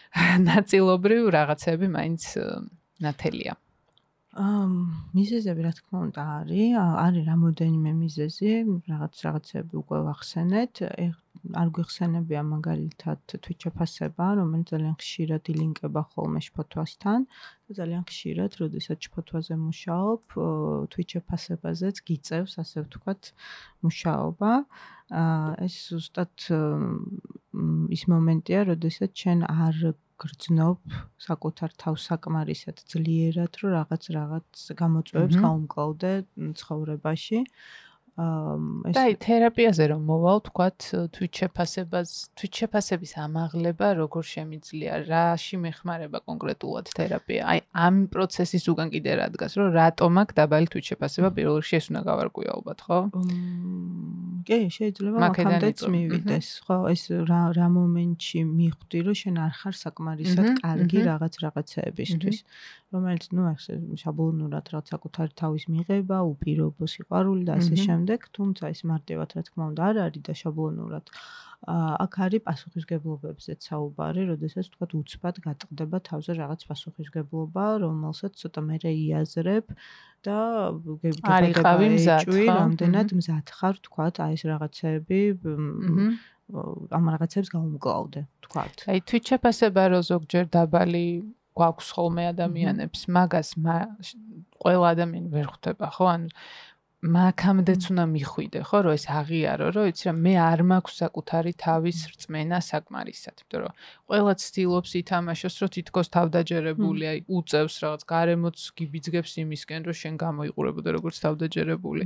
ნაწილობრივ 0.53 1.22
რაღაცები 1.41 1.87
მაინც 1.89 2.22
ნათელია. 3.01 3.57
ამ 4.35 4.70
მიზეზები 5.14 5.62
რა 5.62 5.72
თქმა 5.78 5.99
უნდა 6.11 6.22
არის, 6.43 6.74
არის 6.78 7.22
რამოდენიმე 7.30 7.91
მიზეზი, 8.03 8.51
რაღაც 8.91 9.14
რაღაცები 9.26 9.74
უკვე 9.78 9.99
ვახსენეთ. 10.11 10.74
არ 11.61 11.68
გვიხსენებია 11.76 12.43
მაგალითად 12.49 13.20
თვითშეფასება, 13.45 14.26
რომელიც 14.41 14.66
ძალიან 14.74 14.97
ხშირად 14.97 15.43
ილინკება 15.53 16.03
ხოლმე 16.11 16.41
შფოთვასთან. 16.47 17.20
ძალიან 17.78 18.05
ხშირად, 18.11 18.51
როდესაც 18.62 18.99
შფოთვაზე 19.07 19.55
მუშაობ, 19.66 20.22
თვითშეფასებაზეც 20.93 21.97
გიწევს, 22.09 22.53
ასე 22.62 22.78
ვთქვათ, 22.87 23.22
მუშაობა. 23.85 24.53
ეს 25.66 25.74
ზუსტად 25.93 26.35
ის 27.97 28.03
მომენტია, 28.09 28.61
როდესაც 28.72 29.11
ჩვენ 29.20 29.39
არ 29.45 29.76
გრძნობ 30.23 30.95
საკუთარ 31.25 31.73
თავს 31.83 32.05
საკმარისად 32.11 32.83
ძლიერად, 32.93 33.59
რომ 33.62 33.73
რაღაც 33.75 34.09
რაღაც 34.17 34.62
გამოწვევებს 34.81 35.41
გაუმკლავდე 35.45 36.12
ცხოვრებაში. 36.61 37.43
აა 38.15 38.95
ეს 38.95 39.19
თერაპიაზე 39.19 39.85
რომ 39.91 40.03
მოვალ, 40.07 40.39
თქვათ 40.47 40.79
თვითშეფასებას, 41.19 42.11
თვითშეფასების 42.39 43.12
ამაღლება 43.19 43.89
როგორ 43.99 44.23
შემიძლია, 44.23 45.03
რაში 45.11 45.59
მეხმარება 45.59 46.23
კონკრეტულად 46.23 46.93
თერაპია? 46.95 47.43
აი 47.51 47.59
ამ 47.75 47.97
პროცესის 48.15 48.71
უკან 48.71 48.95
კიდე 48.95 49.19
რა 49.19 49.27
დგას, 49.35 49.59
რომ 49.59 49.67
რატომ 49.75 50.12
აქ 50.23 50.31
დაბალი 50.39 50.67
თვითშეფასება 50.71 51.29
პირველ 51.35 51.59
რიგში 51.59 51.75
ეს 51.75 51.87
უნდა 51.91 52.03
გავარკვიო 52.07 52.51
ალბათ, 52.55 52.79
ხო? 52.87 52.99
კი, 54.47 54.59
შეიძლება 54.79 55.19
მაგამდეც 55.25 55.79
მივიდეს, 55.91 56.49
ხო? 56.71 56.77
ეს 56.95 57.03
რა 57.27 57.43
რა 57.59 57.67
მომენტში 57.75 58.41
მიხვდი, 58.47 58.99
რომ 59.11 59.17
შენ 59.19 59.37
არ 59.43 59.53
ხარ 59.59 59.75
საკმარისად 59.75 60.47
კარგი 60.62 60.99
რაღაც 61.11 61.35
რაღაცეებისთვის. 61.43 62.39
რომელიც 62.95 63.24
ნუ 63.34 63.42
ახ 63.51 63.59
შაბლონურად 64.03 64.70
რაც 64.74 64.92
საკუთარი 64.95 65.32
თავის 65.40 65.64
მიღება, 65.74 66.18
უპირობო 66.30 66.84
სიყვარული 66.95 67.42
და 67.49 67.59
ასე 67.59 67.76
შემდეგ, 67.86 68.28
თუმცა 68.36 68.70
ეს 68.74 68.80
მარტივად 68.90 69.28
რა 69.34 69.42
თქმა 69.49 69.64
უნდა 69.74 69.82
არ 69.90 69.97
არის 70.05 70.22
და 70.28 70.34
შაბლონურად 70.42 71.05
აქ 71.64 72.14
არის 72.24 72.42
პასუხისგებლობებზე 72.45 73.53
საუბარი, 73.64 74.22
როდესაც 74.30 74.66
თქვა 74.74 74.86
უცბად 75.01 75.36
გატყდება 75.45 75.99
თავზე 76.09 76.32
რაღაც 76.36 76.61
პასუხისგებლობა, 76.68 77.64
რომელსაც 77.84 78.32
ცოტა 78.36 78.61
მე 78.68 78.76
რეიაზრებ 78.84 79.66
და 80.28 80.38
გეუბნები 81.05 81.88
მზად, 81.95 82.28
რამდენად 82.53 83.09
მზად 83.16 83.47
ხარ 83.57 83.80
თქვა 83.88 84.07
აი 84.28 84.36
ეს 84.36 84.42
რაღაცეები 84.45 85.20
ამ 86.92 87.05
რაღაცებს 87.16 87.49
გაუმკლავდე 87.57 88.20
თქვა. 88.45 88.62
აი 88.92 88.99
თვითშეფასება 89.09 89.82
რო 89.88 90.01
ზოგჯერ 90.05 90.45
დაბალი 90.53 91.07
გვაქვს 91.59 91.90
ხოლმე 91.96 92.26
ადამიანებს 92.32 93.07
მაგას 93.16 93.55
ყველა 94.64 94.92
ადამიანი 94.96 95.30
ვერ 95.34 95.46
ხვდება 95.52 95.90
ხო? 95.94 96.07
ან 96.14 96.28
მაგამდეც 97.05 97.82
უნდა 97.92 98.05
მიხვიდე 98.09 98.61
ხო 98.64 98.78
რომ 98.84 98.94
ეს 98.96 99.05
აღიარო 99.12 99.66
რომ 99.76 99.88
იცი 99.92 100.05
რა 100.09 100.12
მე 100.24 100.32
არ 100.40 100.61
მაქვს 100.72 100.94
საკუთარი 101.05 101.52
თავის 101.61 101.98
რწმენა 102.12 102.59
საკმარისად 102.64 103.36
იმიტომ 103.44 103.61
რომ 103.61 103.72
ყველა 104.09 104.32
ცდილობს 104.40 104.90
ითამაშოს 105.00 105.55
რომ 105.61 105.70
თითქოს 105.76 106.09
თავდაჯერებული 106.16 107.05
აი 107.12 107.18
უწევს 107.28 107.74
რაღაც 107.84 108.02
გარემოც 108.09 108.59
გიბიძგებს 108.80 109.32
იმისკენ 109.44 109.80
რომ 109.84 109.96
შენ 110.00 110.14
გამოიყურებოდე 110.24 110.88
როგორც 110.96 111.16
თავდაჯერებული. 111.24 112.02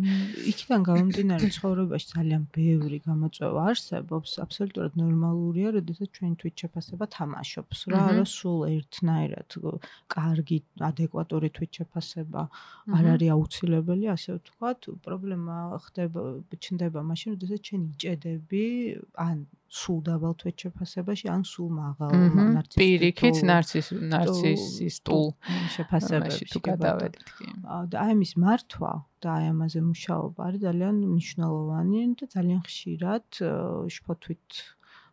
იქიდან 0.51 0.81
გამომდინარე 0.91 1.47
ცხოვრებაში 1.57 2.07
ძალიან 2.19 2.43
ბევრი 2.59 2.99
გამოწვევა 3.07 3.61
არსებობს 3.71 4.31
აბსოლუტურად 4.43 4.93
ნორმალურია 4.99 5.69
როდესაც 5.79 6.09
ჩვენ 6.19 6.33
თვით 6.43 6.55
შეფასება 6.59 7.05
თამაშობს 7.15 7.79
რა 7.95 8.05
რომ 8.19 8.27
სულ 8.27 8.59
ერთნაირად 8.75 9.51
კარგი 10.11 10.59
ადეკვატური 10.91 11.49
თვით 11.55 11.71
შეფასება 11.79 12.43
არ 12.99 13.05
არის 13.15 13.31
აუცილებელი 13.37 14.07
ასე 14.17 14.31
ვთქვათ 14.39 14.88
პრობლემა 15.05 15.57
ხდება 15.85 16.21
ჩნდება 16.65 17.01
მაშინ, 17.11 17.37
როდესაც 17.37 17.61
ჩვენ 17.69 17.83
იჭედები 17.93 18.65
ან 19.25 19.37
სულ 19.69 19.99
დაბალ 20.09 20.35
თვეჩეფასებაში, 20.41 21.27
ან 21.29 21.43
სულ 21.45 21.69
მაღალ 21.77 22.13
ნარცისის 22.57 22.81
პირიქით 22.81 23.37
ნარცის 23.51 23.89
ნარცისისტულ 24.13 25.27
შეფასებაში 25.77 26.49
თუ 26.53 26.59
გადავედით 26.69 27.29
კი. 27.37 27.47
და 27.93 27.97
აი 28.05 28.17
ამის 28.17 28.33
მართვა 28.41 28.93
და 29.21 29.29
აი 29.37 29.45
ამაზე 29.53 29.81
მუშაობა 29.91 30.41
არის 30.49 30.61
ძალიან 30.65 30.97
მნიშვნელოვანი 31.13 32.01
და 32.17 32.25
ძალიან 32.33 32.61
ხშირად 32.65 33.27
შფოთვით 33.93 34.49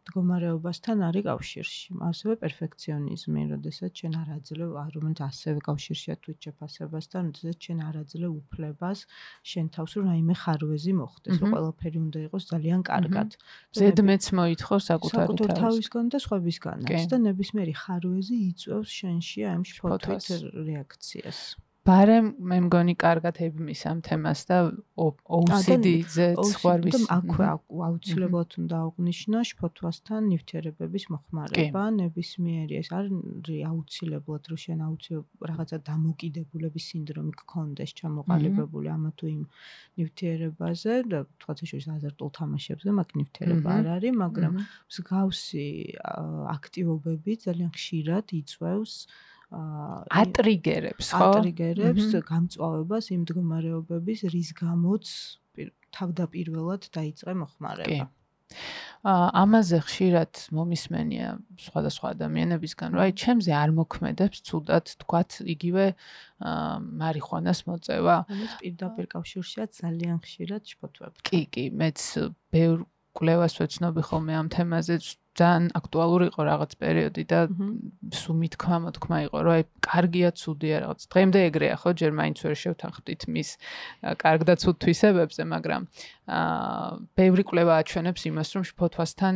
მდგომარეობასთან 0.05 0.97
არის 1.01 1.23
კავშირში. 1.25 1.97
ასევე 2.09 2.33
პერფექციონიზმი, 2.41 3.41
როდესაც 3.51 3.91
ჩვენ 3.99 4.13
არ 4.21 4.29
აძლევ, 4.37 4.69
რომელიც 4.93 5.19
ასევე 5.25 5.59
კავშირშია 5.65 6.15
თუ 6.21 6.29
შეფასებასთან, 6.45 7.21
როდესაც 7.33 7.57
ჩვენ 7.65 7.79
არ 7.89 7.95
აძლევ 8.05 8.31
უფლებას 8.37 8.99
შენ 9.49 9.65
თავს 9.73 9.91
რომ 9.97 10.05
რაიმე 10.13 10.35
ხარვეზი 10.45 10.93
მოხდეს, 11.01 11.35
რომ 11.41 11.49
ყველაფერი 11.57 11.97
უნდა 12.05 12.19
იყოს 12.29 12.43
ძალიან 12.53 12.81
კარგად. 12.85 13.29
ზედმეც 13.73 14.23
მოითხოვს 14.39 14.83
საკუთარი 14.93 15.33
თავისგან 15.65 16.05
და 16.13 16.17
სხვებისგანაც 16.21 17.03
და 17.09 17.17
ნებისმიერი 17.25 17.73
ხარვეზი 17.81 18.35
იწვევს 18.49 18.89
შენში 18.99 19.39
აი 19.41 19.53
ამ 19.57 19.63
შფოთვით 19.65 20.25
რეაქციას. 20.69 21.39
ბარემ 21.85 22.31
მე 22.49 22.57
მგონი 22.65 22.93
კარგად 22.97 23.37
ებმის 23.45 23.81
ამ 23.85 23.99
თემას 24.05 24.39
და 24.49 24.57
OCD-ზე 24.97 26.25
სხვარვის 26.51 27.03
აქვე 27.13 27.49
აუცილებლად 27.87 28.55
უნდა 28.61 28.79
აღნიშნო 28.85 29.41
შფოთვასთან 29.49 30.29
ნივთიერებების 30.31 31.05
მოხმარება 31.13 31.83
ნებისმიერი 31.97 32.79
ეს 32.81 32.89
არ 32.99 33.11
აუცილებლად 33.69 34.49
რომ 34.49 34.59
შენ 34.65 34.81
აუცილებლად 34.87 35.45
რაღაცა 35.51 35.79
დამოკიდებულების 35.91 36.87
სინდრომი 36.89 37.33
გქონდეს 37.43 37.93
ჩამოყალიბებული 38.01 38.89
ამა 38.95 39.13
თუ 39.21 39.29
იმ 39.35 39.43
ნივთიერებაზე 40.01 40.93
და 41.13 41.21
თქვა 41.37 41.53
შეიძლება 41.61 41.99
აზარტულ 42.01 42.29
თამაშებზე 42.39 42.97
მაგ 42.97 43.15
ნივთიერება 43.21 43.77
არ 43.77 43.87
არის 43.99 44.17
მაგრამ 44.25 44.53
მსგავსი 44.65 45.69
აქტივობები 46.57 47.31
ძალიან 47.45 47.71
ხშირად 47.77 48.25
იწვევს 48.41 48.97
ატრიგერებს, 49.55 51.09
ხო? 51.15 51.31
ატრიგერებს 51.39 52.11
გამწვავებას 52.27 53.09
იმ 53.15 53.21
მდგომარეობების, 53.25 54.19
რის 54.33 54.51
გამოც 54.59 55.05
თავდაპირველად 55.95 56.91
დაიწყე 56.91 57.33
მოხმარება. 57.41 58.07
ა 59.05 59.13
ამაზე 59.41 59.79
ხშირად 59.85 60.33
მომისმენია 60.53 61.29
სხვადასხვა 61.61 62.07
ადამიანებისგან, 62.15 62.89
რომ 62.93 63.01
აი 63.05 63.13
ჩემზე 63.21 63.51
არ 63.57 63.71
მოქმედებს 63.79 64.37
თუდად 64.49 64.85
თქვათ 65.01 65.31
იგივე 65.53 65.85
მარიხუანას 67.01 67.59
მოწევა. 67.69 68.15
ამის 68.25 68.53
პირდაპირ 68.61 69.05
კავშირშია 69.13 69.65
ძალიან 69.81 70.17
ხშირად 70.25 70.61
შფოთვები. 70.71 71.17
კი, 71.25 71.41
კი, 71.53 71.65
მეც 71.73 71.99
ბევრ 72.53 72.85
კვლევას 73.15 73.53
ვეცნობი 73.61 74.01
ხოლმე 74.09 74.33
ამ 74.41 74.47
თემაზე, 74.55 74.95
ძალიან 75.35 75.65
აქტუალური 75.75 76.25
იყო 76.31 76.41
რაღაც 76.47 76.71
პერიოდი 76.79 77.23
და 77.27 77.39
სულ 78.15 78.35
მithქმა 78.39 78.77
მოთქმა 78.85 79.17
იყო 79.27 79.37
რომ 79.43 79.53
აი 79.55 79.63
კარგია 79.83 80.29
ცუდია 80.39 80.75
რაღაც. 80.83 80.99
დღემდე 81.11 81.39
ეგრეა 81.51 81.75
ხო 81.81 81.89
ჯერ 81.99 82.11
მაინც 82.19 82.37
ვერ 82.45 82.55
შევთანხმდით 82.63 83.21
მის 83.35 83.49
კარგ 84.23 84.41
და 84.47 84.53
ცუდ 84.63 84.75
თვისებებზე 84.79 85.43
მაგრამ 85.51 85.81
აა 86.25 86.87
ბევრი 87.19 87.43
კვლევა 87.51 87.73
აჩვენებს 87.83 88.21
იმას 88.31 88.49
რომ 88.55 88.63
შფოთვასთან 88.71 89.33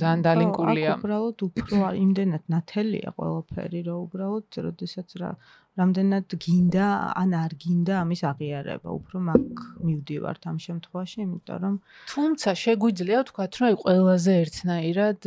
ძალიან 0.00 0.20
დალინკულია 0.28 0.88
აქ 0.92 1.00
უბრალოდ 1.00 1.38
უფრო 1.48 1.76
იმდენად 2.04 2.44
ნათელია 2.52 3.08
ყველაფერი 3.16 3.80
რომ 3.88 3.98
უბრალოდ 4.04 4.46
როდესაც 4.68 5.08
რა 5.16 5.32
რამდენად 5.78 6.34
გინდა 6.42 6.86
ან 7.22 7.30
არ 7.38 7.52
გინდა 7.62 7.94
ამის 8.02 8.22
აღიარება. 8.30 8.88
უფრო 8.98 9.16
მაგ 9.28 9.44
მივდივართ 9.86 10.42
ამ 10.50 10.56
შემთხვევაში 10.66 11.18
იმიტომ 11.24 11.58
რომ 11.64 11.74
თუმცა 12.12 12.50
შეგვიძლია 12.62 13.18
ვთქვათ 13.22 13.52
რომ 13.58 13.66
აი 13.68 13.76
ყველაზე 13.82 14.32
ერთნაირად 14.42 15.20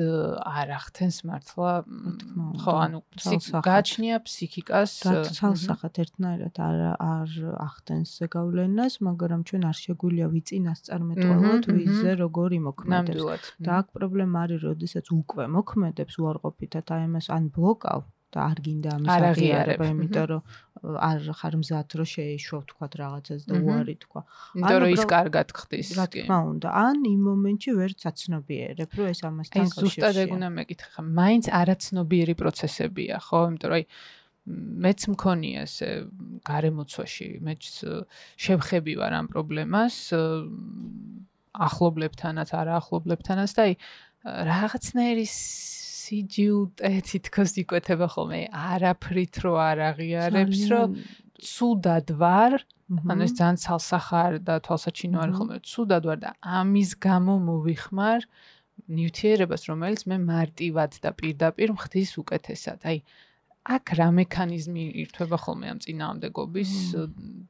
არ 0.60 0.68
ახთენს 0.80 1.18
მართლა 1.32 1.72
ხო 2.62 2.74
ანუ 2.86 3.00
გაჩნია 3.72 4.18
ფსიქიკას 4.28 4.92
ცალსახად 5.40 5.94
ერთნაირად 6.04 6.56
არ 6.68 6.78
არ 7.00 7.30
ახთენს 7.68 8.08
ზეგავლენას 8.20 8.94
მაგრამ 9.08 9.42
ჩვენ 9.48 9.64
არ 9.72 9.78
შეგვიძლია 9.86 10.28
ვიწინასწარმეტყველოთ 10.36 11.64
ვიზე 11.76 12.12
როგორი 12.24 12.58
მოქმედებს. 12.68 13.46
და 13.66 13.72
აქ 13.82 13.88
პრობლემა 13.96 14.38
არის 14.46 14.60
როდესაც 14.70 15.06
უკვე 15.20 15.44
მოქმედებს 15.58 16.14
უარყოფითად 16.22 16.86
აი 16.96 17.02
ამას 17.08 17.28
ან 17.38 17.44
ბლოკავ 17.56 18.02
და 18.32 18.40
არ 18.48 18.58
გინდა 18.66 18.90
ამის 18.96 19.12
აღიარება, 19.12 19.86
იმიტომ 19.92 20.26
რომ 20.32 20.42
არ 20.82 21.20
ხარ 21.38 21.56
მზად 21.62 21.90
რომ 22.00 22.08
შეეშვო 22.12 22.60
თქვა 22.72 22.88
რაღაცას 23.02 23.42
და 23.46 23.54
უარი 23.60 23.96
თქვა. 24.02 24.22
იმიტომ 24.56 24.80
რომ 24.82 24.94
ის 24.96 25.04
კარგად 25.12 25.48
ხდის. 25.52 25.90
რა 26.00 26.06
თქმა 26.16 26.38
უნდა, 26.52 26.68
ან 26.72 26.98
იმ 27.12 27.22
მომენტში 27.28 27.72
ვერ 27.78 27.92
ცაცნობიერებ, 28.02 28.90
რომ 28.98 29.06
ეს 29.12 29.20
ამასთან 29.30 29.62
კავშირია. 29.62 29.78
ეს 29.78 29.84
ზუსტად 29.84 30.16
ეგ 30.24 30.30
უნდა 30.38 30.50
მეკითხა. 30.58 31.00
მაინც 31.22 31.46
არაცნობიერი 31.62 32.34
პროცესებია, 32.42 33.16
ხო? 33.22 33.40
იმიტომ 33.52 33.70
რომ 33.70 33.78
აი 33.78 33.86
მეც 34.82 35.00
მქონია 35.14 35.60
ესე 35.70 35.90
გარემოცვაში, 36.50 37.28
მეც 37.46 37.62
შევხები 38.42 38.94
ვარ 38.98 39.14
ამ 39.22 39.26
პრობლემას 39.30 39.96
ახლობლებთანაც, 41.52 42.50
არა 42.58 42.74
ახლობლებთანაც 42.82 43.52
და 43.54 43.62
აი 43.70 43.74
რაღაცნაირი 44.50 45.26
სიჯუტე 46.12 46.92
თითქოს 47.08 47.56
იკვეთება 47.64 48.08
ხოლმე. 48.12 48.40
არაფრით 48.52 49.36
რო 49.48 49.54
არ 49.64 49.80
აღიარებს 49.96 50.62
რომ 50.68 50.90
ცუდად 51.40 52.08
ვარ. 52.20 52.60
ანუ 52.92 53.22
ეს 53.24 53.34
ძალიან 53.40 53.58
ცალსახარ 53.64 54.34
და 54.44 54.60
თვალსაჩინო 54.60 55.18
არის 55.24 55.36
ხოლმე. 55.40 55.56
ცუდად 55.72 56.04
ვარ 56.10 56.20
და 56.20 56.32
ამის 56.44 56.92
გამო 57.00 57.34
მოვიხმარ 57.48 58.22
ნივთიერებას 58.92 59.64
რომელიც 59.72 60.02
მე 60.12 60.18
მარტივად 60.28 60.92
და 61.00 61.10
პირდაპირ 61.16 61.70
მხდის 61.80 62.12
უკეთესად. 62.20 62.80
აი 62.84 62.98
აქ 63.62 63.94
რა 63.94 64.08
მექანიზმი 64.18 64.84
ირთვება 65.06 65.38
ხოლმე 65.38 65.68
ამ 65.70 65.80
წინააღმდეგობის? 65.86 66.72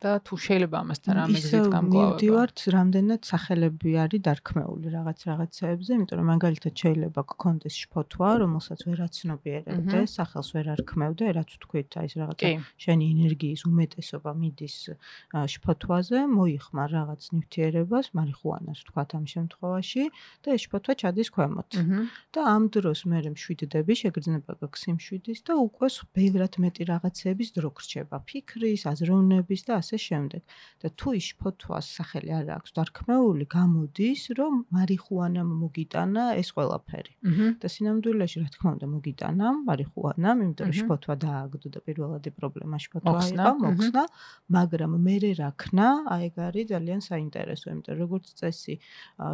და 0.02 0.12
თუ 0.28 0.36
შეიძლება 0.44 0.78
ამასთან 0.84 1.14
რამე 1.16 1.40
გზით 1.40 1.68
გამკლავება. 1.72 1.88
მივდივართ, 1.88 2.58
რამდენად 2.76 3.22
სახელები 3.32 3.92
არის 4.04 4.22
დარქმეული 4.28 4.88
რაღაც 4.92 5.20
რაღაცეებზე, 5.30 5.92
იმიტომ 5.96 6.18
რომ 6.20 6.28
მაგალითად 6.36 6.74
შეიძლება 6.84 7.22
გქონდეს 7.32 7.76
შფოთვა, 7.86 8.30
რომელსაც 8.44 8.80
ვერაცნობიერებდე, 8.92 10.00
სახელს 10.18 10.50
ვერ 10.52 10.68
არქმევდე, 10.76 11.26
რაც 11.38 11.50
თქვით, 11.64 11.92
აი 12.02 12.06
ეს 12.12 12.14
რაღაცა 12.20 12.50
შენი 12.82 13.06
ენერგიის 13.16 13.62
უმეტესობა 13.72 14.32
მიდის 14.42 14.76
შფოთვაზე, 15.54 16.20
მოიხმარ 16.28 16.90
რაღაც 16.92 17.22
ნივთიერებას, 17.32 18.06
მარიხუანას 18.20 18.80
თქვათ 18.90 19.10
ამ 19.16 19.26
შემთხვევაში 19.32 20.04
და 20.44 20.48
ეს 20.58 20.62
შფოთვა 20.68 20.94
ჩადის 21.02 21.30
ქვემოთ. 21.32 21.72
და 22.36 22.40
ამ 22.52 22.64
დროს 22.74 23.00
მე 23.08 23.20
მშვიდდები, 23.32 23.94
შეგრძნება 24.02 24.52
გაქვს 24.60 24.82
იმ 24.92 24.98
შვიდის 25.06 25.40
და 25.46 25.54
უკვე 25.62 26.01
ბევრად 26.16 26.54
მეტი 26.64 26.84
რაღაცების 26.92 27.50
დრო 27.58 27.70
გრჩება 27.78 28.18
ფიქრის, 28.28 28.82
აზროვნების 28.92 29.62
და 29.68 29.74
ასე 29.82 29.98
შემდეგ. 30.08 30.42
და 30.82 30.88
თუ 30.98 31.10
ის 31.22 31.28
ფოთვას 31.38 31.86
სახელი 31.98 32.32
არ 32.42 32.48
აქვს 32.58 32.72
დარქმეული, 32.78 33.46
გამოდის, 33.46 34.22
რომ 34.40 34.54
მარიხუანამ 34.74 35.50
მოგიტანა 35.62 36.24
ეს 36.42 36.50
ყველაფერი. 36.58 37.14
და 37.62 37.68
სინამდვილეში, 37.70 38.38
რა 38.42 38.50
თქმა 38.56 38.70
უნდა, 38.76 38.88
მოგიტანა 38.96 39.46
მარიხუანამ, 39.70 40.38
იმიტომ 40.42 40.68
რომ 40.72 40.88
ფოთვა 40.90 41.16
დააგდო 41.26 41.68
და 41.76 41.80
პირველადი 41.86 42.30
პრობლემა 42.34 42.78
ფოთვა 42.92 43.20
იყო, 43.32 43.52
მოხსნა, 43.62 44.04
მაგრამ 44.58 44.92
მე 45.06 45.16
რაქნა, 45.42 45.88
აი 46.14 46.22
ეგ 46.32 46.36
არის 46.48 46.66
ძალიან 46.72 47.00
საინტერესო, 47.06 47.66
იმიტომ 47.72 47.94
რომ 47.96 48.02
როგორც 48.02 48.26
წესი, 48.40 48.76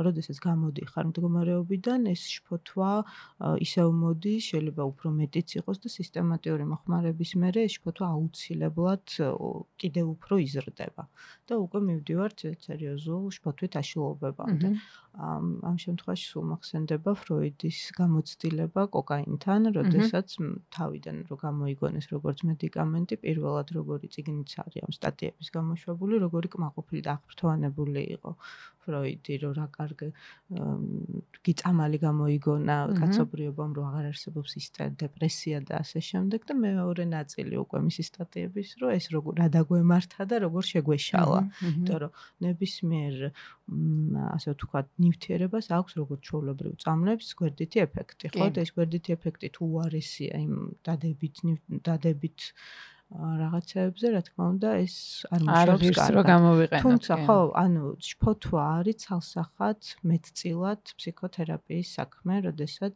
როდესაც 0.05 0.37
გამოდიხარ 0.47 1.03
მდგომარეობიდან, 1.09 1.99
ეს 2.13 2.23
ფოთვა 2.47 2.91
ისევ 3.65 3.87
მოდის, 4.01 4.41
შეიძლება 4.51 4.83
უფრო 4.91 5.07
მეტიც 5.19 5.47
იყოს 5.59 5.77
და 5.83 5.89
სისტემატიური 5.97 6.56
ფიზიკური 6.57 6.73
მოხმარების 6.73 7.31
მერე 7.37 7.63
შფოთვა 7.69 8.07
აუცილებლად 8.17 9.13
კიდე 9.77 10.01
უფრო 10.09 10.33
იზრდება 10.41 11.03
და 11.45 11.53
უკვე 11.61 11.79
მივდივართ 11.85 12.39
სერიოზულ 12.65 13.29
შფოთვით 13.37 13.77
აშლილობებამდე. 13.77 14.71
ამ 15.17 15.77
შემთხვევაში 15.81 16.25
სულ 16.29 16.43
მახსენდება 16.51 17.11
ფროიდის 17.17 17.79
გამოცდილება 17.97 18.81
კოკაინთან, 18.93 19.61
როდესაც 19.77 20.37
თავიდან 20.77 21.15
რო 21.29 21.35
გამოიგონეს 21.41 22.07
როგორც 22.13 22.45
მედიკამენტი, 22.45 23.15
პირველად 23.25 23.67
როგორი 23.77 24.05
ციგნიც 24.13 24.51
არის 24.61 24.85
ამ 24.85 24.93
სტატიების 24.93 25.47
გამოშვებული, 25.57 26.21
როგორი 26.21 26.47
კმაყოფილი 26.53 27.01
და 27.01 27.11
აღფრთოვანებული 27.17 28.03
იყო 28.17 28.31
ფროიდი, 28.87 29.33
რომ 29.43 29.51
რა 29.57 29.67
კარგ 29.73 29.99
გიწამალი 31.43 31.97
გამოიგონა 32.07 32.77
კაცობრიობამ, 33.01 33.71
რომ 33.75 33.85
აღარ 33.89 34.05
არსებობს 34.13 34.51
ის 34.61 34.67
დეპრესია 35.01 35.57
და 35.67 35.81
ასე 35.83 35.99
შემდეგ 36.07 36.47
და 36.47 36.53
მეორე 36.55 37.03
ნაწილი 37.11 37.55
უკვე 37.63 37.77
მისი 37.87 38.03
სტატიების, 38.07 38.69
რომ 38.79 38.89
ეს 38.95 39.05
როგორ 39.11 39.33
რა 39.41 39.47
დაგვემართა 39.57 40.21
და 40.29 40.35
როგორ 40.45 40.63
შეგვეშალა. 40.71 41.41
იმიტომ 41.67 41.97
რომ 42.05 42.11
ნებისმიერ 42.47 43.13
ასე 43.67 44.47
ვთქვათ, 44.55 44.87
ნივთიერებას 45.07 45.71
აქვს 45.79 45.97
როგორც 46.01 46.21
ჩვეულებრივ 46.27 46.75
წამლებს 46.83 47.31
გვერდითი 47.39 47.83
ეფექტი, 47.87 48.33
ხო? 48.35 48.51
და 48.51 48.59
ეს 48.67 48.71
გვერდითი 48.75 49.17
ეფექტი 49.17 49.47
თუ 49.55 49.63
უარესია 49.71 50.43
იმ 50.43 50.53
დადებით 50.83 51.35
დადებით 51.87 52.51
რაღაცეებზე, 53.15 54.07
რა 54.11 54.21
თქმა 54.27 54.45
უნდა, 54.51 54.69
ეს 54.83 54.95
არ 55.31 55.41
მუშაობს 55.47 55.91
კარგად. 55.95 56.73
თუმცა 56.83 57.13
ხო, 57.23 57.37
ანუ 57.55 57.83
შფოთვა 58.03 58.63
არის 58.83 58.97
ცალსახად 59.03 59.79
მეტწილად 60.11 60.81
ფსიქოთერაპიის 60.99 61.87
საქმე, 61.87 62.35
როდესაც 62.51 62.95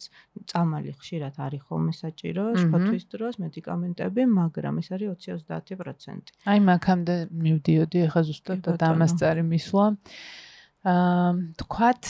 წამალი 0.51 0.91
ხშირად 0.99 1.35
არის 1.47 1.61
ხოლმე 1.63 1.93
საჭირო 1.95 2.43
შფოთვის 2.59 3.03
დროს 3.07 3.33
მედიკამენტები, 3.39 4.21
მაგრამ 4.35 4.83
ეს 4.83 4.87
არის 4.99 5.07
20-30%. 5.15 6.35
აი, 6.43 6.59
მაგამდე 6.59 7.15
მივდიოდი, 7.31 7.99
ახლა 8.11 8.21
ზუსტად 8.27 8.59
და 8.67 8.85
ამას 8.91 9.15
წარი 9.15 9.47
მისვლა. 9.47 9.85
აა, 9.95 10.50
თქვათ, 10.81 12.03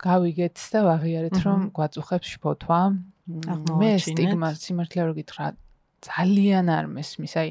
გავიგეთ 0.00 0.56
და 0.72 0.80
ვაღიარეთ, 0.88 1.36
რომ 1.44 1.60
გვაწუხებს 1.76 2.28
შფოთვა. 2.36 2.80
მე 3.76 3.92
სტიგმა 4.00 4.48
სიმართლე 4.56 5.02
რო 5.04 5.12
გითხრა, 5.20 5.46
ძალიან 6.06 6.66
არ 6.72 6.84
მესმის. 6.96 7.32
აი 7.36 7.50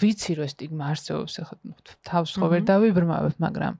ვიცი 0.00 0.32
რომ 0.40 0.48
სტიგმა 0.52 0.84
არსებობს, 0.92 1.34
ახლა 1.42 1.56
თავს 2.08 2.30
ხო 2.40 2.46
ვერ 2.52 2.62
დავიბრმავებ, 2.70 3.34
მაგრამ 3.36 3.74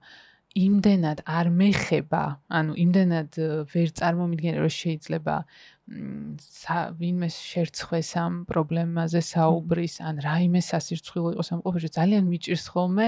იმდენად 0.57 1.19
არ 1.25 1.47
მეხება, 1.53 2.23
ანუ 2.49 2.71
იმდენად 2.83 3.31
ვერ 3.73 3.87
წარმომიდგენე 3.97 4.57
რომ 4.61 4.73
შეიძლება 4.73 5.35
ვინმე 5.87 7.27
შერცხვეს 7.31 8.09
ამ 8.19 8.33
პრობლემაზე 8.49 9.21
საუბრის, 9.23 9.93
ან 10.03 10.19
რაიმე 10.19 10.59
სასირცხვილო 10.59 11.29
იყოს 11.39 11.49
ამ 11.55 11.61
ყოფაში, 11.63 11.89
ძალიან 11.95 12.23
მიჭირს 12.27 12.65
ხოლმე 12.75 13.07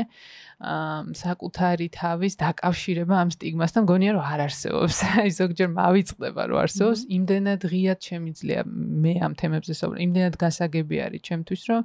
საკუთარი 1.20 1.88
თავის 1.92 2.34
დაკავშირება 2.40 3.16
ამ 3.20 3.30
სტიგმასთან, 3.36 3.84
მგონია 3.84 4.12
რომ 4.16 4.24
არ 4.24 4.40
არსებობს. 4.48 4.98
აი 5.20 5.30
ზოგჯერ 5.40 5.70
მავიწყდება 5.76 6.42
რომ 6.48 6.58
არსებობს, 6.64 7.00
იმდენად 7.20 7.62
ღიად 7.68 8.00
შემიძლია 8.00 8.60
მე 8.64 9.14
ამ 9.28 9.34
თემებზე 9.36 9.74
საუბარი, 9.76 10.00
იმდენად 10.08 10.36
გასაგები 10.40 10.96
არის 11.04 11.22
ჩემთვის, 11.28 11.62
რომ 11.68 11.82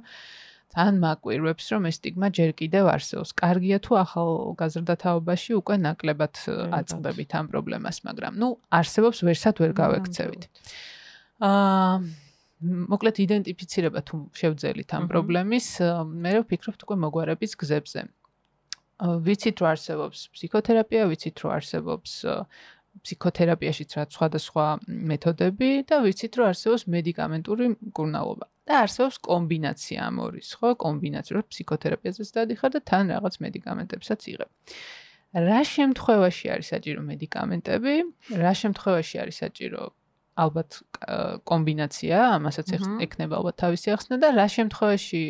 თან 0.75 0.99
მაკვირვებს 0.99 1.65
რომ 1.71 1.87
ეს 1.87 1.95
სტიგმა 2.03 2.27
ჯერ 2.35 2.51
კიდევ 2.59 2.85
არსებობს. 2.91 3.31
კარგია 3.39 3.77
თუ 3.79 3.91
ახალ 3.95 4.29
გაზრდათაობაში 4.59 5.51
უკვე 5.55 5.75
ნაკლებად 5.87 6.35
აწყდებით 6.79 7.31
ამ 7.39 7.45
პრობლემას, 7.47 7.97
მაგრამ 8.03 8.33
ნუ 8.43 8.49
არსებობს 8.75 9.19
ვერსად 9.23 9.55
ვერ 9.63 9.71
გავექცევით. 9.71 10.43
აა 11.39 11.95
მოკლედ 12.91 13.17
იდენტიფიცირება 13.23 13.99
თუ 14.07 14.15
შევძელით 14.35 14.89
ამ 14.95 15.07
პრობლემის, 15.11 15.67
მე 16.07 16.31
ვფიქრობ 16.43 16.75
უკვე 16.83 16.95
მოგვარების 17.03 17.51
გზებზე. 17.61 18.01
ვიცით 18.95 19.59
რომ 19.59 19.69
არსებობს 19.75 20.19
ფსიქოთერაპია, 20.31 21.03
ვიცით 21.11 21.35
რომ 21.43 21.51
არსებობს 21.51 22.11
ფსიქოთერაპიაშიც 23.03 23.91
რა 23.99 24.03
სხვადასხვა 24.07 24.65
მეთოდები 24.87 25.69
და 25.83 25.99
ვიცით 26.05 26.33
რომ 26.39 26.45
არსებობს 26.51 26.83
მედიკამენტური 26.95 27.65
მკურნალობა. 27.75 28.47
და 28.65 28.73
არსებობს 28.85 29.17
კომბინაცია 29.25 29.99
ამორის, 30.09 30.47
ხო? 30.59 30.69
კომბინაცია, 30.85 31.33
რომ 31.37 31.45
ფსიქოთერაპიაზეც 31.53 32.29
დადიხარ 32.37 32.71
და 32.75 32.79
თან 32.89 33.03
რაღაც 33.13 33.35
მედიკამენტებსაც 33.45 34.21
იღებ. 34.33 34.49
რა 35.35 35.61
შემთხვევაში 35.67 36.45
არის 36.55 36.67
საჭირო 36.73 37.01
მედიკამენტები? 37.11 37.93
რა 38.39 38.53
შემთხვევაში 38.61 39.15
არის 39.21 39.35
საჭირო 39.43 39.83
ალბათ 40.35 40.69
კომბინაცია, 41.47 42.17
ამასაც 42.39 42.67
ექნება 43.05 43.39
ალბათ 43.39 43.55
თავისი 43.63 43.87
ახსნა 43.95 44.15
და 44.19 44.27
რა 44.35 44.47
შემთხვევაში 44.51 45.21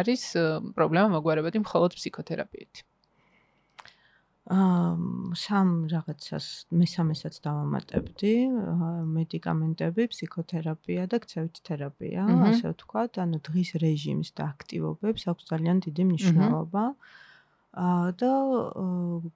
არის 0.00 0.22
პრობლემა 0.76 1.08
მოგვარებადი 1.16 1.64
მხოლოდ 1.64 1.90
ფსიქოთერაპიით? 1.96 2.74
აა 4.46 5.34
სამ 5.34 5.70
რაღაცას 5.90 6.46
მესამესაც 6.70 7.34
დავამატებდი, 7.42 8.34
მედიკამენტები, 9.16 10.06
ფსიქოთერაპია 10.12 11.06
და 11.10 11.18
ქცევითი 11.24 11.60
თერაპია, 11.66 12.26
ასე 12.50 12.70
ვთქვათ, 12.70 13.18
ანუ 13.26 13.42
დღის 13.42 13.70
რეჟიმს 13.82 14.30
და 14.38 14.42
აქტივობებს 14.54 15.22
აქვს 15.34 15.50
ძალიან 15.50 15.76
დიდი 15.90 16.02
მნიშვნელობა. 16.10 16.84
აა 16.86 17.16
და 17.76 18.32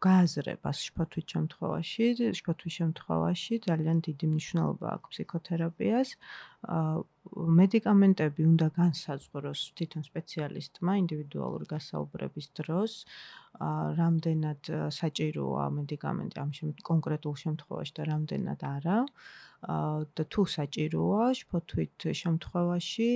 გააზრებას 0.00 0.78
შფოთვის 0.88 1.26
შემთხვევაში, 1.32 2.04
შფოთვის 2.38 2.72
შემთხვევაში 2.80 3.54
ძალიან 3.68 3.98
დიდი 4.06 4.26
მნიშვნელობა 4.32 4.86
აქვს 4.96 5.10
ფსიქოთერაპიას. 5.12 6.08
მედიკამენტები 7.30 8.46
უნდა 8.46 8.66
განსაზღვროს 8.76 9.60
თვითონ 9.78 10.02
სპეციალისტმა 10.06 10.92
ინდივიდუალური 11.02 11.66
გასაუბრების 11.72 12.46
დროს, 12.60 12.92
რამდენად 14.00 14.70
საჭიროა 14.94 15.64
მედიკამენტი 15.76 16.42
ამ 16.42 16.50
კონკრეტულ 16.90 17.34
შემთხვევაში 17.44 17.94
და 17.98 18.02
რამდენად 18.10 18.60
არა. 18.74 18.98
და 19.60 20.24
თუ 20.32 20.42
საჭიროა 20.48 21.24
შფოთვით 21.36 22.04
შემთხვევაში 22.20 23.08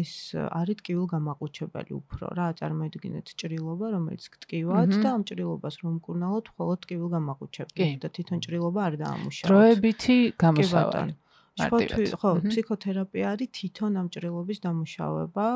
ეს 0.00 0.12
არის 0.38 0.76
ტკივილგამაყუჩებელი 0.80 1.92
უფრო 1.98 2.30
რა 2.38 2.46
წარმოიდგინეთ 2.62 3.34
ჭრილობა 3.42 3.86
რომელიც 3.98 4.22
ტკივად 4.46 4.94
და 5.02 5.08
ამ 5.18 5.22
ჭრილობას 5.26 5.82
რომ 5.82 5.98
მკურნალოთ 5.98 6.46
მხოლოდ 6.54 6.78
ტკივილგამაყუჩებელი 6.86 7.96
და 7.98 8.08
თვითონ 8.14 8.38
ჭრილობა 8.46 8.80
არ 8.86 8.94
დაამუშავოთ. 9.02 9.50
დროებითი 9.50 10.18
გამოსავალი 10.38 11.14
მარტივად. 11.58 12.14
ხო 12.20 12.30
ფსიქოთერაპია 12.46 13.26
არის 13.34 13.50
თვითონ 13.58 13.92
ამ 14.00 14.06
ჭრილობის 14.14 14.58
დამუშავება 14.66 15.48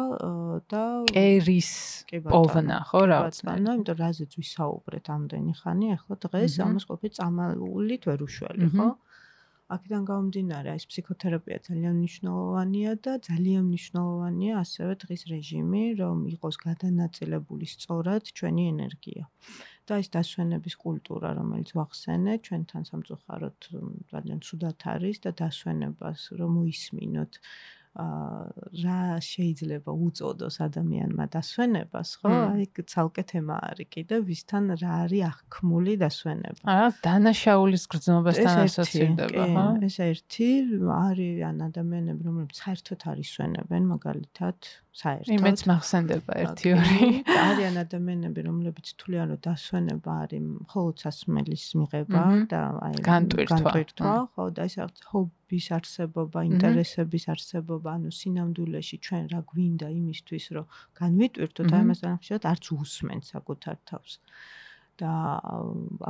და 0.73 0.83
კერის 1.13 1.71
პოვნა 2.27 2.79
ხო 2.91 3.01
რაღაც 3.13 3.37
ანუ 3.55 3.71
იმიტომ 3.77 3.97
რაზეც 4.03 4.33
ვისაუბრეთ 4.41 5.07
ამდენი 5.17 5.53
ხანი 5.63 5.87
ახლა 5.97 6.15
დღეს 6.27 6.53
ამას 6.67 6.85
ყოფილი 6.91 7.13
წამალულით 7.19 8.03
ვერ 8.11 8.21
უშველი 8.29 8.69
ხო? 8.77 8.89
აქედან 9.73 10.03
გამომდინარე, 10.09 10.73
ეს 10.79 10.85
ფსიქოთერაპია 10.91 11.59
ძალიან 11.67 11.95
მნიშვნელოვანია 11.99 12.93
და 13.05 13.13
ძალიან 13.29 13.63
მნიშვნელოვანია 13.69 14.53
ასევე 14.63 14.93
დღის 15.05 15.23
რეჟიმი, 15.33 15.85
რომ 16.01 16.17
იყოს 16.35 16.57
გადანაწილებული 16.67 17.67
სწორად 17.75 18.23
ჩვენი 18.37 18.65
ენერგია. 18.73 19.25
და 19.91 19.99
ეს 20.03 20.09
დასვენების 20.15 20.75
კულტურა, 20.85 21.31
რომელიც 21.39 21.73
ვახსენე, 21.79 22.35
ჩვენთან 22.47 22.83
სამწუხაროდ 22.91 23.69
ძალიან 24.13 24.41
ცუდად 24.47 24.87
არის 24.95 25.23
და 25.27 25.31
დასვენებას 25.43 26.21
რომ 26.39 26.51
მოისმინოთ 26.59 27.33
რა 27.93 29.21
შეიძლება 29.21 29.93
უწოდოს 29.93 30.57
ადამიანმა 30.65 31.25
დასვენებას, 31.29 32.09
ხო? 32.25 32.31
აი 32.57 32.65
ცალკე 32.89 33.25
თემა 33.29 33.57
არის 33.69 33.89
კიდე 33.93 34.17
ვისთან 34.25 34.65
რა 34.81 34.93
არის 35.05 35.23
აღქმული 35.29 35.93
დასვენება. 36.01 36.65
აა 36.73 36.89
დანაშაულის 37.05 37.85
გრძნობასთან 37.93 38.57
ასოცირდება, 38.65 39.45
ხო? 39.53 39.67
ეს 39.85 39.97
ერთი 40.09 40.49
არიან 40.89 41.57
ადამიანები, 41.69 42.23
რომლებიც 42.33 42.57
საერთოდ 42.65 43.01
არის 43.13 43.29
სვენებენ, 43.37 43.83
მაგალითად, 43.93 44.57
საერთოდ. 44.97 45.37
იმეც 45.37 45.59
მახსენდება 45.69 46.33
ერთი 46.49 46.69
ორი. 46.73 47.05
არიან 47.29 47.77
ადამიანები, 47.85 48.41
რომლებიც 48.49 48.87
თვლიან, 48.97 49.37
რომ 49.37 49.41
დასვენება 49.45 50.13
არის 50.25 50.43
მხოლოდ 50.65 50.97
სასმელის 51.05 51.65
მიღება 51.77 52.25
და 52.49 52.61
აი 52.89 53.05
განტვირთვა, 53.05 54.17
ხო? 54.33 54.45
და 54.57 54.61
ეს 54.65 54.81
რაღაც 54.81 54.99
ჰობი 55.13 55.42
ხობის 55.53 55.67
არსებობა, 55.77 56.43
ინტერესების 56.49 57.25
არსებობა, 57.29 57.89
ანუ 58.01 58.09
სინამდვილეში 58.17 58.97
ჩვენ 59.05 59.25
რა 59.33 59.41
გვინდა 59.53 59.89
იმისთვის, 59.93 60.45
რომ 60.57 60.67
განვიტვირთოთ, 60.97 61.69
აი 61.77 61.83
ამას 61.85 62.01
ახშოთ 62.09 62.43
არც 62.53 62.65
უსმენთ 62.73 63.25
საკუთარ 63.29 63.77
თავს. 63.85 64.13
და 65.01 65.13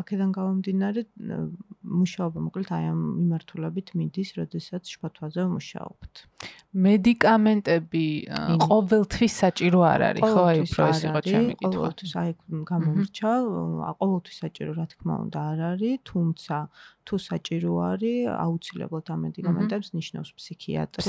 აქედან 0.01 0.31
გამომდინარე 0.35 1.01
მუშაობა 1.83 2.39
მოკლედ 2.47 2.69
აი 2.77 2.85
ამ 2.93 3.01
მიმართულებით 3.19 3.89
მიდის, 3.99 4.29
როდესაც 4.39 4.83
შფოთვაზე 4.93 5.41
ვმუშაობთ. 5.47 6.15
მედიკამენტები 6.73 8.07
ყოველთვის 8.65 9.33
საჭირო 9.43 9.81
არ 9.93 10.01
არის, 10.09 10.23
ხო? 10.25 10.43
აი 10.51 10.59
უფრო 10.65 10.83
ეს 10.89 11.01
იყო 11.07 11.21
ჩემი 11.29 11.53
კითხვა. 11.61 11.79
ყოველთვის 11.79 12.13
აი 12.23 12.31
გამომრჩა, 12.73 13.33
ყოველთვის 14.03 14.37
საჭირო 14.43 14.71
რა 14.79 14.87
თქმა 14.93 15.15
უნდა 15.25 15.41
არ 15.53 15.59
არის, 15.73 15.95
თუმცა 16.09 16.57
თუ 17.07 17.15
საჭირო 17.29 17.73
არის, 17.93 18.19
აუცილებლად 18.47 19.07
ამ 19.13 19.21
მედიკამენტებს 19.27 19.89
ნიშნავს 19.99 20.31
ფსიქიატრი, 20.39 21.03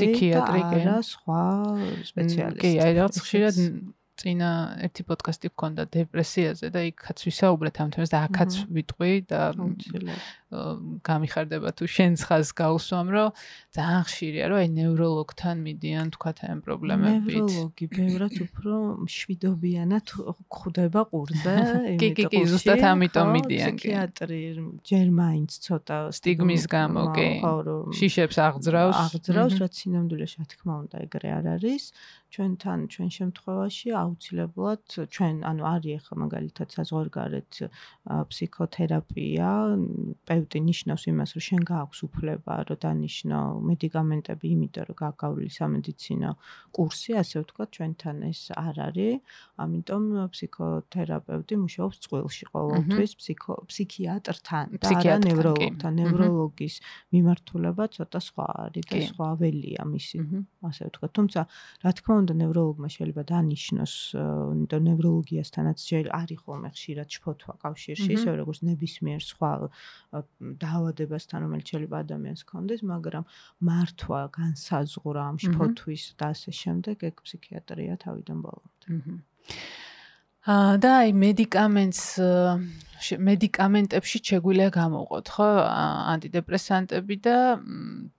და 0.83 0.95
სხვა 0.99 1.41
სპეციალისტი. 2.11 2.61
კი, 2.61 2.71
აი 2.83 2.91
რაღაც 2.99 3.15
ხშირად 3.23 3.55
წინა 4.13 4.49
ერთი 4.85 5.03
პოდკასტი 5.09 5.49
გქონდა 5.53 5.83
დეპრესიაზე 5.93 6.67
და 6.73 6.81
იქაც 6.89 7.17
ვისაუბრეთ 7.27 7.75
ამ 7.81 7.89
თემაზე 7.93 8.11
და 8.13 8.19
აქაც 8.29 8.51
ვიტყვი 8.77 9.13
და 9.29 9.41
გამიხარდება 11.01 11.69
თუ 11.73 11.85
შენ 11.89 12.13
ხას 12.21 12.53
გაუსვამ 12.53 13.07
რომ 13.09 13.29
ძალიან 13.73 14.03
ხშირია 14.05 14.45
რომ 14.53 14.57
აი 14.61 14.69
ნევროლოგთან 14.77 15.55
მიდიან 15.65 16.07
თქვათ 16.13 16.37
ამ 16.45 16.59
პრობლემებით 16.61 17.41
ნევროლოგი 17.41 17.85
ბევრად 17.89 18.35
უფრო 18.45 18.73
შვიდობიანად 19.09 20.05
ხვდება 20.53 21.01
ყურზე 21.09 21.55
კი 21.97 22.09
კი 22.13 22.23
კი 22.29 22.41
ზუსტად 22.53 22.85
ამიტომ 22.93 23.27
მიდიან 23.33 23.73
ფსიქიატრი 23.81 24.41
ჯერ 24.85 25.07
მაინც 25.09 25.51
ცოტა 25.65 25.97
სტიგმის 26.13 26.65
გამო 26.69 27.03
კი. 27.17 27.27
შიშებს 27.97 28.37
აღძრავს. 28.45 28.97
აღძრავს 29.03 29.55
რაც 29.61 29.73
სინამდვილეში 29.81 30.37
რა 30.41 30.45
თქმა 30.53 30.73
უნდა 30.83 30.95
ეგრე 31.05 31.29
არ 31.37 31.45
არის 31.57 31.83
ჩვენთან 32.33 32.79
ჩვენ 32.93 33.09
შემთხვევაში 33.17 33.87
აუცილებლად 34.03 34.83
ჩვენ 35.15 35.35
ანუ 35.49 35.63
არის 35.73 35.93
ახლა 35.99 36.15
მაგალითად 36.23 36.67
საზღვარგარეთ 36.75 37.51
ფსიქოთერაპია 38.29 39.51
თერაპევტი 40.23 40.59
ნიშნავს 40.67 41.03
იმას, 41.11 41.29
რომ 41.35 41.43
შენ 41.47 41.61
გააქვს 41.67 41.99
უფლება, 42.07 42.53
რომ 42.67 42.77
დანიშნო 42.83 43.39
მედიკამენტები, 43.69 44.45
იმიტომ 44.55 44.83
რომ 44.89 44.97
გაგავლი 45.03 45.49
სამედიცინო 45.57 46.31
კურსი, 46.75 47.11
ასე 47.21 47.35
ვთქვათ, 47.43 47.69
ჩვენთან 47.75 48.17
ეს 48.29 48.41
არ 48.55 48.75
არის. 48.87 49.19
ამიტომ 49.63 50.03
ფსიქოთერაპევტი 50.33 51.53
მუშაობს 51.63 51.97
წყვილში 52.03 52.45
ყოველთვის 52.53 53.11
ფსიქო 53.19 53.53
ფსიქიატრთან 53.69 54.65
და 54.81 54.87
არა 54.99 55.15
ნევროლოგთან. 55.27 55.91
ნევროლოგის 56.03 56.75
მიმართულება 57.13 57.83
ცოტა 57.93 58.19
სხვა 58.27 58.47
არის 58.65 58.85
და 58.89 58.97
სხვა 59.11 59.29
ველია 59.39 59.83
მისი, 59.93 60.17
ასე 60.63 60.81
ვთქვათ. 60.87 61.11
თუმცა, 61.17 61.41
რა 61.83 61.91
თქმა 61.97 62.13
უნდა, 62.21 62.22
ნევროლოგმა 62.31 62.87
შეიძლება 62.95 63.23
დანიშნოს, 63.31 63.93
იმიტომ 64.53 64.81
ნევროლოგიასთანაც 64.87 65.77
არის 66.19 66.39
ხოლმე 66.43 66.69
ხშირად 66.75 67.09
შფოთვა 67.17 67.53
კავშირში, 67.63 68.09
ისე 68.15 68.29
როგორც 68.39 68.59
ნებისმიერ 68.69 69.21
სხვა 69.27 69.51
დაავადებასთან, 70.63 71.37
რომელიც 71.43 71.65
შეიძლება 71.73 71.97
ადამიანს 72.05 72.41
ჰქონდეს, 72.47 72.81
მაგრამ 72.93 73.23
მართვა, 73.67 74.21
განსაზღვრა 74.39 75.21
ამ 75.33 75.37
შფოთვის 75.43 76.03
და 76.19 76.25
ასე 76.31 76.51
შემდეგ, 76.63 76.97
ეგ 77.09 77.15
ფსიქიატრია 77.27 77.93
თავიდან 78.05 78.37
ბოლომდე. 78.45 78.87
აჰა. 78.93 79.15
და 80.43 80.89
აი 81.03 81.13
მედიკამენტს 81.15 82.01
მედიკამენტებში 83.03 84.19
შეგვიძლია 84.23 84.69
გამოვყოთ, 84.71 85.29
ხო, 85.35 85.47
ანტიდეპრესანტები 86.13 87.15
და 87.25 87.37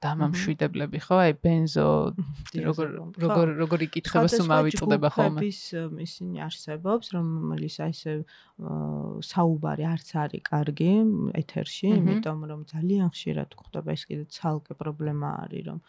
დამამშვიდებლები, 0.04 0.98
ხო, 1.04 1.16
აი 1.24 1.32
ბენზო 1.40 1.86
როგორ 2.68 2.88
როგორ 3.24 3.52
როგორ 3.64 3.84
იკითხება, 3.88 4.28
სულ 4.28 4.48
მავიწყდება 4.52 5.08
ხოლმე. 5.16 5.40
ის 5.48 5.60
ისინი 6.04 6.44
არსებობს, 6.44 7.06
რომელიც 7.16 7.74
აი 7.80 7.92
ესე 7.96 8.14
საუბარი 9.24 9.84
არც 9.88 10.08
არის 10.24 10.44
კარგი 10.44 10.92
ეთერში, 11.40 11.86
იმიტომ 11.96 12.38
რომ 12.52 12.60
ძალიან 12.68 13.08
ხშირად 13.08 13.56
გვხვდება 13.56 13.88
ეს 13.96 14.02
კიდე 14.04 14.24
ცალკე 14.36 14.76
პრობლემა 14.76 15.28
არის, 15.48 15.64
რომ 15.64 15.80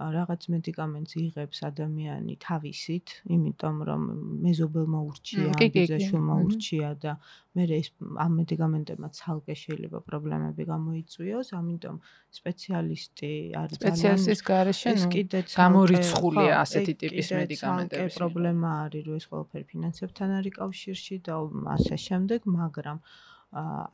რაღაც 0.00 0.46
მედიკამენტს 0.52 1.12
იღებს 1.20 1.58
ადამიანი 1.68 2.34
თავისით, 2.40 3.12
იმიტომ 3.36 3.76
რომ 3.88 4.02
მეზობელმა 4.46 5.00
ურჩია, 5.10 5.50
ბიძაშვილმა 5.60 6.34
ურჩია 6.46 6.90
და 7.04 7.12
მე 7.58 7.64
ეს 7.76 7.88
ამ 8.24 8.32
მედიკამენტებმა 8.40 9.08
ცალკე 9.18 9.54
შეიძლება 9.62 9.98
პრობლემები 10.08 10.62
გამოიწვიოს, 10.72 11.48
ამიტომ 11.60 11.96
სპეციალისტი 12.40 13.32
არის 13.60 13.76
სპეციალისტის 13.80 14.40
გარეშე 14.50 14.88
ეს 14.96 15.04
კიდე 15.12 15.38
გამორიცხულია 15.52 16.52
ასეთი 16.64 16.92
ტიპის 17.04 17.28
მედიკამენტები. 17.36 18.04
ეს 18.08 18.14
პრობლემა 18.16 18.70
არის, 18.84 19.02
რომ 19.04 19.14
ეს 19.20 19.26
ყველაფერი 19.30 19.64
ფინანსებთან 19.72 20.28
არის 20.40 20.54
კავშირში 20.60 21.16
და 21.28 21.34
ასე 21.76 21.96
შემდეგ, 22.06 22.40
მაგრამ 22.48 22.98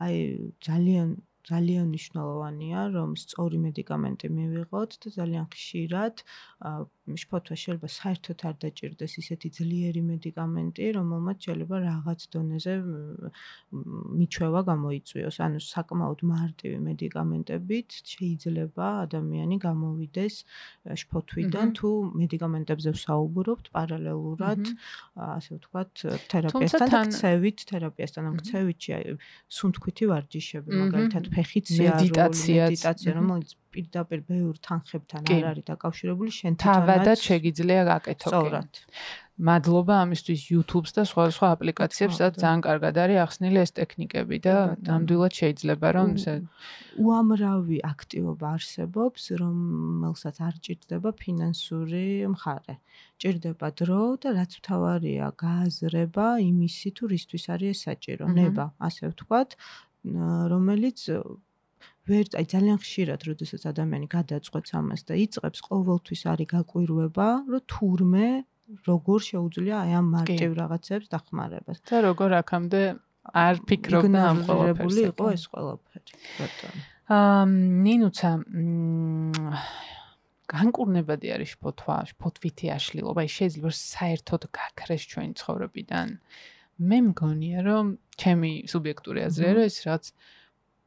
აი 0.05 0.15
ძალიან 0.61 1.07
ძალიან 1.49 1.85
მნიშვნელოვანია, 1.91 2.81
რომ 2.95 3.15
სწორი 3.23 3.59
მედიკამენტი 3.65 4.31
მივიღოთ 4.37 4.97
და 5.05 5.13
ძალიან 5.19 5.45
ხშირად 5.55 6.25
შფოთვა 7.07 7.55
შეიძლება 7.55 7.87
საერთოდ 7.87 8.39
არ 8.49 8.55
დაჭirdეს 8.63 9.13
ისეთი 9.21 9.47
ძლიერი 9.57 10.01
მედიკამენტი, 10.11 10.83
რომელმაც 10.97 11.37
შეიძლება 11.47 11.77
რაღაც 11.87 12.19
დონეზე 12.35 12.73
მიჩვევა 14.19 14.61
გამოიწვიოს. 14.71 15.37
ანუ 15.47 15.59
საკმაოდ 15.63 16.19
მარტივი 16.33 16.77
მედიკამენტებით 16.87 17.89
შეიძლება 18.11 18.85
ადამიანი 19.07 19.55
გამოვიდეს 19.67 20.35
შფოთვიდან, 21.01 21.67
თუ 21.79 21.89
მედიკამენტებზე 22.21 22.89
ვსაუბრობთ 22.97 23.65
პარალელურად, 23.77 24.61
ასე 25.15 25.51
ვთქვათ, 25.57 25.91
თერაპიასთან 26.27 26.87
და 26.91 26.99
ქცევით, 27.07 27.57
თერაპიასთან 27.71 28.23
და 28.27 28.31
ქცევითი 28.41 28.89
სუნთქვითი 29.47 30.03
ვარჯიშები, 30.11 30.69
მაგალითად 30.83 31.23
ფეხით 31.31 31.65
მედიტაცია, 31.71 32.61
მედიტაცია, 32.67 33.11
რომელიც 33.19 33.49
პირდაპირ 33.73 34.19
ბევრ 34.31 34.55
თანხებთან 34.67 35.31
არ 35.37 35.45
არის 35.51 35.65
დაკავშირებული 35.71 36.31
შენ 36.39 36.53
თვითონაც 36.57 36.83
თავადაც 36.87 37.19
შეგიძლია 37.29 37.81
გაკეთო 37.91 38.29
სწორად. 38.31 38.71
მადლობა 39.37 39.95
ამისთვის 40.01 40.41
YouTube-ს 40.49 40.95
და 40.97 41.03
სხვა 41.05 41.23
სხვა 41.35 41.47
აპლიკაციებს, 41.55 42.15
სადაც 42.17 42.35
ძალიან 42.41 42.61
კარგად 42.65 42.95
არის 42.97 43.17
ახსნილი 43.21 43.59
ეს 43.61 43.71
ტექნიკები 43.77 44.37
და 44.41 44.55
ნამდვილად 44.87 45.33
შეიძლება 45.39 45.87
რომ 45.93 46.09
უამრავი 46.97 47.77
აქტივობა 47.85 48.45
არსებობს, 48.57 49.21
რომელსაც 49.37 50.35
არ 50.41 50.55
ჭირდება 50.65 51.09
ფინანსური 51.21 52.25
მხარე. 52.33 52.75
ჭირდება 53.21 53.67
დრო 53.77 54.03
და 54.25 54.29
რაც 54.41 54.51
მთავარია, 54.57 55.25
გააზრება 55.37 56.27
იმისი 56.41 56.89
თუ 56.97 57.03
რისთვის 57.13 57.43
არის 57.53 57.69
ეს 57.77 57.79
საჭირო, 57.85 58.25
ნება, 58.33 58.65
ასე 58.81 59.13
ვთქვათ, 59.13 59.49
რომელიც 60.49 60.97
ვერ 62.07 62.25
აი 62.39 62.45
ძალიან 62.53 62.77
ხშირად 62.83 63.21
როდესაც 63.29 63.61
ადამიანი 63.71 64.07
გადაწყვეტს 64.17 64.71
ამას 64.79 65.01
და 65.07 65.13
იწყებს 65.23 65.59
ყოველთვის 65.67 66.21
არის 66.31 66.47
გაკვირვება 66.55 67.29
რომ 67.51 67.63
თურმე 67.71 68.29
როგორ 68.87 69.19
შეუძლია 69.29 69.75
აი 69.83 69.91
ამ 69.99 70.07
მარტივ 70.15 70.51
რაღაცებს 70.61 71.07
დახმარებას. 71.13 71.77
და 71.87 71.97
როგორ 72.07 72.29
აქამდე 72.41 72.81
არ 73.31 73.55
ფიქრობდა 73.67 74.19
ამ 74.31 74.37
ყველაფერს 74.47 74.97
იყო 75.11 75.25
ეს 75.35 75.43
ყველაფერი 75.51 76.11
ბატონო 76.39 76.81
აა 77.07 77.43
ნინუცა 77.87 78.31
განკურნებადი 80.51 81.27
არის 81.35 81.53
ფოთვა 81.63 81.95
ფოთვითი 82.19 82.67
აშლილობა. 82.75 83.23
აი 83.23 83.31
შეიძლება 83.31 83.71
საერთოდ 83.71 84.41
გაქრეს 84.57 85.03
ჩვენი 85.11 85.33
ცხოვრებიდან. 85.39 86.07
მე 86.87 86.97
მგონია 87.07 87.59
რომ 87.67 87.85
ჩემი 88.21 88.51
სუბიექტური 88.71 89.19
აზრია 89.27 89.51
რომ 89.55 89.65
ეს 89.71 89.77
რაც 89.87 90.03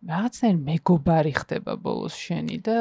რაღაცნაირ 0.00 0.58
მეგობარი 0.64 1.32
ხდება 1.36 1.72
ბოლოს 1.76 2.14
შენი 2.16 2.56
და 2.64 2.76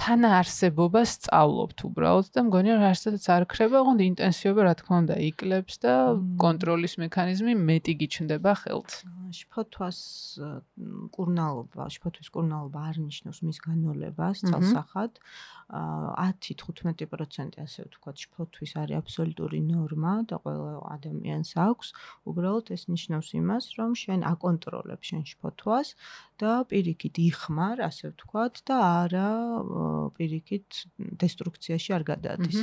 თანა 0.00 0.30
არსებობას 0.40 1.10
სწავლობთ 1.20 1.78
უბრალოდ 1.88 2.30
და 2.32 2.40
მგონია 2.48 2.76
რომ 2.80 2.86
არსებობს 2.88 3.26
არ 3.36 3.44
ქრება, 3.52 3.82
ოღონდ 3.84 4.00
ინტენსივობა 4.00 4.62
რა 4.64 4.74
თქმა 4.80 4.96
უნდა 5.04 5.16
იკლებს 5.28 5.74
და 5.84 5.92
კონტროლის 6.40 6.94
მექანიზმი 7.04 7.52
მეტი 7.68 7.92
გიჩნდება 8.00 8.52
ხელთ. 8.64 8.90
შფოთვას 9.34 9.98
კურნალობა, 11.12 11.84
შფოთვის 11.90 12.28
კურნალობა 12.32 12.80
არ 12.88 12.96
ნიშნავს 13.02 13.38
მის 13.44 13.58
განოლებას 13.60 14.46
ცალსახად. 14.48 15.20
10-15% 15.74 17.56
ასე 17.60 17.80
ვთქვათ, 17.88 18.16
შფოთვის 18.20 18.72
არის 18.78 18.98
აბსოლუტური 19.00 19.60
ნორმა 19.64 20.14
და 20.28 20.36
ყველა 20.44 20.80
ადამიანს 20.96 21.50
აქვს. 21.56 21.88
უბრალოდ 22.28 22.66
ეს 22.76 22.82
ნიშნავს 22.92 23.28
იმას, 23.40 23.64
რომ 23.80 23.90
შენ 23.96 24.20
აკონტროლებ 24.28 25.00
შენ 25.08 25.22
შფოთვას 25.24 25.88
და 26.38 26.53
პირიქით 26.70 27.18
იხმარ, 27.18 27.82
ასე 27.88 28.10
ვთქვათ, 28.12 28.54
და 28.68 28.76
არა 29.04 29.28
პირიქით 30.18 30.68
დესტრუქციაში 31.22 31.90
არ 31.96 32.02
გადადის. 32.10 32.58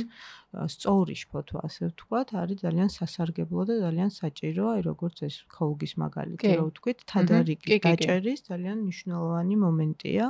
სწორი 0.52 1.14
შფოთვა, 1.16 1.60
ასე 1.68 1.82
ვთქვათ, 1.92 2.28
არის 2.42 2.58
ძალიან 2.64 2.90
სასარგებლო 2.92 3.62
და 3.68 3.74
ძალიან 3.84 4.10
საჭირო, 4.12 4.64
აი 4.72 4.80
როგორც 4.88 5.16
ეს 5.28 5.36
ქოლგის 5.48 5.92
მაგალითი 6.04 6.52
რო 6.60 6.64
ვთქვით, 6.68 6.98
თადარიკის 7.08 7.80
დაჭერის 7.88 8.40
ძალიან 8.52 8.76
მნიშვნელოვანი 8.84 9.56
მომენტია. 9.64 10.26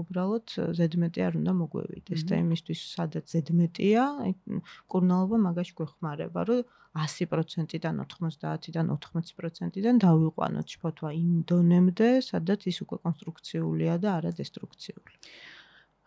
უბრალოდ 0.00 0.54
ზედმეტი 0.78 1.20
არ 1.26 1.38
უნდა 1.40 1.52
მოგვევიდეს 1.60 2.22
და 2.28 2.40
იმისთვის 2.44 2.80
სადაც 2.96 3.34
ზედმეტია, 3.34 4.02
კურნალობა 4.90 5.36
მაგაში 5.46 5.74
გვეხმარება, 5.80 6.40
რომ 6.50 6.60
100%-დან 6.98 8.02
90-დან 8.02 8.86
80%-დან 8.96 10.02
დავიყვანოთ 10.02 10.66
შფოთვა 10.74 11.10
იმ 11.14 11.34
დონემდე, 11.46 12.08
სადაც 12.26 12.66
ის 12.66 12.82
უკვე 12.82 12.98
კონსტრუქციულია 13.06 13.94
და 14.02 14.18
არა 14.18 14.32
დესტრუქციული. 14.40 15.14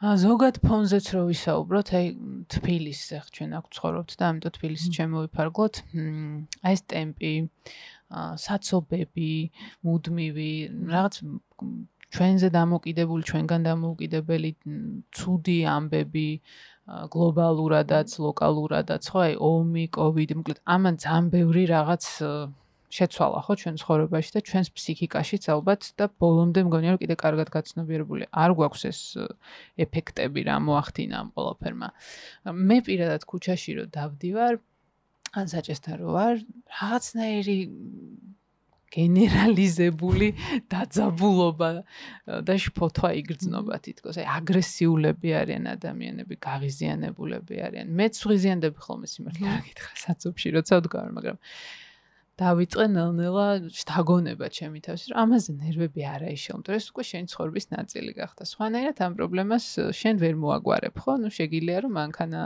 ა 0.04 0.20
ზოგად 0.20 0.60
ფონზეც 0.60 1.06
რო 1.16 1.22
ვისაუბროთ, 1.32 1.88
აი 1.96 2.08
თბილისზე 2.52 3.18
ჩვენ 3.36 3.52
აქ 3.56 3.66
ცხოვრობთ 3.72 4.12
და 4.20 4.24
ამიტომ 4.28 4.54
თბილისში 4.60 4.89
შემოვიფარგლოთ. 5.00 5.76
აი 6.68 6.74
ეს 6.76 6.82
ტემპი, 6.91 7.32
საცობები, 8.14 9.32
მუდმივი, 9.88 10.52
რაღაც 10.91 11.14
ჩვენზე 12.14 12.49
დამოკიდებული, 12.53 13.24
ჩვენგან 13.30 13.61
დამოკიდებელი 13.70 14.51
ცუდი 15.18 15.59
ამბები, 15.78 16.30
გლობალურადაც, 17.14 18.09
ლოკალურადაც, 18.26 19.03
ხო, 19.11 19.20
აი 19.28 19.34
ომი, 19.39 19.86
კოვიდი, 19.97 20.34
მოკლედ 20.39 20.59
ამან 20.76 20.95
ძალიან 21.03 21.26
ბევრი 21.34 21.64
რაღაც 21.74 22.03
შეცვალა 22.93 23.39
ხო 23.45 23.53
ჩვენ 23.61 23.76
ცხოვრებაში 23.82 24.32
და 24.36 24.39
ჩვენს 24.45 24.68
ფსიქიკაშიც 24.78 25.43
ალბათ 25.53 25.82
და 25.97 26.05
ბოლომდე 26.22 26.61
მგონია 26.68 26.93
რომ 26.93 26.99
კიდე 27.01 27.16
კარგად 27.24 27.49
გაცნობიერებული 27.55 28.28
არ 28.43 28.51
გვაქვს 28.59 28.84
ეს 28.89 28.99
ეფექტები 29.86 30.41
რა 30.45 30.57
მოახდინა 30.68 31.16
ამ 31.24 31.30
ყველაფერმა. 31.34 31.89
მე 32.70 32.78
პირადად 32.86 33.26
ქუჩაში 33.26 33.72
რომ 33.80 33.88
დავდივარ 33.97 34.53
ან 35.34 35.45
საჭესთან 35.49 35.95
რო 36.03 36.09
ვარ, 36.14 36.36
რაღაცნაირი 36.78 37.57
გენერალიზებული 38.94 40.28
დაძაბულობა 40.70 41.70
და 42.46 42.54
შფოთვა 42.64 43.10
იგრძნობა 43.22 43.76
თითქოს. 43.88 44.20
აი 44.22 44.28
აგრესიულები 44.38 45.30
არიან 45.41 45.66
ადამიანები, 45.74 46.34
გაღიზიანებულები 46.38 47.56
არიან. 47.68 47.88
მეც 47.89 48.14
ღიზიანდები 48.22 48.80
ხოლმე 48.86 49.08
სიმართლე 49.10 49.46
რა 49.50 49.62
გითხრა 49.66 49.94
საცობში, 50.06 50.48
როცა 50.58 50.74
ვდგარ, 50.84 51.10
მაგრამ 51.18 51.38
დავიწყე 52.34 52.86
ნელ-ნელა 52.89 53.47
შთაგონება 53.69 54.47
ჩემი 54.49 54.79
თავში, 54.81 55.13
რომ 55.13 55.17
ამაზე 55.21 55.51
ნერვები 55.53 56.01
არ 56.01 56.21
აიშალ, 56.34 56.55
მაგრამ 56.63 56.77
ეს 56.81 56.88
უკვე 56.89 57.03
შენ 57.05 57.23
ცხოვრების 57.29 57.65
ნაწილი 57.73 58.11
გახდა. 58.17 58.43
სხვანაირად 58.49 58.97
ამ 59.05 59.13
პრობლემას 59.19 59.65
შენ 59.93 60.15
ვერ 60.17 60.34
მოაგვარებ, 60.41 60.95
ხო? 60.97 61.13
ნუ 61.21 61.29
შეგიძლია 61.29 61.77
რომ 61.86 61.93
მანქანა 61.93 62.41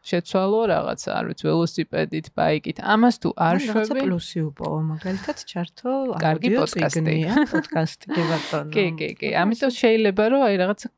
შეცვალო 0.00 0.60
რაღაცა, 0.74 1.10
არ 1.14 1.24
ვიცი, 1.30 1.44
ველოსიპედით, 1.46 2.26
ბაიკით. 2.34 2.76
ამას 2.82 3.16
თუ 3.22 3.28
არ 3.38 3.56
შვები, 3.60 3.70
რაღაცა 3.70 3.94
პლუსი 4.02 4.40
უპოვო, 4.50 4.78
მაგალითად 4.98 5.36
ჩართო 5.46 5.92
კარგი 6.24 6.48
პოდკასტი, 6.56 7.16
პოდკასტი 7.54 8.06
კი 8.10 8.22
ბატონო. 8.32 8.70
კი, 8.74 8.84
კი, 8.98 9.08
კი. 9.20 9.28
ამიტომ 9.36 9.70
შეიძლება 9.78 10.22
რომ 10.32 10.40
აი 10.48 10.54
რაღაცა 10.58 10.88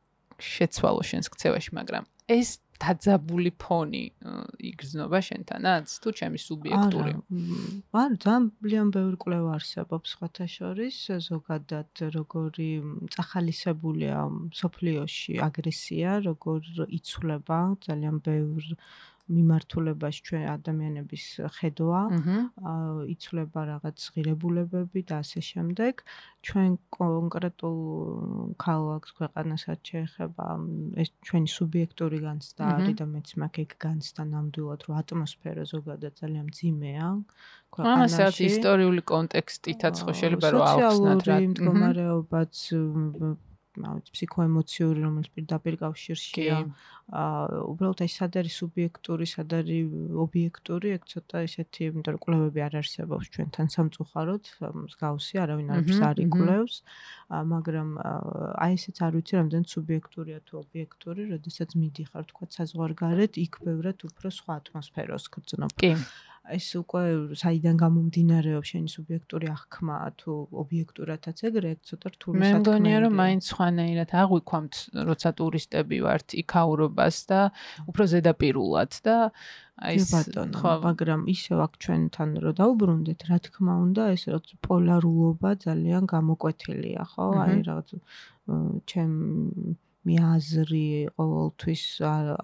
შეცვალო 0.41 1.03
შენს 1.05 1.27
ქცევაში, 1.35 1.71
მაგრამ 1.77 2.05
ეს 2.33 2.49
დაძაბული 2.83 3.53
ფონი 3.63 4.03
იგრძნობა 4.71 5.19
შენთანაც 5.29 5.87
თუ 6.03 6.09
ჩემი 6.19 6.39
სუბიექტური? 6.43 7.13
არა, 8.03 8.17
ძალიან 8.25 8.89
ბევრი 8.97 9.17
კვლევა 9.23 9.51
არსებობს 9.59 10.15
სხვათა 10.17 10.47
შორის, 10.57 10.97
ზოგადად 11.29 12.05
როგორი 12.17 12.71
წახალისებულია 13.15 14.19
სოფლიოში 14.63 15.39
აგრესია, 15.49 16.11
როგორ 16.27 16.61
იცვლება 16.99 17.61
ძალიან 17.87 18.17
ბევრი 18.27 18.77
მიმართულებას 19.37 20.17
ჩვენ 20.27 20.43
ადამიანების 20.53 21.25
ხედვა, 21.57 22.01
იცვლება 23.15 23.61
რაღაც 23.73 23.99
ღირებულებები 24.15 25.01
და 25.09 25.21
ასე 25.25 25.41
შემდეგ. 25.51 26.05
ჩვენ 26.43 26.71
კონკრეტულ 26.93 27.79
ქალაქს 28.59 29.11
ქვეყანასაც 29.19 29.79
შეეხება 29.93 30.47
ეს 31.03 31.09
ჩვენი 31.27 31.49
სუბიექტური 31.57 32.19
განცდა 32.27 32.63
არის 32.77 32.97
და 33.01 33.07
მეც 33.15 33.29
მაგ 33.43 33.55
ეგ 33.65 33.71
განცდა 33.85 34.23
ნამდვილად 34.33 34.81
რომ 34.87 34.95
ატმოსფერო 35.03 35.65
ზოგადად 35.75 36.13
ძალიან 36.23 36.47
ძიმეა 36.59 37.09
ქვეყანაში. 37.73 38.03
ამასაც 38.03 38.35
ისტორიული 38.51 39.03
კონტექსტითაც 39.13 39.97
ხო 40.05 40.13
შეიძლება 40.21 40.49
რომ 40.53 40.63
აუხსნათ 40.73 41.21
რა 41.31 41.37
მდგომარეობაც 41.53 42.55
მავით 43.81 44.11
ფსიქოემოციური 44.13 45.01
რომელიც 45.07 45.29
პირდაპირ 45.37 45.77
კავშირშია 45.81 46.57
აა 47.13 47.61
უბრალოდ 47.69 48.01
ეს 48.07 48.15
სად 48.21 48.37
არის 48.41 48.55
სუბიექტური, 48.63 49.27
სად 49.29 49.53
არის 49.59 49.95
ობიექტური, 50.25 50.93
ეგ 50.97 51.03
ცოტა 51.13 51.43
ესეთი, 51.47 51.89
იმიტომ 51.91 52.15
რომ 52.15 52.23
კვლევები 52.25 52.61
არ 52.67 52.77
არსებობს 52.81 53.27
ჩვენთან 53.37 53.67
სამწუხაროდ, 53.75 54.45
მსგავსი, 54.87 55.35
არავინ 55.45 55.69
არაფერს 55.77 56.01
არ 56.09 56.23
იკვლევს, 56.25 56.77
მაგრამ 57.53 57.89
აი 58.65 58.73
ესეც 58.79 58.97
არ 59.03 59.13
ვიცი 59.19 59.35
რამდენ 59.41 59.63
სუბიექტურია 59.75 60.39
თუ 60.47 60.55
ობიექტური, 60.63 61.23
როდესაც 61.37 61.71
მიდიხარ 61.83 62.25
თქვა 62.33 62.45
საზღვარგარეთ, 62.57 63.33
იქ 63.45 63.53
ბევრად 63.67 63.99
უფრო 64.09 64.29
სხვა 64.33 64.53
ატმოსფეროს 64.63 65.25
გრძნობ. 65.37 65.73
კი. 65.77 65.93
ეს 66.43 66.67
უკვე 66.75 67.03
საიდან 67.39 67.77
გამომდინარეობს 67.79 68.71
შენი 68.75 68.89
სუბიექტური 68.91 69.47
აღქმა 69.55 69.99
თუ 70.19 70.33
ობიექტურადაც 70.63 71.39
ეგრე 71.49 71.69
ეგ 71.75 71.81
ცოტა 71.87 72.09
რთული 72.15 72.35
საქმეა. 72.35 72.51
მე 72.51 72.63
მგონია 72.63 72.99
რომ 73.05 73.15
მაინც 73.23 73.45
ხვანაირად 73.55 74.11
აღვიქვამთ 74.23 74.75
როცა 75.07 75.31
ტურისტები 75.39 75.99
ვართ 76.03 76.29
იქაურობას 76.43 77.17
და 77.31 77.41
უფრო 77.87 78.03
ზედაპირულად 78.15 78.93
და 79.07 79.17
აი 79.87 79.97
ეს 80.03 80.11
ხო. 80.59 80.73
მაგრამ 80.83 81.21
ისევ 81.31 81.59
აქ 81.67 81.73
ჩვენთან 81.83 82.31
რო 82.43 82.53
დაუბრუნდეთ 82.59 83.21
რა 83.31 83.39
თქმა 83.47 83.75
უნდა 83.87 84.03
ეს 84.15 84.23
რო 84.35 84.41
პოლარულობა 84.67 85.51
ძალიან 85.63 86.03
გამოკვეთილია 86.11 87.03
ხო? 87.07 87.27
აი 87.47 87.57
რაღაც 87.71 87.89
ჩემ 88.91 89.15
მე 90.03 90.17
აზრი 90.19 90.87
ყოველთვის 91.15 91.83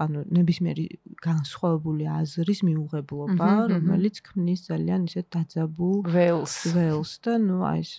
ანუ 0.04 0.20
ნებისმიერი 0.30 0.84
განსხვავებული 1.18 2.04
აზრის 2.06 2.60
მიუღებლობა, 2.68 3.48
რომელიც 3.74 4.20
ქმნის 4.28 4.60
ძალიან 4.70 5.00
ისეთ 5.10 5.26
დაძაბულ 5.34 5.96
ველს. 6.06 6.54
ველს 6.70 7.12
და 7.24 7.34
ნუ 7.42 7.58
აი 7.66 7.82
ეს 7.82 7.92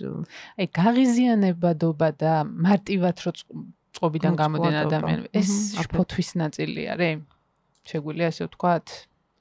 აი 0.60 0.66
გაღიზიანებადობა 0.80 2.08
და 2.24 2.34
მარტივად 2.48 3.16
რო 3.26 3.32
წყობიდან 4.00 4.34
გამოდიან 4.40 4.78
ადამიანები, 4.86 5.30
ეს 5.36 5.52
შფოთვის 5.84 6.30
ნაწილი 6.40 6.82
არის? 6.96 7.20
შეგვიძლია 7.90 8.28
ასე 8.32 8.44
ვთქვათ? 8.48 8.88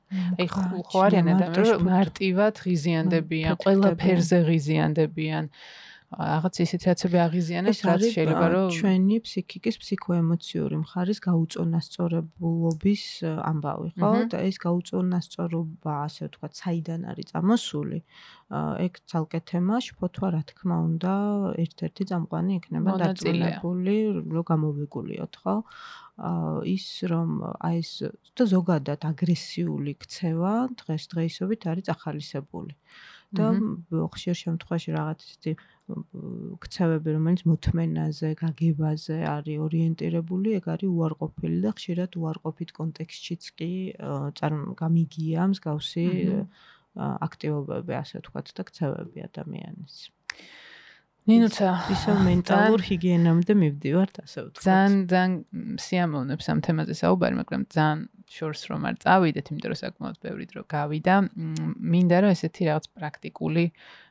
აი 0.08 0.46
ხო 0.48 0.98
არიან 1.04 1.26
ადამიანები, 1.30 1.68
რომ 1.68 1.82
მარტივად 1.84 2.54
ღიზიანდებიან, 2.64 3.54
ყველა 3.60 3.90
ფერზე 4.02 4.38
ღიზიანდებიან. 4.48 5.44
რაღაც 6.08 6.54
ისეთ 6.64 6.82
რაცები 6.88 7.18
აღიზიანებს, 7.20 7.80
რაც 7.84 8.00
შეიძლება 8.08 8.46
რომ 8.48 8.68
ჩვენი 8.72 9.16
ფსიქიკის 9.28 9.76
ფსიქოემოციური 9.82 10.76
მხარის 10.80 11.18
გაუწონასწორებლობის 11.28 13.04
ამბავი, 13.28 13.88
ხო? 14.00 14.12
და 14.32 14.38
ეს 14.48 14.56
გაუწონასწორობა, 14.64 15.92
ასე 16.08 16.22
ვთქვათ, 16.32 16.52
საიდან 16.64 17.00
არის 17.12 17.26
წამოსული? 17.28 18.00
ეგ 18.88 18.92
ცალკე 19.04 19.40
თემა, 19.52 19.76
შფოთვა, 19.84 20.28
რა 20.32 20.42
თქმა 20.48 20.76
უნდა, 20.88 21.12
ერთ-ერთი 21.60 22.02
წამყვანი 22.08 22.52
იქნება 22.56 22.90
დაწილებული, 23.04 23.96
რომ 24.32 24.44
გამოვიგულიოთ, 24.48 25.34
ხო? 25.44 25.56
აა 25.60 26.64
ის 26.66 26.86
რომ 27.06 27.28
აი 27.62 27.78
ეს 27.78 27.92
და 28.34 28.44
ზოგადად 28.50 29.04
აგრესიული 29.06 29.92
ქცევა 30.02 30.54
დღეს-დღეისობით 30.80 31.62
არის 31.70 31.86
ახალისებული. 31.94 32.74
და 33.36 33.46
ხშირ 34.14 34.36
შემთხვევაში 34.40 34.90
რაღაც 34.96 35.18
ისეთი 35.28 35.52
ქცევები, 36.64 37.08
რომელიც 37.16 37.42
მოთმენაზე, 37.48 38.28
გაგებაზე 38.40 39.16
არის 39.28 39.56
ორიენტირებული, 39.66 40.48
ეგ 40.58 40.64
არის 40.74 40.88
უარყოფილი 40.88 41.58
და 41.64 41.70
ხშირად 41.76 42.10
უარყოფით 42.20 42.70
კონტექსტშიც 42.78 43.42
კი 43.58 43.72
გამიგია 44.80 45.42
მსგავსი 45.52 46.06
აქტივობები, 46.98 47.92
ასე 48.00 48.14
ვთქვათ, 48.20 48.46
და 48.56 48.62
ქცევები 48.68 49.18
ადამიანის. 49.28 49.96
ნინუცა 51.28 51.68
ისო 51.92 52.12
მენტალურ 52.24 52.80
ჰიგიენამდე 52.88 53.52
მივდივართ, 53.60 54.14
ასე 54.24 54.38
ვთქვათ. 54.48 54.64
ძალიან 54.64 54.94
ძალიან 55.12 55.32
სიამოვნებს 55.84 56.46
ამ 56.48 56.58
თემაზე 56.64 56.94
საუბარი, 56.96 57.34
მაგრამ 57.44 57.62
ძალიან 57.68 57.98
შორს 58.28 58.62
რომ 58.70 58.84
არ 58.88 58.96
წავიდეთ, 59.02 59.46
იმიტომ 59.52 59.70
რომ 59.72 59.78
საკმაოდ 59.80 60.16
ბევრი 60.24 60.44
დრო 60.52 60.62
გავიდა. 60.68 61.14
მინდა 61.94 62.16
რომ 62.24 62.30
ესეთი 62.36 62.62
რაღაც 62.68 62.86
პრაქტიკული 62.98 63.64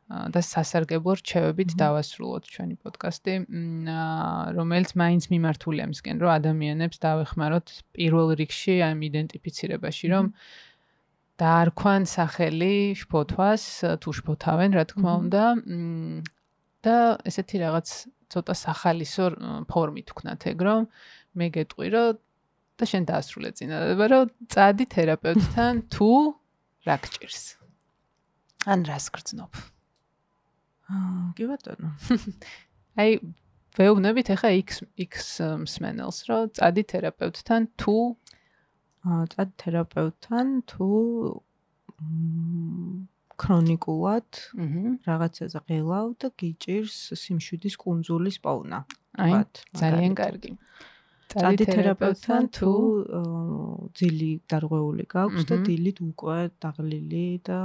და 0.08 0.40
სასარგებლო 0.40 1.14
რჩევებით 1.20 1.76
დავასრულოთ 1.78 2.44
ჩვენი 2.48 2.76
პოდკასტი, 2.80 3.34
რომელიც 4.56 4.90
მაინც 4.96 5.24
მიმართულია 5.34 5.86
მისკენ, 5.92 6.16
რომ 6.24 6.32
ადამიანებს 6.32 6.98
დავეხმაროთ 7.04 7.68
პირველ 7.92 8.28
რიგში 8.40 8.76
ამ 8.88 9.04
იდენტიფიცირებაში, 9.04 10.06
რომ 10.16 10.26
დაარქვან 11.38 12.02
სახელი 12.08 12.76
შფოთვას, 12.98 13.64
თუ 14.02 14.10
შფოთავენ, 14.18 14.70
რა 14.80 14.84
თქმა 14.90 15.12
უნდა, 15.28 15.44
და 16.88 16.98
ესეთი 17.28 17.58
რაღაც 17.68 17.88
ცოტა 18.32 18.54
სახალისო 18.64 19.26
ფორმით 19.68 20.08
ვქნათ 20.16 20.42
ეგ, 20.52 20.60
რომ 20.68 20.82
მე 21.38 21.48
გეტყვი, 21.52 21.88
რომ 21.94 22.18
და 22.78 22.84
შენ 22.88 23.04
დაასრულე 23.10 23.50
წინადადება, 23.58 24.06
რომ 24.14 24.26
წადი 24.54 24.86
თერაპევტთან 24.94 25.74
თუ 25.94 26.12
რა 26.88 26.96
გჭირს. 27.04 27.44
ან 28.68 28.84
რას 28.88 29.08
გრძნობ? 29.16 29.52
კი 31.36 31.44
ბატონო. 31.50 31.92
აი 33.00 33.20
ვეუბნებით 33.78 34.32
ახლა 34.34 34.52
X 34.58 34.82
X 34.98 35.44
მსმენელს, 35.64 36.20
რომ 36.30 36.54
წადი 36.58 36.84
თერაპევტთან 36.92 37.68
თუ 37.80 37.98
წადი 39.08 39.54
თერაპევტთან 39.64 40.48
თუ 40.72 40.88
ქრონიკულად 43.38 44.40
რაღაცაზე 45.08 45.60
ღელავ 45.70 46.08
და 46.22 46.28
გიჭირს 46.42 46.98
სიმშვიდის 47.22 47.76
კუნძულის 47.84 48.38
პოვნა. 48.42 48.80
აი 49.22 49.32
ძალიან 49.78 50.14
კარგი. 50.18 50.58
წადი 51.34 51.66
თერაპევტთან 51.68 52.48
თუ 52.56 52.72
ძილი 54.00 54.32
დარღვეული 54.52 55.06
გაქვს 55.12 55.48
და 55.50 55.56
დილით 55.68 56.00
უკვე 56.08 56.40
დაღლილი 56.64 57.26
და 57.48 57.60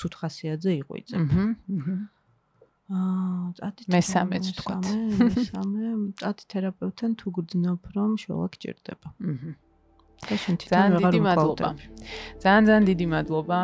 ცუთხასიაძე 0.00 0.72
იყვიძე. 0.82 1.16
აჰა. 1.22 1.46
აა 2.90 3.48
წადი 3.60 3.82
მესამეც 3.94 4.46
თქვა 4.58 4.76
მესამე 4.82 5.90
წადი 6.18 6.44
თერაპევტთან 6.54 7.10
თუ 7.22 7.26
გძნობ 7.38 7.80
რომ 7.94 8.10
შოვა 8.22 8.46
გჭირდება. 8.54 9.08
აჰა 9.30 9.52
თვითონ 10.20 10.96
დიდი 11.00 11.20
მადლობა. 11.24 11.68
ძალიან 12.42 12.62
ძალიან 12.68 12.84
დიდი 12.90 13.06
მადლობა. 13.14 13.58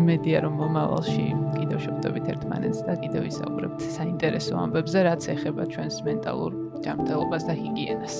იმედია 0.00 0.38
რომ 0.44 0.54
მომავალში 0.62 1.26
კიდევ 1.58 1.78
შევხვდებით 1.84 2.26
ერთმანეთს 2.34 2.80
და 2.86 2.92
კიდევ 3.02 3.22
ვისაუბრებთ 3.28 3.80
საინტერესო 3.96 4.54
ამბებზე 4.64 4.98
რაც 5.08 5.22
ეხება 5.34 5.62
ჩვენს 5.74 5.96
მენტალურ 6.06 6.52
ჯანმრთელობას 6.84 7.42
და 7.48 7.54
ჰიგიენას. 7.56 8.14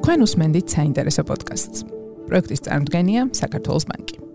თქვენ 0.00 0.18
უსმენთ 0.24 0.66
საინტერესო 0.70 1.22
პოდკასტს. 1.26 1.78
პროექტის 2.30 2.62
წარმოდგენია 2.66 3.22
საქართველოს 3.34 3.84
ბანკი 3.90 4.29